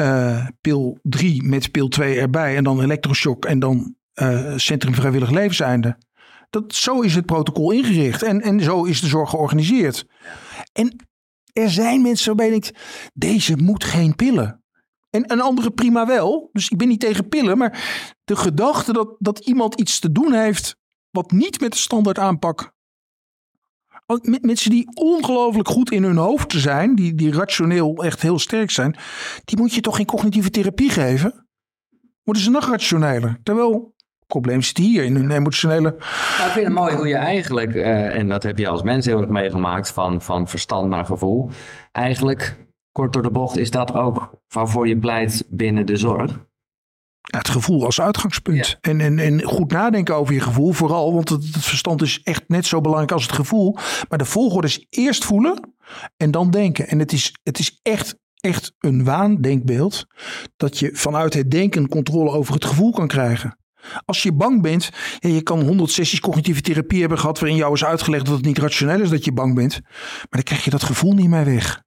uh, 0.00 0.38
eh, 0.38 0.46
pil 0.60 0.98
3 1.02 1.42
met 1.42 1.70
pil 1.70 1.88
2 1.88 2.20
erbij. 2.20 2.56
En 2.56 2.64
dan 2.64 2.82
elektroshock 2.82 3.44
en 3.44 3.58
dan 3.58 3.94
Centrum 4.56 4.94
Vrijwillig 4.94 5.30
Levenseinde. 5.30 5.98
Dat, 6.50 6.74
zo 6.74 7.00
is 7.00 7.14
het 7.14 7.26
protocol 7.26 7.70
ingericht. 7.70 8.22
En, 8.22 8.40
en 8.40 8.60
zo 8.60 8.84
is 8.84 9.00
de 9.00 9.06
zorg 9.06 9.30
georganiseerd. 9.30 10.06
En 10.72 11.08
er 11.52 11.70
zijn 11.70 12.02
mensen 12.02 12.26
waarbij 12.26 12.46
je 12.46 12.60
denkt, 12.60 12.78
deze 13.14 13.56
moet 13.56 13.84
geen 13.84 14.14
pillen. 14.14 14.59
En 15.10 15.32
een 15.32 15.40
andere 15.40 15.70
prima 15.70 16.06
wel. 16.06 16.48
Dus 16.52 16.68
ik 16.68 16.78
ben 16.78 16.88
niet 16.88 17.00
tegen 17.00 17.28
pillen. 17.28 17.58
Maar 17.58 18.04
de 18.24 18.36
gedachte 18.36 18.92
dat, 18.92 19.16
dat 19.18 19.38
iemand 19.38 19.80
iets 19.80 19.98
te 19.98 20.12
doen 20.12 20.32
heeft. 20.32 20.78
wat 21.10 21.30
niet 21.30 21.60
met 21.60 21.72
de 21.72 21.78
standaard 21.78 22.18
aanpak. 22.18 22.72
Mensen 24.40 24.70
die 24.70 24.88
ongelooflijk 24.94 25.68
goed 25.68 25.90
in 25.90 26.02
hun 26.02 26.16
hoofd 26.16 26.52
zijn. 26.52 26.94
Die, 26.94 27.14
die 27.14 27.32
rationeel 27.32 28.04
echt 28.04 28.22
heel 28.22 28.38
sterk 28.38 28.70
zijn. 28.70 28.96
die 29.44 29.58
moet 29.58 29.74
je 29.74 29.80
toch 29.80 29.96
geen 29.96 30.06
cognitieve 30.06 30.50
therapie 30.50 30.90
geven? 30.90 31.48
Worden 32.22 32.42
ze 32.42 32.50
nog 32.50 32.70
rationeler? 32.70 33.40
Terwijl 33.42 33.94
probleem 34.30 34.62
zit 34.62 34.76
hier 34.76 35.04
in 35.04 35.16
hun 35.16 35.30
emotionele... 35.30 35.96
Nou, 36.38 36.46
ik 36.46 36.52
vind 36.52 36.66
het 36.66 36.74
mooi 36.74 36.94
hoe 36.94 37.08
je 37.08 37.16
eigenlijk, 37.16 37.74
uh, 37.74 38.16
en 38.16 38.28
dat 38.28 38.42
heb 38.42 38.58
je 38.58 38.68
als 38.68 38.82
mens 38.82 39.06
heel 39.06 39.20
erg 39.20 39.28
meegemaakt, 39.28 39.90
van, 39.90 40.22
van 40.22 40.48
verstand 40.48 40.88
naar 40.88 41.04
gevoel. 41.04 41.50
Eigenlijk, 41.92 42.56
kort 42.92 43.12
door 43.12 43.22
de 43.22 43.30
bocht, 43.30 43.56
is 43.56 43.70
dat 43.70 43.94
ook 43.94 44.30
waarvoor 44.48 44.88
je 44.88 44.98
pleit 44.98 45.46
binnen 45.48 45.86
de 45.86 45.96
zorg. 45.96 46.48
het 47.20 47.48
gevoel 47.48 47.84
als 47.84 48.00
uitgangspunt. 48.00 48.78
En, 48.80 49.00
en, 49.00 49.18
en 49.18 49.42
goed 49.42 49.72
nadenken 49.72 50.14
over 50.14 50.34
je 50.34 50.40
gevoel, 50.40 50.72
vooral, 50.72 51.14
want 51.14 51.28
het, 51.28 51.44
het, 51.54 51.64
verstand 51.64 52.02
is 52.02 52.20
echt 52.22 52.48
net 52.48 52.66
zo 52.66 52.80
belangrijk 52.80 53.12
als 53.12 53.22
het 53.22 53.32
gevoel. 53.32 53.76
Maar 54.08 54.18
de 54.18 54.24
volgorde 54.24 54.66
is 54.66 54.86
eerst 54.90 55.24
voelen 55.24 55.74
en 56.16 56.30
dan 56.30 56.50
denken. 56.50 56.88
En 56.88 56.98
het 56.98 57.12
is, 57.12 57.34
het 57.42 57.58
is 57.58 57.80
echt 57.82 58.18
echt 58.40 58.74
een 58.78 59.04
waandenkbeeld 59.04 60.06
dat 60.56 60.78
je 60.78 60.90
vanuit 60.92 61.34
het 61.34 61.50
denken 61.50 61.88
controle 61.88 62.30
over 62.30 62.54
het 62.54 62.64
gevoel 62.64 62.90
kan 62.90 63.08
krijgen. 63.08 63.58
Als 64.04 64.22
je 64.22 64.32
bang 64.32 64.62
bent, 64.62 64.90
ja, 65.18 65.28
je 65.28 65.42
kan 65.42 65.60
100 65.60 65.90
sessies 65.90 66.20
cognitieve 66.20 66.60
therapie 66.60 67.00
hebben 67.00 67.18
gehad 67.18 67.38
waarin 67.38 67.58
jou 67.58 67.72
is 67.72 67.84
uitgelegd 67.84 68.26
dat 68.26 68.36
het 68.36 68.44
niet 68.44 68.58
rationeel 68.58 69.00
is 69.00 69.10
dat 69.10 69.24
je 69.24 69.32
bang 69.32 69.54
bent, 69.54 69.80
maar 69.82 70.26
dan 70.30 70.42
krijg 70.42 70.64
je 70.64 70.70
dat 70.70 70.82
gevoel 70.82 71.12
niet 71.12 71.28
meer 71.28 71.44
weg. 71.44 71.82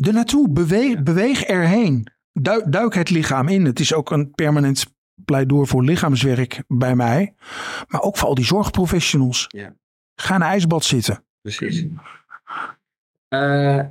Er 0.00 0.12
naartoe, 0.12 0.50
beweeg, 0.50 1.02
beweeg 1.02 1.42
erheen. 1.42 2.06
Duik, 2.32 2.72
duik 2.72 2.94
het 2.94 3.10
lichaam 3.10 3.48
in. 3.48 3.64
Het 3.64 3.80
is 3.80 3.94
ook 3.94 4.10
een 4.10 4.30
permanent 4.30 4.94
pleidooi 5.24 5.66
voor 5.66 5.84
lichaamswerk 5.84 6.62
bij 6.68 6.96
mij, 6.96 7.34
maar 7.88 8.00
ook 8.00 8.16
voor 8.16 8.28
al 8.28 8.34
die 8.34 8.44
zorgprofessionals. 8.44 9.44
Ja. 9.48 9.74
Ga 10.14 10.34
in 10.34 10.40
een 10.40 10.46
ijsbad 10.46 10.84
zitten. 10.84 11.24
Precies. 11.40 11.86
Uh, 13.28 13.82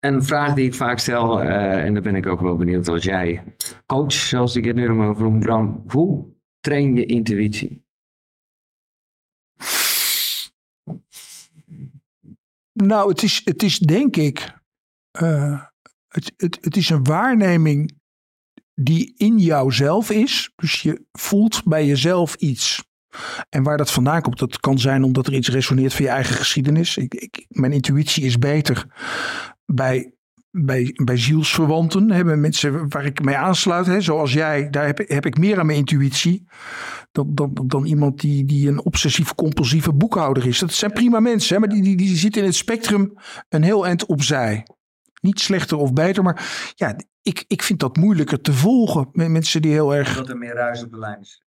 een 0.00 0.22
vraag 0.22 0.54
die 0.54 0.66
ik 0.66 0.74
vaak 0.74 0.98
stel, 0.98 1.42
uh, 1.42 1.84
en 1.84 1.92
daar 1.92 2.02
ben 2.02 2.14
ik 2.14 2.26
ook 2.26 2.40
wel 2.40 2.56
benieuwd 2.56 2.88
als 2.88 3.04
jij 3.04 3.42
coach, 3.86 4.12
zoals 4.12 4.56
ik 4.56 4.64
het 4.64 4.76
nu 4.76 4.90
over 4.90 5.38
Bram, 5.38 5.84
hoe 5.88 6.26
train 6.60 6.94
je 6.94 7.06
intuïtie? 7.06 7.84
Nou, 12.72 13.08
het 13.08 13.22
is, 13.22 13.40
het 13.44 13.62
is 13.62 13.78
denk 13.78 14.16
ik, 14.16 14.54
uh, 15.22 15.62
het, 16.08 16.32
het, 16.36 16.58
het 16.60 16.76
is 16.76 16.90
een 16.90 17.04
waarneming 17.04 17.98
die 18.74 19.14
in 19.16 19.38
jouzelf 19.38 20.10
is. 20.10 20.52
Dus 20.56 20.82
je 20.82 21.04
voelt 21.12 21.64
bij 21.64 21.86
jezelf 21.86 22.34
iets. 22.34 22.84
En 23.48 23.62
waar 23.62 23.76
dat 23.76 23.90
vandaan 23.90 24.22
komt, 24.22 24.38
dat 24.38 24.60
kan 24.60 24.78
zijn 24.78 25.02
omdat 25.02 25.26
er 25.26 25.34
iets 25.34 25.48
resoneert 25.48 25.94
van 25.94 26.04
je 26.04 26.10
eigen 26.10 26.34
geschiedenis. 26.34 26.96
Ik, 26.96 27.14
ik, 27.14 27.46
mijn 27.48 27.72
intuïtie 27.72 28.24
is 28.24 28.38
beter 28.38 28.86
bij, 29.66 30.14
bij, 30.50 30.90
bij 31.04 31.16
zielsverwanten. 31.16 32.10
Hè, 32.10 32.36
mensen 32.36 32.88
waar 32.88 33.04
ik 33.04 33.24
mee 33.24 33.36
aansluit, 33.36 33.86
hè, 33.86 34.00
zoals 34.00 34.32
jij. 34.32 34.70
Daar 34.70 34.86
heb, 34.86 34.98
heb 35.08 35.26
ik 35.26 35.38
meer 35.38 35.58
aan 35.58 35.66
mijn 35.66 35.78
intuïtie 35.78 36.44
dan, 37.12 37.34
dan, 37.34 37.64
dan 37.66 37.84
iemand 37.84 38.20
die, 38.20 38.44
die 38.44 38.68
een 38.68 38.84
obsessief-compulsieve 38.84 39.92
boekhouder 39.92 40.46
is. 40.46 40.58
Dat 40.58 40.72
zijn 40.72 40.92
prima 40.92 41.20
mensen, 41.20 41.54
hè, 41.54 41.60
maar 41.60 41.68
die, 41.68 41.82
die, 41.82 41.96
die 41.96 42.16
zitten 42.16 42.40
in 42.40 42.46
het 42.46 42.56
spectrum 42.56 43.12
een 43.48 43.62
heel 43.62 43.86
eind 43.86 44.06
opzij. 44.06 44.66
Niet 45.24 45.40
slechter 45.40 45.76
of 45.76 45.92
beter, 45.92 46.22
maar 46.22 46.72
ja, 46.74 46.96
ik, 47.22 47.44
ik 47.46 47.62
vind 47.62 47.80
dat 47.80 47.96
moeilijker 47.96 48.40
te 48.40 48.52
volgen. 48.52 49.08
Met 49.12 49.28
mensen 49.28 49.62
die 49.62 49.72
heel 49.72 49.94
erg. 49.94 50.16
Dat 50.16 50.28
er 50.28 50.36
meer 50.36 50.54
ruis 50.54 50.82
op 50.82 50.90
de 50.90 50.98
lijn 50.98 51.20
is. 51.20 51.42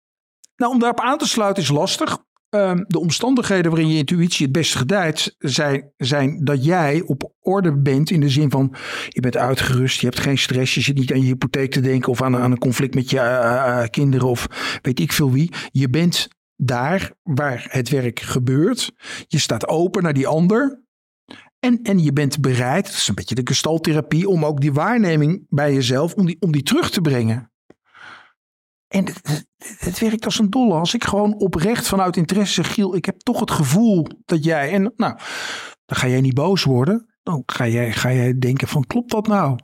Nou, 0.57 0.73
om 0.73 0.79
daarop 0.79 1.01
aan 1.01 1.19
te 1.19 1.29
sluiten 1.29 1.63
is 1.63 1.69
lastig. 1.69 2.19
Ehm, 2.49 2.85
de 2.87 2.99
omstandigheden 2.99 3.71
waarin 3.71 3.91
je 3.91 3.99
intuïtie 3.99 4.45
het 4.45 4.55
beste 4.55 4.79
gedijt 4.79 5.35
zijn, 5.39 5.93
zijn 5.97 6.45
dat 6.45 6.65
jij 6.65 7.03
op 7.07 7.33
orde 7.41 7.79
bent 7.79 8.11
in 8.11 8.21
de 8.21 8.29
zin 8.29 8.51
van 8.51 8.75
je 9.09 9.21
bent 9.21 9.37
uitgerust, 9.37 10.01
je 10.01 10.07
hebt 10.07 10.21
geen 10.21 10.39
stress, 10.39 10.75
je 10.75 10.81
zit 10.81 10.97
niet 10.97 11.13
aan 11.13 11.21
je 11.21 11.27
hypotheek 11.27 11.71
te 11.71 11.81
denken 11.81 12.11
of 12.11 12.23
aan, 12.23 12.37
aan 12.37 12.51
een 12.51 12.59
conflict 12.59 12.95
met 12.95 13.11
je 13.11 13.17
uh, 13.17 13.85
kinderen 13.91 14.29
of 14.29 14.47
weet 14.83 15.01
ik 15.01 15.13
veel 15.13 15.33
wie. 15.33 15.53
Je 15.71 15.91
bent 15.91 16.29
daar 16.57 17.13
waar 17.23 17.67
het 17.69 17.89
werk 17.89 18.21
gebeurt. 18.21 18.93
Je 19.27 19.39
staat 19.39 19.69
open 19.69 20.03
naar 20.03 20.15
die 20.15 20.27
ander. 20.27 20.84
En, 21.65 21.83
en 21.83 21.99
je 21.99 22.13
bent 22.13 22.41
bereid, 22.41 22.85
dat 22.85 22.95
is 22.95 23.09
een 23.09 23.15
beetje 23.15 23.35
de 23.35 23.47
gestaltherapie, 23.47 24.29
om 24.29 24.45
ook 24.45 24.61
die 24.61 24.73
waarneming 24.73 25.47
bij 25.49 25.73
jezelf, 25.73 26.15
om 26.15 26.27
die, 26.27 26.37
om 26.41 26.53
die 26.53 26.63
terug 26.63 26.91
te 26.91 27.01
brengen. 27.01 27.53
En 28.89 29.05
het, 29.05 29.47
het, 29.79 29.99
werkt 29.99 30.25
als 30.25 30.39
een 30.39 30.51
dolle. 30.51 30.75
Als 30.75 30.95
ik 30.95 31.05
gewoon 31.05 31.35
oprecht 31.35 31.89
vanuit 31.89 32.17
interesse 32.17 32.55
zeg, 32.55 32.75
Giel, 32.75 32.95
ik 32.95 33.05
heb 33.05 33.19
toch 33.19 33.41
het 33.41 33.51
gevoel 33.51 34.07
dat 34.25 34.45
jij... 34.45 34.73
En 34.73 34.83
nou, 34.83 35.19
dan 35.85 35.97
ga 35.97 36.09
jij 36.09 36.21
niet 36.21 36.35
boos 36.35 36.65
worden. 36.65 37.15
Dan 37.23 37.43
ga 37.47 37.67
jij, 37.67 37.93
ga 37.93 38.13
jij 38.13 38.39
denken 38.39 38.69
van, 38.69 38.87
klopt 38.87 39.11
dat 39.11 39.27
nou? 39.27 39.59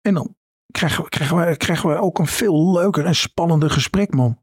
En 0.00 0.14
dan 0.14 0.36
krijgen 0.72 1.02
we, 1.02 1.08
krijgen, 1.08 1.36
we, 1.36 1.56
krijgen 1.56 1.88
we 1.88 1.96
ook 1.96 2.18
een 2.18 2.26
veel 2.26 2.72
leuker 2.72 3.04
en 3.04 3.14
spannender 3.14 3.70
gesprek, 3.70 4.14
man. 4.14 4.42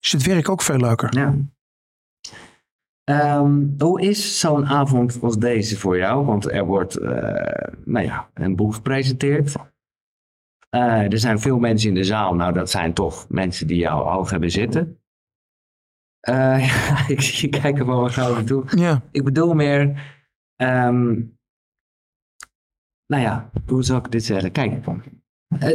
Is 0.00 0.12
het 0.12 0.22
werk 0.22 0.48
ook 0.48 0.62
veel 0.62 0.78
leuker. 0.78 1.16
Ja. 1.16 1.34
Ehm, 3.04 3.66
hoe 3.78 4.00
is 4.00 4.40
zo'n 4.40 4.66
avond 4.66 5.18
als 5.22 5.38
deze 5.38 5.78
voor 5.78 5.96
jou? 5.96 6.24
Want 6.24 6.52
er 6.52 6.64
wordt, 6.64 6.98
uh, 6.98 7.10
nou 7.84 8.06
ja, 8.06 8.30
een 8.34 8.56
boek 8.56 8.74
gepresenteerd. 8.74 9.54
Uh, 10.76 11.12
er 11.12 11.18
zijn 11.18 11.38
veel 11.38 11.58
mensen 11.58 11.88
in 11.88 11.94
de 11.94 12.04
zaal. 12.04 12.34
Nou, 12.34 12.52
dat 12.52 12.70
zijn 12.70 12.92
toch 12.92 13.28
mensen 13.28 13.66
die 13.66 13.76
jou 13.76 14.08
hoog 14.08 14.30
hebben 14.30 14.50
zitten. 14.50 15.00
Uh, 16.28 16.66
ja, 16.68 17.08
ik 17.08 17.20
zie 17.20 17.50
je 17.50 17.60
kijken 17.60 17.86
van 17.86 18.00
waar 18.00 18.10
gaan 18.10 18.28
we 18.28 18.34
naartoe. 18.34 18.64
Ja. 18.76 19.02
Ik 19.10 19.24
bedoel 19.24 19.54
meer... 19.54 19.80
Um, 20.56 21.38
nou 23.06 23.22
ja, 23.22 23.50
hoe 23.66 23.82
zou 23.82 23.98
ik 23.98 24.10
dit 24.10 24.24
zeggen? 24.24 24.52
Kijk, 24.52 24.86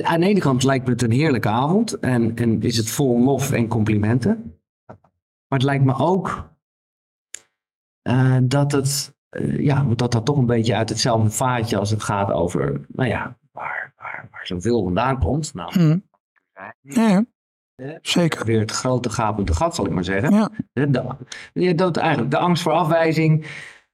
aan 0.03 0.19
de 0.19 0.25
ene 0.25 0.39
kant 0.39 0.63
lijkt 0.63 0.85
me 0.85 0.91
het 0.91 1.01
een 1.01 1.11
heerlijke 1.11 1.49
avond. 1.49 1.99
En, 1.99 2.35
en 2.35 2.61
is 2.61 2.77
het 2.77 2.89
vol 2.89 3.23
lof 3.23 3.51
en 3.51 3.67
complimenten. 3.67 4.59
Maar 5.47 5.59
het 5.59 5.63
lijkt 5.63 5.83
me 5.83 5.95
ook 5.97 6.54
dat 8.43 8.71
het... 8.71 9.15
ja, 9.57 9.85
dat 9.95 10.11
dat 10.11 10.25
toch 10.25 10.37
een 10.37 10.45
beetje 10.45 10.75
uit 10.75 10.89
hetzelfde 10.89 11.29
vaatje 11.29 11.77
als 11.77 11.89
het 11.89 12.03
gaat 12.03 12.31
over... 12.31 12.81
Nou 12.87 13.09
ja, 13.09 13.37
zoveel 14.43 14.83
vandaan 14.83 15.19
komt. 15.19 15.53
Nou, 15.53 15.71
hmm. 15.73 16.03
ja, 16.81 17.25
zeker. 18.01 18.45
Weer 18.45 18.59
het 18.59 18.71
grote 18.71 19.09
gapende 19.09 19.53
gat, 19.53 19.75
zal 19.75 19.85
ik 19.85 19.91
maar 19.91 20.03
zeggen. 20.03 20.33
Ja. 20.33 20.49
De, 21.53 21.75
dat 21.75 21.97
eigenlijk, 21.97 22.31
de 22.31 22.37
angst 22.37 22.63
voor 22.63 22.71
afwijzing, 22.71 23.45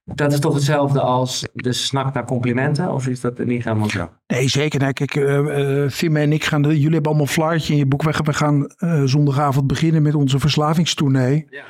dat 0.04 0.32
is 0.32 0.40
toch 0.40 0.54
hetzelfde 0.54 1.00
als 1.00 1.48
de 1.52 1.72
snak 1.72 2.14
naar 2.14 2.24
complimenten? 2.24 2.92
Of 2.92 3.06
is 3.06 3.20
dat 3.20 3.38
niet 3.38 3.64
helemaal 3.64 3.88
zo? 3.88 4.10
Nee, 4.26 4.48
zeker. 4.48 4.80
Nee, 4.80 4.92
kijk, 4.92 5.14
uh, 5.14 6.22
en 6.22 6.32
ik 6.32 6.44
gaan, 6.44 6.62
de, 6.62 6.68
jullie 6.68 6.92
hebben 6.92 7.10
allemaal 7.10 7.26
flyertje 7.26 7.72
in 7.72 7.78
je 7.78 7.86
boek 7.86 8.02
weg. 8.02 8.22
We 8.22 8.32
gaan 8.32 8.72
uh, 8.78 9.02
zondagavond 9.04 9.66
beginnen 9.66 10.02
met 10.02 10.14
onze 10.14 10.38
verslavingstournee. 10.38 11.46
Ja. 11.50 11.64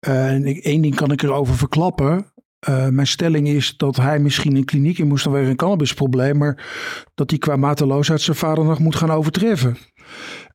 En 0.00 0.44
één 0.44 0.82
ding 0.82 0.94
kan 0.94 1.12
ik 1.12 1.22
erover 1.22 1.56
verklappen. 1.56 2.32
Uh, 2.68 2.88
mijn 2.88 3.06
stelling 3.06 3.48
is 3.48 3.76
dat 3.76 3.96
hij 3.96 4.18
misschien 4.18 4.56
een 4.56 4.64
kliniek 4.64 4.98
in 4.98 5.08
moest 5.08 5.22
vanwege 5.22 5.50
een 5.50 5.56
cannabisprobleem, 5.56 6.38
maar 6.38 6.66
dat 7.14 7.30
hij 7.30 7.38
qua 7.38 7.56
mateloosheid 7.56 8.20
zijn 8.20 8.36
vader 8.36 8.64
nog 8.64 8.78
moet 8.78 8.96
gaan 8.96 9.10
overtreffen. 9.10 9.76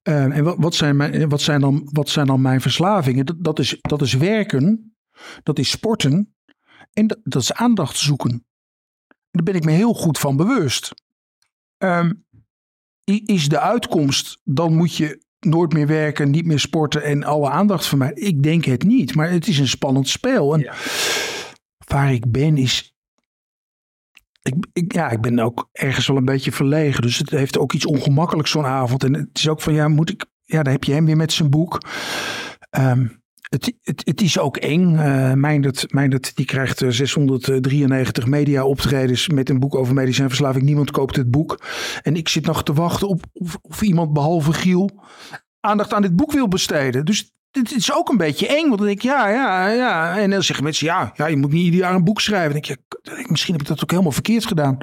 En 0.03 0.43
wat, 0.43 0.55
wat, 0.59 0.75
zijn 0.75 0.95
mijn, 0.95 1.29
wat, 1.29 1.41
zijn 1.41 1.61
dan, 1.61 1.89
wat 1.91 2.09
zijn 2.09 2.27
dan 2.27 2.41
mijn 2.41 2.61
verslavingen? 2.61 3.25
Dat, 3.39 3.59
is, 3.59 3.77
dat 3.81 4.01
is 4.01 4.13
werken, 4.13 4.95
dat 5.43 5.59
is 5.59 5.69
sporten 5.69 6.35
en 6.93 7.07
dat, 7.23 7.41
is 7.41 7.53
aandacht 7.53 7.97
zoeken. 7.97 8.45
Daar 9.31 9.43
ben 9.43 9.55
ik 9.55 9.63
me 9.63 9.71
heel 9.71 9.93
goed 9.93 10.19
van 10.19 10.35
bewust. 10.35 10.93
Um, 11.77 12.25
is 13.03 13.49
de 13.49 13.59
uitkomst, 13.59 14.41
dan 14.43 14.75
moet 14.75 14.95
je 14.95 15.24
nooit 15.45 15.73
meer 15.73 15.87
werken, 15.87 16.31
niet 16.31 16.45
meer 16.45 16.59
sporten 16.59 17.03
en 17.03 17.23
alle 17.23 17.49
aandacht 17.49 17.85
van 17.85 17.97
mij. 17.97 18.11
Ik 18.13 18.43
denk 18.43 18.65
het 18.65 18.83
niet, 18.83 19.15
maar 19.15 19.29
het 19.29 19.47
is 19.47 19.59
een 19.59 19.67
spannend 19.67 20.07
spel. 20.07 20.53
En, 20.53 20.59
ja 20.59 20.73
waar 21.85 22.13
ik 22.13 22.31
ben 22.31 22.57
is. 22.57 22.95
Ik, 24.41 24.93
ja, 24.93 25.09
ik 25.09 25.21
ben 25.21 25.39
ook 25.39 25.69
ergens 25.71 26.07
wel 26.07 26.17
een 26.17 26.25
beetje 26.25 26.51
verlegen. 26.51 27.01
Dus 27.01 27.17
het 27.17 27.29
heeft 27.29 27.57
ook 27.57 27.73
iets 27.73 27.85
ongemakkelijks 27.85 28.51
zo'n 28.51 28.65
avond. 28.65 29.03
En 29.03 29.13
het 29.13 29.29
is 29.33 29.49
ook 29.49 29.61
van 29.61 29.73
ja, 29.73 29.87
moet 29.87 30.09
ik. 30.09 30.25
Ja, 30.43 30.63
daar 30.63 30.73
heb 30.73 30.83
je 30.83 30.93
hem 30.93 31.05
weer 31.05 31.17
met 31.17 31.31
zijn 31.31 31.49
boek. 31.49 31.81
Um, 32.77 33.23
het, 33.63 34.01
het, 34.03 34.21
is 34.21 34.39
ook 34.39 34.57
eng. 34.57 34.93
Uh, 34.93 35.33
Meindert, 35.33 35.93
Meindert 35.93 36.35
die 36.35 36.45
krijgt 36.45 36.83
693 36.87 38.23
eh, 38.23 38.29
media 38.29 38.65
optredens 38.65 39.29
met 39.29 39.49
een 39.49 39.59
boek 39.59 39.75
over 39.75 39.93
medicijnverslaving. 39.93 40.63
Niemand 40.65 40.91
koopt 40.91 41.15
het 41.15 41.31
boek. 41.31 41.59
En 42.03 42.15
ik 42.15 42.29
zit 42.29 42.45
nog 42.45 42.63
te 42.63 42.73
wachten 42.73 43.07
op 43.07 43.23
of, 43.33 43.57
of 43.61 43.81
iemand 43.81 44.13
behalve 44.13 44.53
Giel 44.53 45.03
aandacht 45.59 45.93
aan 45.93 46.01
dit 46.01 46.15
boek 46.15 46.31
wil 46.31 46.47
besteden. 46.47 47.05
Dus 47.05 47.33
het 47.51 47.71
is 47.71 47.93
ook 47.93 48.09
een 48.09 48.17
beetje 48.17 48.47
eng. 48.47 48.67
Want 48.67 48.77
dan 48.77 48.87
denk 48.87 48.97
ik, 48.97 49.03
ja, 49.03 49.29
ja, 49.29 49.67
ja. 49.67 50.17
En 50.17 50.29
dan 50.29 50.43
zeggen 50.43 50.63
mensen, 50.63 50.85
ja, 50.85 51.11
ja 51.15 51.25
je 51.25 51.37
moet 51.37 51.51
niet 51.51 51.63
ieder 51.63 51.79
jaar 51.79 51.95
een 51.95 52.03
boek 52.03 52.21
schrijven. 52.21 52.51
Dan 52.51 52.61
denk 52.61 52.65
je, 52.65 53.25
misschien 53.27 53.53
heb 53.53 53.61
ik 53.61 53.67
dat 53.67 53.83
ook 53.83 53.91
helemaal 53.91 54.11
verkeerd 54.11 54.45
gedaan. 54.45 54.77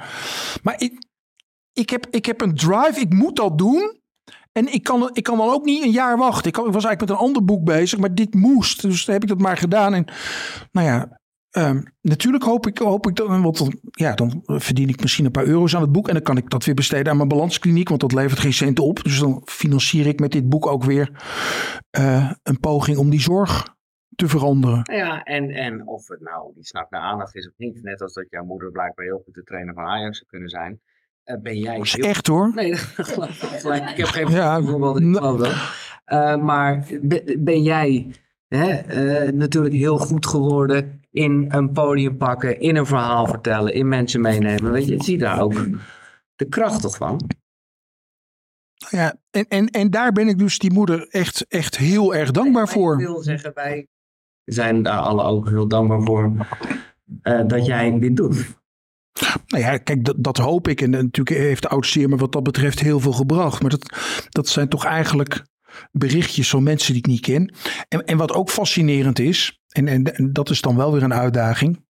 Maar 0.62 0.74
ik, 0.80 1.06
ik, 1.72 1.90
heb, 1.90 2.06
ik 2.10 2.26
heb 2.26 2.40
een 2.40 2.54
drive, 2.54 3.00
ik 3.00 3.12
moet 3.12 3.36
dat 3.36 3.58
doen. 3.58 4.00
En 4.52 4.72
ik 4.72 4.82
kan, 4.82 5.10
ik 5.12 5.22
kan 5.22 5.38
dan 5.38 5.48
ook 5.48 5.64
niet 5.64 5.82
een 5.82 5.90
jaar 5.90 6.18
wachten. 6.18 6.48
Ik, 6.48 6.56
ik 6.56 6.72
was 6.72 6.84
eigenlijk 6.84 7.00
met 7.00 7.10
een 7.10 7.26
ander 7.26 7.44
boek 7.44 7.64
bezig, 7.64 7.98
maar 7.98 8.14
dit 8.14 8.34
moest. 8.34 8.82
Dus 8.82 9.06
heb 9.06 9.22
ik 9.22 9.28
dat 9.28 9.38
maar 9.38 9.56
gedaan. 9.56 9.94
En 9.94 10.04
nou 10.72 10.86
ja, 10.86 11.20
Ehm, 11.52 11.82
natuurlijk 12.00 12.44
hoop 12.44 12.66
ik, 12.66 12.78
hoop 12.78 13.06
ik 13.06 13.16
dan, 13.16 13.42
want 13.42 13.58
dan, 13.58 13.78
ja, 13.90 14.14
dan 14.14 14.42
verdien 14.44 14.88
ik 14.88 15.00
misschien 15.00 15.24
een 15.24 15.30
paar 15.30 15.46
euro's 15.46 15.74
aan 15.74 15.82
het 15.82 15.92
boek. 15.92 16.08
En 16.08 16.14
dan 16.14 16.22
kan 16.22 16.36
ik 16.36 16.50
dat 16.50 16.64
weer 16.64 16.74
besteden 16.74 17.10
aan 17.10 17.16
mijn 17.16 17.28
balanskliniek, 17.28 17.88
want 17.88 18.00
dat 18.00 18.12
levert 18.12 18.40
geen 18.40 18.52
cent 18.52 18.78
op. 18.78 19.02
Dus 19.02 19.18
dan 19.18 19.42
financier 19.44 20.06
ik 20.06 20.20
met 20.20 20.32
dit 20.32 20.48
boek 20.48 20.66
ook 20.66 20.84
weer 20.84 21.10
uh, 21.98 22.32
een 22.42 22.60
poging 22.60 22.98
om 22.98 23.10
die 23.10 23.20
zorg 23.20 23.76
te 24.14 24.28
veranderen. 24.28 24.80
Ja, 24.92 25.22
en, 25.22 25.50
en 25.50 25.86
of 25.86 26.08
het 26.08 26.20
nou 26.20 26.52
die 26.54 26.64
snap 26.64 26.90
naar 26.90 27.00
aandacht 27.00 27.34
is 27.34 27.48
of 27.48 27.54
niet. 27.56 27.82
Net 27.82 28.02
als 28.02 28.14
dat 28.14 28.26
jouw 28.30 28.44
moeder 28.44 28.70
blijkbaar 28.70 29.04
heel 29.04 29.22
goed 29.24 29.34
de 29.34 29.42
trainer 29.42 29.74
van 29.74 29.84
Ajax 29.84 30.16
zou 30.16 30.30
kunnen 30.30 30.48
zijn. 30.48 30.80
Uh, 31.24 31.36
ben 31.42 31.58
jij. 31.58 31.76
Dat 31.76 31.84
is 31.84 31.98
echt 31.98 32.26
hoor. 32.26 32.52
Nee, 32.54 32.76
gelijk. 32.76 33.90
Ik 33.90 33.96
heb 33.96 34.06
geen 34.06 34.30
ja, 34.30 34.62
voorbeeld. 34.62 35.00
Ik 35.00 35.16
geloof 35.16 35.38
dat. 35.38 35.52
Uh, 36.06 36.36
maar 36.36 36.86
ben 37.38 37.62
jij 37.62 38.10
hè, 38.48 38.94
uh, 39.26 39.32
natuurlijk 39.32 39.74
heel 39.74 39.98
goed 39.98 40.26
geworden 40.26 41.00
in 41.10 41.46
een 41.48 41.72
podium 41.72 42.16
pakken, 42.16 42.60
in 42.60 42.76
een 42.76 42.86
verhaal 42.86 43.26
vertellen, 43.26 43.74
in 43.74 43.88
mensen 43.88 44.20
meenemen. 44.20 44.72
Weet 44.72 44.86
je, 44.86 45.02
zie 45.02 45.18
daar 45.18 45.40
ook 45.40 45.54
de 46.36 46.48
kracht 46.48 46.80
toch 46.80 46.96
van. 46.96 47.20
Ja, 48.90 49.14
en, 49.30 49.46
en, 49.48 49.66
en 49.66 49.90
daar 49.90 50.12
ben 50.12 50.28
ik 50.28 50.38
dus 50.38 50.58
die 50.58 50.72
moeder 50.72 51.08
echt, 51.08 51.46
echt 51.48 51.76
heel 51.76 52.14
erg 52.14 52.30
dankbaar 52.30 52.68
voor. 52.68 53.00
Ik 53.00 53.06
wil 53.06 53.22
zeggen, 53.22 53.50
wij 53.54 53.86
zijn 54.44 54.82
daar 54.82 54.98
alle 54.98 55.22
ook 55.22 55.48
heel 55.48 55.68
dankbaar 55.68 56.02
voor 56.02 56.32
uh, 57.22 57.46
dat 57.46 57.66
jij 57.66 57.98
dit 57.98 58.16
doet. 58.16 58.60
Nou 59.46 59.64
ja, 59.64 59.78
kijk, 59.78 60.22
dat, 60.22 60.36
hoop 60.36 60.68
ik. 60.68 60.80
En 60.80 60.90
natuurlijk 60.90 61.36
heeft 61.36 61.62
de 61.62 61.68
oud 61.68 61.94
me 61.94 62.16
wat 62.16 62.32
dat 62.32 62.42
betreft 62.42 62.80
heel 62.80 63.00
veel 63.00 63.12
gebracht. 63.12 63.60
Maar 63.60 63.70
dat, 63.70 63.92
dat 64.28 64.48
zijn 64.48 64.68
toch 64.68 64.84
eigenlijk 64.84 65.44
berichtjes 65.92 66.48
van 66.50 66.62
mensen 66.62 66.92
die 66.92 67.02
ik 67.02 67.08
niet 67.08 67.20
ken. 67.20 67.54
En, 67.88 68.04
en 68.04 68.16
wat 68.16 68.32
ook 68.32 68.50
fascinerend 68.50 69.18
is, 69.18 69.60
en, 69.68 69.88
en, 69.88 70.32
dat 70.32 70.50
is 70.50 70.60
dan 70.60 70.76
wel 70.76 70.92
weer 70.92 71.02
een 71.02 71.14
uitdaging. 71.14 71.84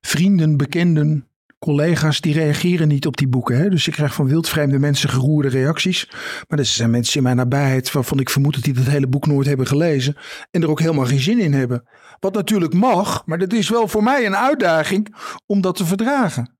Vrienden, 0.00 0.56
bekenden, 0.56 1.28
collega's 1.60 2.20
die 2.20 2.34
reageren 2.34 2.88
niet 2.88 3.06
op 3.06 3.16
die 3.16 3.28
boeken. 3.28 3.56
Hè? 3.56 3.68
Dus 3.68 3.86
ik 3.86 3.92
krijg 3.92 4.14
van 4.14 4.26
wildvreemde 4.26 4.78
mensen 4.78 5.08
geroerde 5.08 5.48
reacties. 5.48 6.10
Maar 6.48 6.58
er 6.58 6.64
zijn 6.64 6.90
mensen 6.90 7.16
in 7.16 7.22
mijn 7.22 7.36
nabijheid 7.36 7.92
waarvan 7.92 8.18
ik 8.18 8.30
vermoed 8.30 8.54
dat 8.54 8.62
die 8.62 8.74
het 8.74 8.88
hele 8.88 9.06
boek 9.06 9.26
nooit 9.26 9.46
hebben 9.46 9.66
gelezen. 9.66 10.16
En 10.50 10.62
er 10.62 10.70
ook 10.70 10.80
helemaal 10.80 11.06
geen 11.06 11.20
zin 11.20 11.38
in 11.38 11.52
hebben. 11.52 11.88
Wat 12.18 12.34
natuurlijk 12.34 12.74
mag, 12.74 13.26
maar 13.26 13.38
dat 13.38 13.52
is 13.52 13.68
wel 13.68 13.88
voor 13.88 14.02
mij 14.02 14.26
een 14.26 14.36
uitdaging 14.36 15.14
om 15.46 15.60
dat 15.60 15.76
te 15.76 15.84
verdragen. 15.84 16.58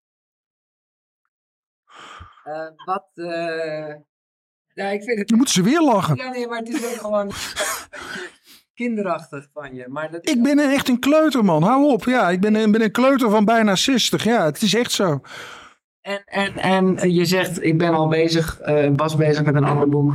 Uh, 2.45 2.71
wat, 2.85 3.11
uh, 3.15 3.95
ja, 4.75 4.89
ik 4.89 5.03
vind 5.03 5.19
het... 5.19 5.29
Dan 5.29 5.37
moeten 5.37 5.55
ze 5.55 5.63
weer 5.63 5.83
lachen. 5.83 6.17
Ja, 6.17 6.31
nee, 6.31 6.47
maar 6.47 6.59
het 6.59 6.69
is 6.69 6.85
ook 6.85 7.01
gewoon 7.01 7.33
kinderachtig 8.81 9.49
van 9.53 9.75
je. 9.75 9.87
Maar 9.89 10.11
dat 10.11 10.29
ik 10.29 10.43
ben 10.43 10.59
echt 10.59 10.89
een 10.89 10.99
kleuterman, 10.99 11.63
hou 11.63 11.93
op. 11.93 12.05
Ja, 12.05 12.31
ik 12.31 12.41
ben, 12.41 12.55
een, 12.55 12.73
ben 12.73 12.83
een 12.83 12.91
kleuter 12.91 13.31
van 13.31 13.45
bijna 13.45 13.77
60. 13.77 14.25
Ja, 14.25 14.45
het 14.45 14.63
is 14.63 14.75
echt 14.75 14.93
zo. 14.93 15.21
En, 16.01 16.23
en, 16.25 16.57
en 16.57 17.13
je 17.13 17.25
zegt, 17.25 17.65
ik 17.65 17.79
ben 17.79 17.95
al 17.95 18.09
bezig, 18.09 18.61
uh, 18.67 18.91
was 18.97 19.17
bezig 19.17 19.45
met 19.45 19.55
een 19.55 19.65
ander 19.65 19.89
boek. 19.89 20.15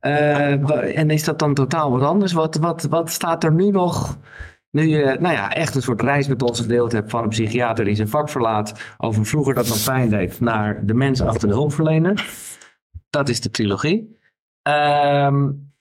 Uh, 0.00 0.98
en 0.98 1.10
is 1.10 1.24
dat 1.24 1.38
dan 1.38 1.54
totaal 1.54 1.90
wat 1.90 2.02
anders? 2.02 2.32
Wat, 2.32 2.56
wat, 2.56 2.82
wat 2.82 3.10
staat 3.10 3.44
er 3.44 3.52
nu 3.52 3.70
nog? 3.70 4.18
Nu 4.70 4.82
je 4.82 5.16
nou 5.20 5.34
ja, 5.34 5.52
echt 5.52 5.74
een 5.74 5.82
soort 5.82 6.02
reis 6.02 6.28
met 6.28 6.42
ons 6.42 6.60
gedeeld 6.60 6.92
hebt 6.92 7.10
van 7.10 7.22
een 7.22 7.28
psychiater 7.28 7.84
die 7.84 7.94
zijn 7.94 8.08
vak 8.08 8.28
verlaat. 8.28 8.94
Over 8.98 9.26
vroeger 9.26 9.54
dat 9.54 9.68
nog 9.68 9.84
pijn 9.84 10.08
deed 10.08 10.40
naar 10.40 10.86
de 10.86 10.94
mens 10.94 11.20
achter 11.20 11.48
de 11.48 11.54
hulpverlener. 11.54 12.28
Dat 13.10 13.28
is 13.28 13.40
de 13.40 13.50
trilogie. 13.50 14.16
Um, 14.62 15.72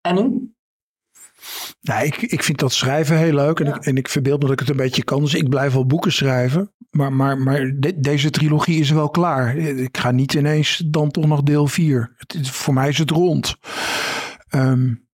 en 0.00 0.14
nu? 0.14 0.53
Nou, 1.84 2.04
ik, 2.04 2.16
ik 2.16 2.42
vind 2.42 2.58
dat 2.58 2.72
schrijven 2.72 3.18
heel 3.18 3.34
leuk. 3.34 3.60
En, 3.60 3.66
ik, 3.66 3.84
en 3.84 3.96
ik 3.96 4.08
verbeeld 4.08 4.38
me 4.40 4.44
dat 4.44 4.52
ik 4.52 4.60
het 4.60 4.68
een 4.68 4.84
beetje 4.84 5.04
kan. 5.04 5.20
Dus 5.20 5.34
ik 5.34 5.48
blijf 5.48 5.72
wel 5.72 5.86
boeken 5.86 6.12
schrijven. 6.12 6.72
Maar, 6.90 7.12
maar, 7.12 7.38
maar 7.38 7.72
deze 7.96 8.30
trilogie 8.30 8.80
is 8.80 8.90
wel 8.90 9.10
klaar. 9.10 9.56
Ik 9.56 9.98
ga 9.98 10.10
niet 10.10 10.34
ineens 10.34 10.82
dan 10.86 11.10
toch 11.10 11.26
nog 11.26 11.42
deel 11.42 11.66
4. 11.66 12.14
Het, 12.16 12.48
voor 12.50 12.74
mij 12.74 12.88
is 12.88 12.98
het 12.98 13.10
rond. 13.10 13.56
Um, 14.54 15.08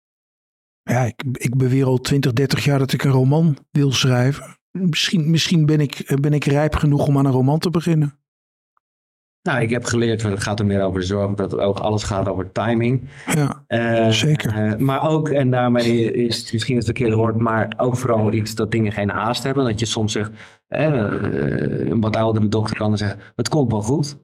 ja, 0.83 1.05
ik, 1.05 1.23
ik 1.33 1.57
beweer 1.57 1.87
al 1.87 1.99
20, 1.99 2.33
30 2.33 2.64
jaar 2.64 2.79
dat 2.79 2.93
ik 2.93 3.05
een 3.05 3.11
roman 3.11 3.59
wil 3.71 3.93
schrijven. 3.93 4.59
Misschien, 4.71 5.31
misschien 5.31 5.66
ben, 5.66 5.81
ik, 5.81 6.16
ben 6.21 6.33
ik 6.33 6.45
rijp 6.45 6.75
genoeg 6.75 7.07
om 7.07 7.19
aan 7.19 7.27
een 7.27 7.33
roman 7.33 7.59
te 7.59 7.71
beginnen. 7.71 8.19
Nou, 9.49 9.61
ik 9.61 9.70
heb 9.70 9.84
geleerd, 9.84 10.22
het 10.22 10.42
gaat 10.42 10.61
er 10.61 10.66
meer 10.66 10.82
over 10.82 11.03
zorg, 11.03 11.34
dat 11.34 11.51
het 11.51 11.61
ook 11.61 11.78
alles 11.78 12.03
gaat 12.03 12.28
over 12.28 12.53
timing. 12.53 13.09
Ja, 13.34 13.64
uh, 13.68 14.11
zeker. 14.11 14.66
Uh, 14.66 14.76
maar 14.76 15.09
ook, 15.09 15.28
en 15.28 15.51
daarmee 15.51 16.12
is 16.12 16.38
het 16.38 16.53
misschien 16.53 16.76
het 16.76 16.84
verkeerde 16.84 17.16
woord, 17.16 17.36
maar 17.36 17.72
ook 17.76 17.96
vooral 17.96 18.32
iets 18.32 18.55
dat 18.55 18.70
dingen 18.70 18.92
geen 18.92 19.11
haast 19.11 19.42
hebben. 19.42 19.64
Dat 19.64 19.80
je 19.80 19.86
soms 19.86 20.12
zegt, 20.12 20.30
uh, 20.68 20.78
een 21.88 22.01
wat 22.01 22.16
oudere 22.16 22.49
dokter 22.49 22.76
kan 22.76 22.88
dan 22.88 22.99
zeggen, 22.99 23.20
het 23.36 23.49
komt 23.49 23.70
wel 23.70 23.82
goed. 23.82 24.18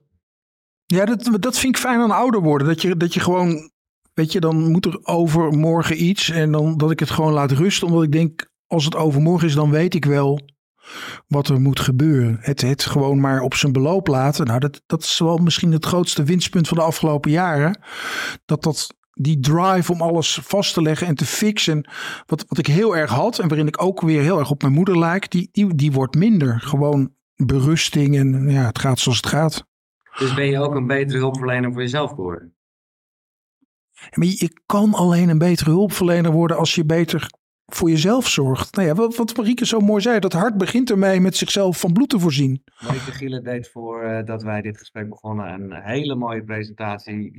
Ja, 0.85 1.05
dat, 1.05 1.29
dat 1.39 1.57
vind 1.57 1.75
ik 1.75 1.81
fijn 1.81 1.99
aan 1.99 2.11
ouder 2.11 2.41
worden. 2.41 2.67
Dat 2.67 2.81
je, 2.81 2.97
dat 2.97 3.13
je 3.13 3.19
gewoon, 3.19 3.69
weet 4.13 4.31
je, 4.31 4.39
dan 4.39 4.71
moet 4.71 4.85
er 4.85 4.99
overmorgen 5.03 6.03
iets. 6.03 6.29
En 6.29 6.51
dan 6.51 6.77
dat 6.77 6.91
ik 6.91 6.99
het 6.99 7.09
gewoon 7.09 7.33
laat 7.33 7.51
rusten, 7.51 7.87
omdat 7.87 8.03
ik 8.03 8.11
denk, 8.11 8.49
als 8.67 8.85
het 8.85 8.95
overmorgen 8.95 9.47
is, 9.47 9.55
dan 9.55 9.71
weet 9.71 9.93
ik 9.93 10.05
wel 10.05 10.39
wat 11.27 11.47
er 11.47 11.61
moet 11.61 11.79
gebeuren. 11.79 12.37
Het, 12.39 12.61
het 12.61 12.85
gewoon 12.85 13.19
maar 13.19 13.41
op 13.41 13.53
zijn 13.53 13.71
beloop 13.71 14.07
laten. 14.07 14.45
Nou, 14.45 14.59
dat, 14.59 14.81
dat 14.85 15.01
is 15.01 15.19
wel 15.19 15.37
misschien 15.37 15.71
het 15.71 15.85
grootste 15.85 16.23
winstpunt 16.23 16.67
van 16.67 16.77
de 16.77 16.83
afgelopen 16.83 17.31
jaren. 17.31 17.79
Dat 18.45 18.63
dat 18.63 18.95
die 19.13 19.39
drive 19.39 19.91
om 19.91 20.01
alles 20.01 20.39
vast 20.43 20.73
te 20.73 20.81
leggen 20.81 21.07
en 21.07 21.15
te 21.15 21.25
fixen. 21.25 21.89
Wat, 22.25 22.45
wat 22.47 22.57
ik 22.57 22.67
heel 22.67 22.97
erg 22.97 23.11
had 23.11 23.39
en 23.39 23.47
waarin 23.47 23.67
ik 23.67 23.81
ook 23.81 24.01
weer 24.01 24.21
heel 24.21 24.39
erg 24.39 24.49
op 24.49 24.61
mijn 24.61 24.73
moeder 24.73 24.99
lijk. 24.99 25.31
Die, 25.31 25.49
die, 25.51 25.75
die 25.75 25.91
wordt 25.91 26.15
minder. 26.15 26.61
Gewoon 26.61 27.13
berusting 27.35 28.17
en 28.17 28.49
ja, 28.49 28.65
het 28.65 28.79
gaat 28.79 28.99
zoals 28.99 29.17
het 29.17 29.27
gaat. 29.27 29.67
Dus 30.17 30.33
ben 30.33 30.45
je 30.45 30.59
ook 30.59 30.75
een 30.75 30.87
betere 30.87 31.17
hulpverlener 31.17 31.71
voor 31.71 31.81
jezelf 31.81 32.09
geworden? 32.09 32.55
Maar 34.13 34.27
je 34.27 34.61
kan 34.65 34.93
alleen 34.93 35.29
een 35.29 35.37
betere 35.37 35.69
hulpverlener 35.69 36.31
worden 36.31 36.57
als 36.57 36.75
je 36.75 36.85
beter 36.85 37.29
voor 37.65 37.89
jezelf 37.89 38.27
zorgt. 38.27 38.75
Nou 38.75 38.87
ja, 38.87 38.93
wat, 38.93 39.15
wat 39.15 39.37
Marieke 39.37 39.65
zo 39.65 39.79
mooi 39.79 40.01
zei, 40.01 40.19
dat 40.19 40.33
hart 40.33 40.57
begint 40.57 40.89
ermee 40.89 41.19
met 41.19 41.37
zichzelf 41.37 41.79
van 41.79 41.93
bloed 41.93 42.09
te 42.09 42.19
voorzien. 42.19 42.63
Marieke 42.79 43.11
Gielen 43.11 43.43
deed 43.43 43.69
voor 43.69 44.03
uh, 44.03 44.25
dat 44.25 44.43
wij 44.43 44.61
dit 44.61 44.77
gesprek 44.77 45.09
begonnen 45.09 45.53
een 45.53 45.73
hele 45.73 46.15
mooie 46.15 46.43
presentatie. 46.43 47.35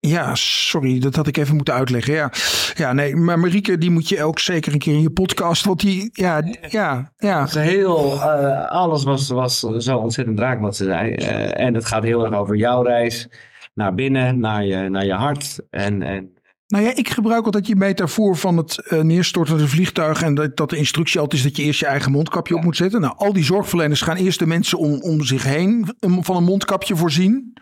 Ja, 0.00 0.34
sorry, 0.34 0.98
dat 0.98 1.16
had 1.16 1.26
ik 1.26 1.36
even 1.36 1.56
moeten 1.56 1.74
uitleggen. 1.74 2.14
Ja, 2.14 2.32
ja 2.74 2.92
nee, 2.92 3.16
maar 3.16 3.38
Marieke, 3.38 3.78
die 3.78 3.90
moet 3.90 4.08
je 4.08 4.24
ook 4.24 4.38
zeker 4.38 4.72
een 4.72 4.78
keer 4.78 4.94
in 4.94 5.00
je 5.00 5.10
podcast. 5.10 5.64
Want 5.64 5.80
die, 5.80 6.08
ja, 6.12 6.42
ja, 6.68 7.12
ja. 7.16 7.46
Heel, 7.46 8.14
uh, 8.14 8.66
alles 8.70 9.04
was, 9.04 9.28
was 9.28 9.60
zo 9.60 9.96
ontzettend 9.96 10.38
raak 10.38 10.60
wat 10.60 10.76
ze 10.76 10.84
zei. 10.84 11.10
Uh, 11.10 11.60
en 11.60 11.74
het 11.74 11.84
gaat 11.84 12.02
heel 12.02 12.24
erg 12.24 12.34
over 12.34 12.56
jouw 12.56 12.82
reis 12.82 13.28
naar 13.74 13.94
binnen, 13.94 14.38
naar 14.38 14.64
je, 14.64 14.88
naar 14.88 15.04
je 15.04 15.14
hart. 15.14 15.58
En, 15.70 16.02
en 16.02 16.33
nou 16.66 16.84
ja, 16.84 16.96
ik 16.96 17.08
gebruik 17.08 17.44
altijd 17.44 17.66
je 17.66 17.76
metafoor 17.76 18.36
van 18.36 18.56
het 18.56 18.86
uh, 18.88 19.00
neerstortende 19.00 19.68
vliegtuig. 19.68 20.22
En 20.22 20.34
dat, 20.34 20.56
dat 20.56 20.70
de 20.70 20.76
instructie 20.76 21.20
altijd 21.20 21.40
is 21.40 21.48
dat 21.48 21.56
je 21.56 21.62
eerst 21.62 21.80
je 21.80 21.86
eigen 21.86 22.12
mondkapje 22.12 22.56
op 22.56 22.62
moet 22.62 22.76
zetten. 22.76 23.00
Nou, 23.00 23.14
al 23.16 23.32
die 23.32 23.44
zorgverleners 23.44 24.00
gaan 24.00 24.16
eerst 24.16 24.38
de 24.38 24.46
mensen 24.46 24.78
om, 24.78 25.02
om 25.02 25.22
zich 25.22 25.42
heen 25.42 25.96
van 26.00 26.36
een 26.36 26.44
mondkapje 26.44 26.96
voorzien. 26.96 27.56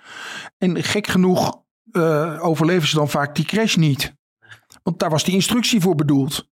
En 0.58 0.82
gek 0.82 1.06
genoeg 1.06 1.62
uh, 1.92 2.38
overleven 2.44 2.88
ze 2.88 2.94
dan 2.94 3.10
vaak 3.10 3.34
die 3.36 3.44
crash 3.44 3.76
niet. 3.76 4.14
Want 4.82 4.98
daar 4.98 5.10
was 5.10 5.24
die 5.24 5.34
instructie 5.34 5.80
voor 5.80 5.94
bedoeld. 5.94 6.50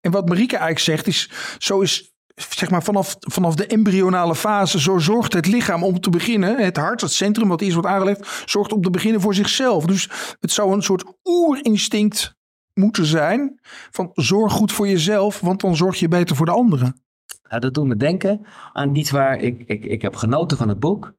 En 0.00 0.10
wat 0.10 0.28
Marieke 0.28 0.56
eigenlijk 0.56 0.84
zegt 0.84 1.06
is, 1.06 1.30
zo 1.58 1.80
is 1.80 2.12
zeg 2.38 2.70
maar 2.70 2.82
vanaf, 2.82 3.16
vanaf 3.18 3.54
de 3.54 3.66
embryonale 3.66 4.34
fase, 4.34 4.80
zo 4.80 4.98
zorgt 4.98 5.32
het 5.32 5.46
lichaam 5.46 5.84
om 5.84 6.00
te 6.00 6.10
beginnen, 6.10 6.64
het 6.64 6.76
hart, 6.76 7.00
het 7.00 7.12
centrum 7.12 7.48
wat 7.48 7.60
eerst 7.60 7.74
wordt 7.74 7.88
aangelegd, 7.88 8.42
zorgt 8.46 8.72
om 8.72 8.82
te 8.82 8.90
beginnen 8.90 9.20
voor 9.20 9.34
zichzelf. 9.34 9.84
Dus 9.84 10.10
het 10.40 10.52
zou 10.52 10.72
een 10.72 10.82
soort 10.82 11.04
oerinstinct 11.24 12.36
moeten 12.74 13.06
zijn 13.06 13.60
van 13.90 14.10
zorg 14.14 14.52
goed 14.52 14.72
voor 14.72 14.88
jezelf, 14.88 15.40
want 15.40 15.60
dan 15.60 15.76
zorg 15.76 15.98
je 15.98 16.08
beter 16.08 16.36
voor 16.36 16.46
de 16.46 16.52
anderen. 16.52 17.02
Ja, 17.48 17.58
dat 17.58 17.74
doet 17.74 17.86
me 17.86 17.96
denken 17.96 18.46
aan 18.72 18.94
iets 18.94 19.10
waar 19.10 19.40
ik, 19.40 19.62
ik, 19.66 19.84
ik 19.84 20.02
heb 20.02 20.16
genoten 20.16 20.56
van 20.56 20.68
het 20.68 20.80
boek. 20.80 21.14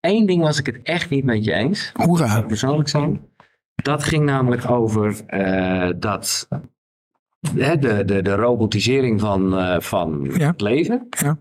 Eén 0.00 0.26
ding 0.26 0.42
was 0.42 0.58
ik 0.58 0.66
het 0.66 0.80
echt 0.82 1.10
niet 1.10 1.24
met 1.24 1.44
je 1.44 1.52
eens. 1.52 1.92
Hoera. 1.94 2.42
Persoonlijk 2.42 2.88
zijn. 2.88 3.20
Dat 3.74 4.04
ging 4.04 4.24
namelijk 4.24 4.70
over 4.70 5.20
uh, 5.28 5.90
dat 5.96 6.48
de, 7.54 8.02
de, 8.04 8.22
de 8.22 8.34
robotisering 8.34 9.20
van, 9.20 9.58
uh, 9.58 9.80
van 9.80 10.28
het 10.32 10.60
leven. 10.60 11.06
Ja. 11.10 11.38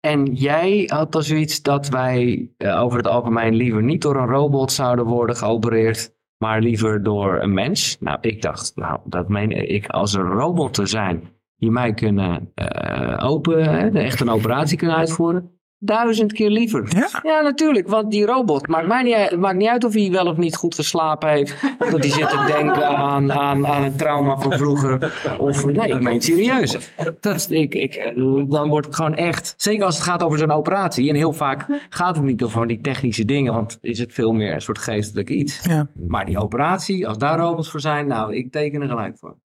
En 0.00 0.34
jij 0.34 0.84
had 0.92 1.12
dan 1.12 1.22
zoiets 1.22 1.62
dat 1.62 1.88
wij 1.88 2.48
uh, 2.58 2.82
over 2.82 2.98
het 2.98 3.06
algemeen 3.06 3.54
liever 3.54 3.82
niet 3.82 4.02
door 4.02 4.16
een 4.16 4.28
robot 4.28 4.72
zouden 4.72 5.04
worden 5.04 5.36
geopereerd, 5.36 6.14
maar 6.38 6.60
liever 6.60 7.02
door 7.02 7.42
een 7.42 7.54
mens. 7.54 7.96
Nou, 8.00 8.18
ik 8.20 8.42
dacht, 8.42 8.72
nou, 8.74 9.00
dat 9.04 9.28
meen 9.28 9.70
ik 9.72 9.88
als 9.88 10.14
er 10.14 10.24
robotten 10.24 10.88
zijn 10.88 11.28
die 11.56 11.70
mij 11.70 11.94
kunnen 11.94 12.52
uh, 12.54 13.24
open, 13.24 13.64
hè, 13.64 13.88
echt 13.88 14.20
een 14.20 14.30
operatie 14.30 14.78
kunnen 14.78 14.96
uitvoeren. 14.96 15.55
Duizend 15.86 16.32
keer 16.32 16.50
liever. 16.50 16.96
Ja? 16.96 17.08
Ja, 17.22 17.40
natuurlijk. 17.40 17.88
Want 17.88 18.10
die 18.10 18.26
robot, 18.26 18.66
maakt, 18.68 18.86
mij 18.86 19.02
niet, 19.02 19.14
uit- 19.14 19.30
het 19.30 19.40
maakt 19.40 19.56
niet 19.56 19.68
uit 19.68 19.84
of 19.84 19.92
hij 19.92 20.10
wel 20.10 20.26
of 20.26 20.36
niet 20.36 20.56
goed 20.56 20.74
geslapen 20.74 21.28
heeft. 21.28 21.54
Of 21.78 21.90
dat 21.90 22.00
hij 22.00 22.10
zit 22.10 22.28
te 22.28 22.44
denken 22.46 22.88
aan, 22.88 23.32
aan, 23.32 23.66
aan 23.66 23.82
een 23.82 23.96
trauma 23.96 24.36
van 24.38 24.52
vroeger. 24.52 25.12
Of 25.38 25.64
nee, 25.64 25.88
ik 25.88 26.00
meen 26.00 26.14
het 26.14 26.24
serieus. 26.24 26.76
Dat, 27.20 27.46
ik, 27.50 27.74
ik, 27.74 27.94
eh, 27.94 28.14
dan 28.48 28.68
wordt 28.68 28.86
het 28.86 28.94
gewoon 28.96 29.14
echt, 29.14 29.54
zeker 29.56 29.84
als 29.84 29.94
het 29.94 30.04
gaat 30.04 30.22
over 30.22 30.38
zo'n 30.38 30.50
operatie. 30.50 31.08
En 31.08 31.14
heel 31.14 31.32
vaak 31.32 31.66
gaat 31.88 32.16
het 32.16 32.24
niet 32.24 32.42
over 32.42 32.66
die 32.66 32.80
technische 32.80 33.24
dingen. 33.24 33.52
Want 33.52 33.78
is 33.80 33.98
het 33.98 34.12
veel 34.12 34.32
meer 34.32 34.52
een 34.54 34.60
soort 34.62 34.78
geestelijk 34.78 35.28
iets. 35.30 35.60
Ja. 35.64 35.88
Maar 36.08 36.26
die 36.26 36.38
operatie, 36.38 37.08
als 37.08 37.18
daar 37.18 37.38
robots 37.38 37.70
voor 37.70 37.80
zijn, 37.80 38.06
nou, 38.06 38.34
ik 38.36 38.52
teken 38.52 38.82
er 38.82 38.88
gelijk 38.88 39.18
voor. 39.18 39.36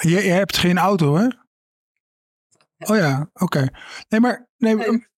Je, 0.00 0.08
je 0.08 0.30
hebt 0.30 0.56
geen 0.56 0.78
auto, 0.78 1.16
hè? 1.16 1.26
Oh 2.78 2.96
ja, 2.96 3.30
oké. 3.34 3.68
Nee, 4.08 4.20
maar... 4.20 4.48
Nee, 4.58 4.76
maar- 4.76 5.12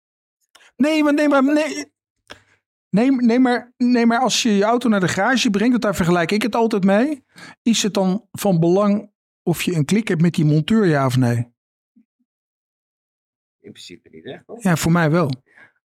nee, 0.76 1.02
maar... 1.02 1.14
Nee, 1.14 1.28
maar 1.28 1.42
nee, 1.42 1.84
nee, 2.90 3.10
nee, 3.10 3.38
maar, 3.38 3.72
nee, 3.76 4.06
maar 4.06 4.20
als 4.20 4.42
je 4.42 4.56
je 4.56 4.64
auto 4.64 4.88
naar 4.88 5.00
de 5.00 5.08
garage 5.08 5.50
brengt, 5.50 5.70
want 5.70 5.82
daar 5.82 5.94
vergelijk 5.94 6.30
ik 6.30 6.42
het 6.42 6.54
altijd 6.54 6.84
mee. 6.84 7.24
Is 7.62 7.82
het 7.82 7.94
dan 7.94 8.28
van 8.32 8.60
belang 8.60 9.10
of 9.42 9.62
je 9.62 9.74
een 9.74 9.84
klik 9.84 10.08
hebt 10.08 10.20
met 10.20 10.34
die 10.34 10.44
monteur, 10.44 10.86
ja 10.86 11.06
of 11.06 11.16
nee? 11.16 11.54
In 13.60 13.72
principe 13.72 14.08
niet, 14.12 14.24
hè? 14.24 14.44
toch? 14.44 14.62
Ja, 14.62 14.76
voor 14.76 14.92
mij 14.92 15.10
wel. 15.10 15.30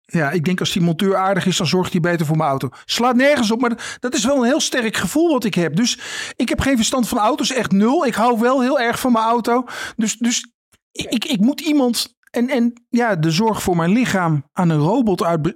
Ja, 0.01 0.31
ik 0.31 0.45
denk 0.45 0.59
als 0.59 0.71
die 0.71 0.81
monteur 0.81 1.15
aardig 1.15 1.45
is, 1.45 1.57
dan 1.57 1.67
zorgt 1.67 1.91
hij 1.91 2.01
beter 2.01 2.25
voor 2.25 2.37
mijn 2.37 2.49
auto. 2.49 2.69
Slaat 2.85 3.15
nergens 3.15 3.51
op, 3.51 3.61
maar 3.61 3.97
dat 3.99 4.13
is 4.13 4.25
wel 4.25 4.37
een 4.37 4.43
heel 4.43 4.59
sterk 4.59 4.95
gevoel 4.95 5.29
wat 5.31 5.43
ik 5.43 5.53
heb. 5.53 5.75
Dus 5.75 5.99
ik 6.35 6.49
heb 6.49 6.59
geen 6.59 6.75
verstand 6.75 7.07
van 7.07 7.17
auto's, 7.17 7.51
echt 7.51 7.71
nul. 7.71 8.05
Ik 8.05 8.13
hou 8.13 8.39
wel 8.39 8.61
heel 8.61 8.79
erg 8.79 8.99
van 8.99 9.11
mijn 9.11 9.25
auto. 9.25 9.63
Dus, 9.95 10.17
dus 10.17 10.51
ik, 10.91 11.25
ik 11.25 11.39
moet 11.39 11.61
iemand... 11.61 12.17
En, 12.31 12.49
en 12.49 12.73
ja, 12.89 13.15
de 13.15 13.31
zorg 13.31 13.61
voor 13.63 13.75
mijn 13.75 13.91
lichaam 13.91 14.43
aan 14.53 14.69
een 14.69 14.79
robot 14.79 15.23
uit... 15.23 15.55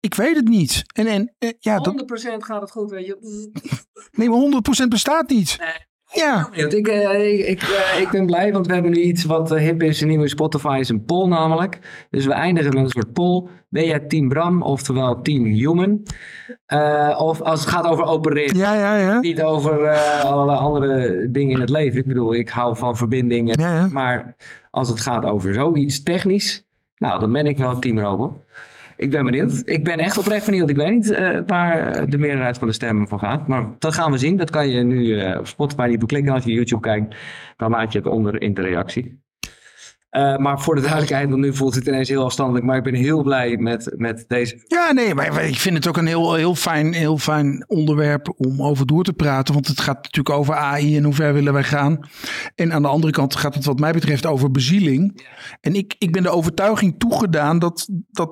Ik 0.00 0.14
weet 0.14 0.36
het 0.36 0.48
niet. 0.48 0.82
En, 0.94 1.06
en 1.06 1.34
eh, 1.38 1.50
ja, 1.58 1.78
dat, 1.78 2.20
100% 2.32 2.36
gaat 2.38 2.60
het 2.60 2.70
goed, 2.70 2.90
weet 2.90 3.06
je. 3.06 3.50
nee, 4.18 4.28
maar 4.28 4.62
100% 4.84 4.88
bestaat 4.88 5.28
niet. 5.28 5.58
Ja. 6.12 6.48
Ik, 6.52 6.88
eh, 6.88 7.32
ik, 7.32 7.46
ik, 7.46 7.62
eh, 7.62 8.00
ik 8.00 8.10
ben 8.10 8.26
blij, 8.26 8.52
want 8.52 8.66
we 8.66 8.72
hebben 8.72 8.90
nu 8.90 9.00
iets 9.00 9.24
wat 9.24 9.50
hip 9.50 9.82
is. 9.82 10.00
Een 10.00 10.08
nieuwe 10.08 10.28
Spotify 10.28 10.76
is 10.80 10.88
een 10.88 11.04
poll 11.04 11.28
namelijk. 11.28 11.78
Dus 12.10 12.26
we 12.26 12.32
eindigen 12.32 12.74
met 12.74 12.84
een 12.84 12.90
soort 12.90 13.12
poll. 13.12 13.48
Ben 13.68 13.84
jij 13.84 14.00
team 14.00 14.28
Bram, 14.28 14.62
oftewel 14.62 15.22
team 15.22 15.44
Human? 15.44 16.02
Eh, 16.66 17.20
of 17.20 17.40
als 17.40 17.60
het 17.60 17.68
gaat 17.68 17.86
over 17.86 18.04
opereren. 18.04 18.56
ja, 18.56 18.74
ja, 18.74 18.96
ja. 18.96 19.20
Niet 19.20 19.42
over 19.42 19.84
eh, 19.84 20.24
allerlei 20.24 20.58
andere 20.58 21.28
dingen 21.30 21.54
in 21.54 21.60
het 21.60 21.70
leven. 21.70 21.98
Ik 21.98 22.06
bedoel, 22.06 22.34
ik 22.34 22.48
hou 22.48 22.76
van 22.76 22.96
verbindingen. 22.96 23.60
Ja, 23.60 23.74
ja. 23.74 23.88
Maar 23.92 24.36
als 24.70 24.88
het 24.88 25.00
gaat 25.00 25.24
over 25.24 25.54
zoiets 25.54 26.02
technisch, 26.02 26.66
nou, 26.96 27.20
dan 27.20 27.32
ben 27.32 27.46
ik 27.46 27.58
wel 27.58 27.78
team 27.78 27.98
Robot. 27.98 28.32
Ik 28.96 29.10
ben 29.10 29.24
benieuwd. 29.24 29.62
Ik 29.64 29.84
ben 29.84 29.98
echt 29.98 30.18
oprecht 30.18 30.46
benieuwd. 30.46 30.70
Ik 30.70 30.76
weet 30.76 30.90
niet 30.90 31.10
eh, 31.10 31.38
waar 31.46 32.10
de 32.10 32.18
meerderheid 32.18 32.58
van 32.58 32.68
de 32.68 32.74
stemmen 32.74 33.08
voor 33.08 33.18
gaat. 33.18 33.48
Maar 33.48 33.66
dat 33.78 33.94
gaan 33.94 34.10
we 34.10 34.18
zien. 34.18 34.36
Dat 34.36 34.50
kan 34.50 34.68
je 34.68 34.82
nu 34.82 35.18
eh, 35.20 35.38
op 35.38 35.46
Spotify 35.46 35.86
niet 35.88 35.98
beklikken. 35.98 36.32
Als 36.32 36.44
je 36.44 36.52
YouTube 36.52 36.80
kijkt, 36.80 37.16
dan 37.56 37.70
maak 37.70 37.92
je 37.92 37.98
het 37.98 38.06
onder 38.06 38.42
in 38.42 38.54
de 38.54 38.62
reactie. 38.62 39.20
Eh, 40.10 40.36
maar 40.36 40.60
voor 40.60 40.74
de 40.74 40.80
duidelijkheid, 40.80 41.28
want 41.28 41.40
nu 41.40 41.54
voelt 41.54 41.74
het 41.74 41.86
ineens 41.86 42.08
heel 42.08 42.24
afstandelijk. 42.24 42.64
Maar 42.64 42.76
ik 42.76 42.82
ben 42.82 42.94
heel 42.94 43.22
blij 43.22 43.56
met, 43.56 43.94
met 43.96 44.24
deze. 44.28 44.64
Ja, 44.66 44.92
nee, 44.92 45.14
maar 45.14 45.44
ik 45.44 45.56
vind 45.56 45.76
het 45.76 45.86
ook 45.86 45.96
een 45.96 46.06
heel, 46.06 46.34
heel, 46.34 46.54
fijn, 46.54 46.92
heel 46.92 47.18
fijn 47.18 47.64
onderwerp 47.66 48.34
om 48.36 48.62
over 48.62 48.86
door 48.86 49.04
te 49.04 49.12
praten. 49.12 49.54
Want 49.54 49.66
het 49.66 49.80
gaat 49.80 50.02
natuurlijk 50.02 50.36
over 50.36 50.54
AI 50.54 50.96
en 50.96 51.04
hoe 51.04 51.14
ver 51.14 51.32
willen 51.32 51.52
wij 51.52 51.64
gaan. 51.64 52.08
En 52.54 52.72
aan 52.72 52.82
de 52.82 52.88
andere 52.88 53.12
kant 53.12 53.36
gaat 53.36 53.54
het 53.54 53.64
wat 53.64 53.80
mij 53.80 53.92
betreft 53.92 54.26
over 54.26 54.50
bezieling. 54.50 55.26
En 55.60 55.74
ik, 55.74 55.94
ik 55.98 56.12
ben 56.12 56.22
de 56.22 56.30
overtuiging 56.30 56.98
toegedaan 56.98 57.58
dat, 57.58 57.88
dat, 58.10 58.30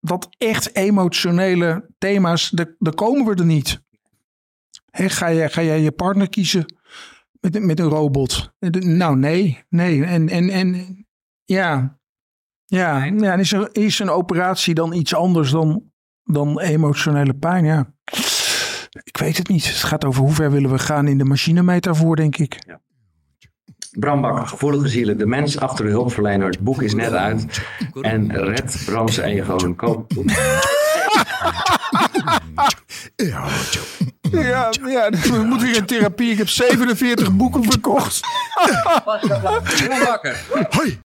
dat 0.00 0.28
echt 0.38 0.76
emotionele 0.76 1.90
thema's, 1.98 2.50
daar, 2.78 2.94
komen 2.94 3.26
we 3.26 3.34
er 3.34 3.46
niet. 3.46 3.80
Hè, 4.90 5.08
ga, 5.08 5.32
jij, 5.32 5.50
ga 5.50 5.62
jij 5.62 5.80
je 5.80 5.92
partner 5.92 6.28
kiezen 6.28 6.76
met, 7.40 7.56
een- 7.56 7.66
met 7.66 7.80
een 7.80 7.88
robot? 7.88 8.52
Nou, 8.80 9.16
nee, 9.16 9.58
nee. 9.68 10.04
En, 10.04 10.28
en, 10.28 10.48
en 10.50 10.96
ja, 11.44 11.98
ja, 12.64 13.04
ja 13.04 13.32
en 13.32 13.38
is, 13.38 13.52
er, 13.52 13.68
is 13.72 13.98
een 13.98 14.10
operatie 14.10 14.74
dan 14.74 14.92
iets 14.92 15.14
anders 15.14 15.50
dan, 15.50 15.82
dan 16.24 16.60
emotionele 16.60 17.34
pijn? 17.34 17.64
Ja. 17.64 17.92
Ik 19.02 19.16
weet 19.16 19.36
het 19.36 19.48
niet. 19.48 19.66
Het 19.66 19.76
gaat 19.76 20.04
over 20.04 20.22
hoe 20.22 20.32
ver 20.32 20.50
willen 20.50 20.70
we 20.70 20.78
gaan 20.78 21.06
in 21.06 21.18
de 21.18 21.24
machinemetafoor, 21.24 22.16
denk 22.16 22.36
ik. 22.36 22.58
Bram 23.98 24.20
Bakker, 24.20 24.46
Gevoelige 24.46 24.88
Zielen, 24.88 25.18
de 25.18 25.26
mens 25.26 25.58
achter 25.58 25.84
de 25.84 25.90
hulpverlener. 25.90 26.46
Het 26.48 26.60
boek 26.60 26.82
is 26.82 26.94
net 26.94 27.12
uit. 27.12 27.60
En 28.00 28.32
red 28.44 28.82
Brams 28.86 29.16
ego 29.16 29.56
en 29.56 29.76
koop. 29.76 30.12
Ja, 34.30 34.70
ja, 34.86 35.10
we 35.10 35.42
moeten 35.44 35.66
weer 35.66 35.76
in 35.76 35.86
therapie. 35.86 36.30
Ik 36.30 36.38
heb 36.38 36.48
47 36.48 37.32
boeken 37.32 37.64
verkocht. 37.64 38.20
Bakker. 40.04 40.44
Hoi, 40.70 41.00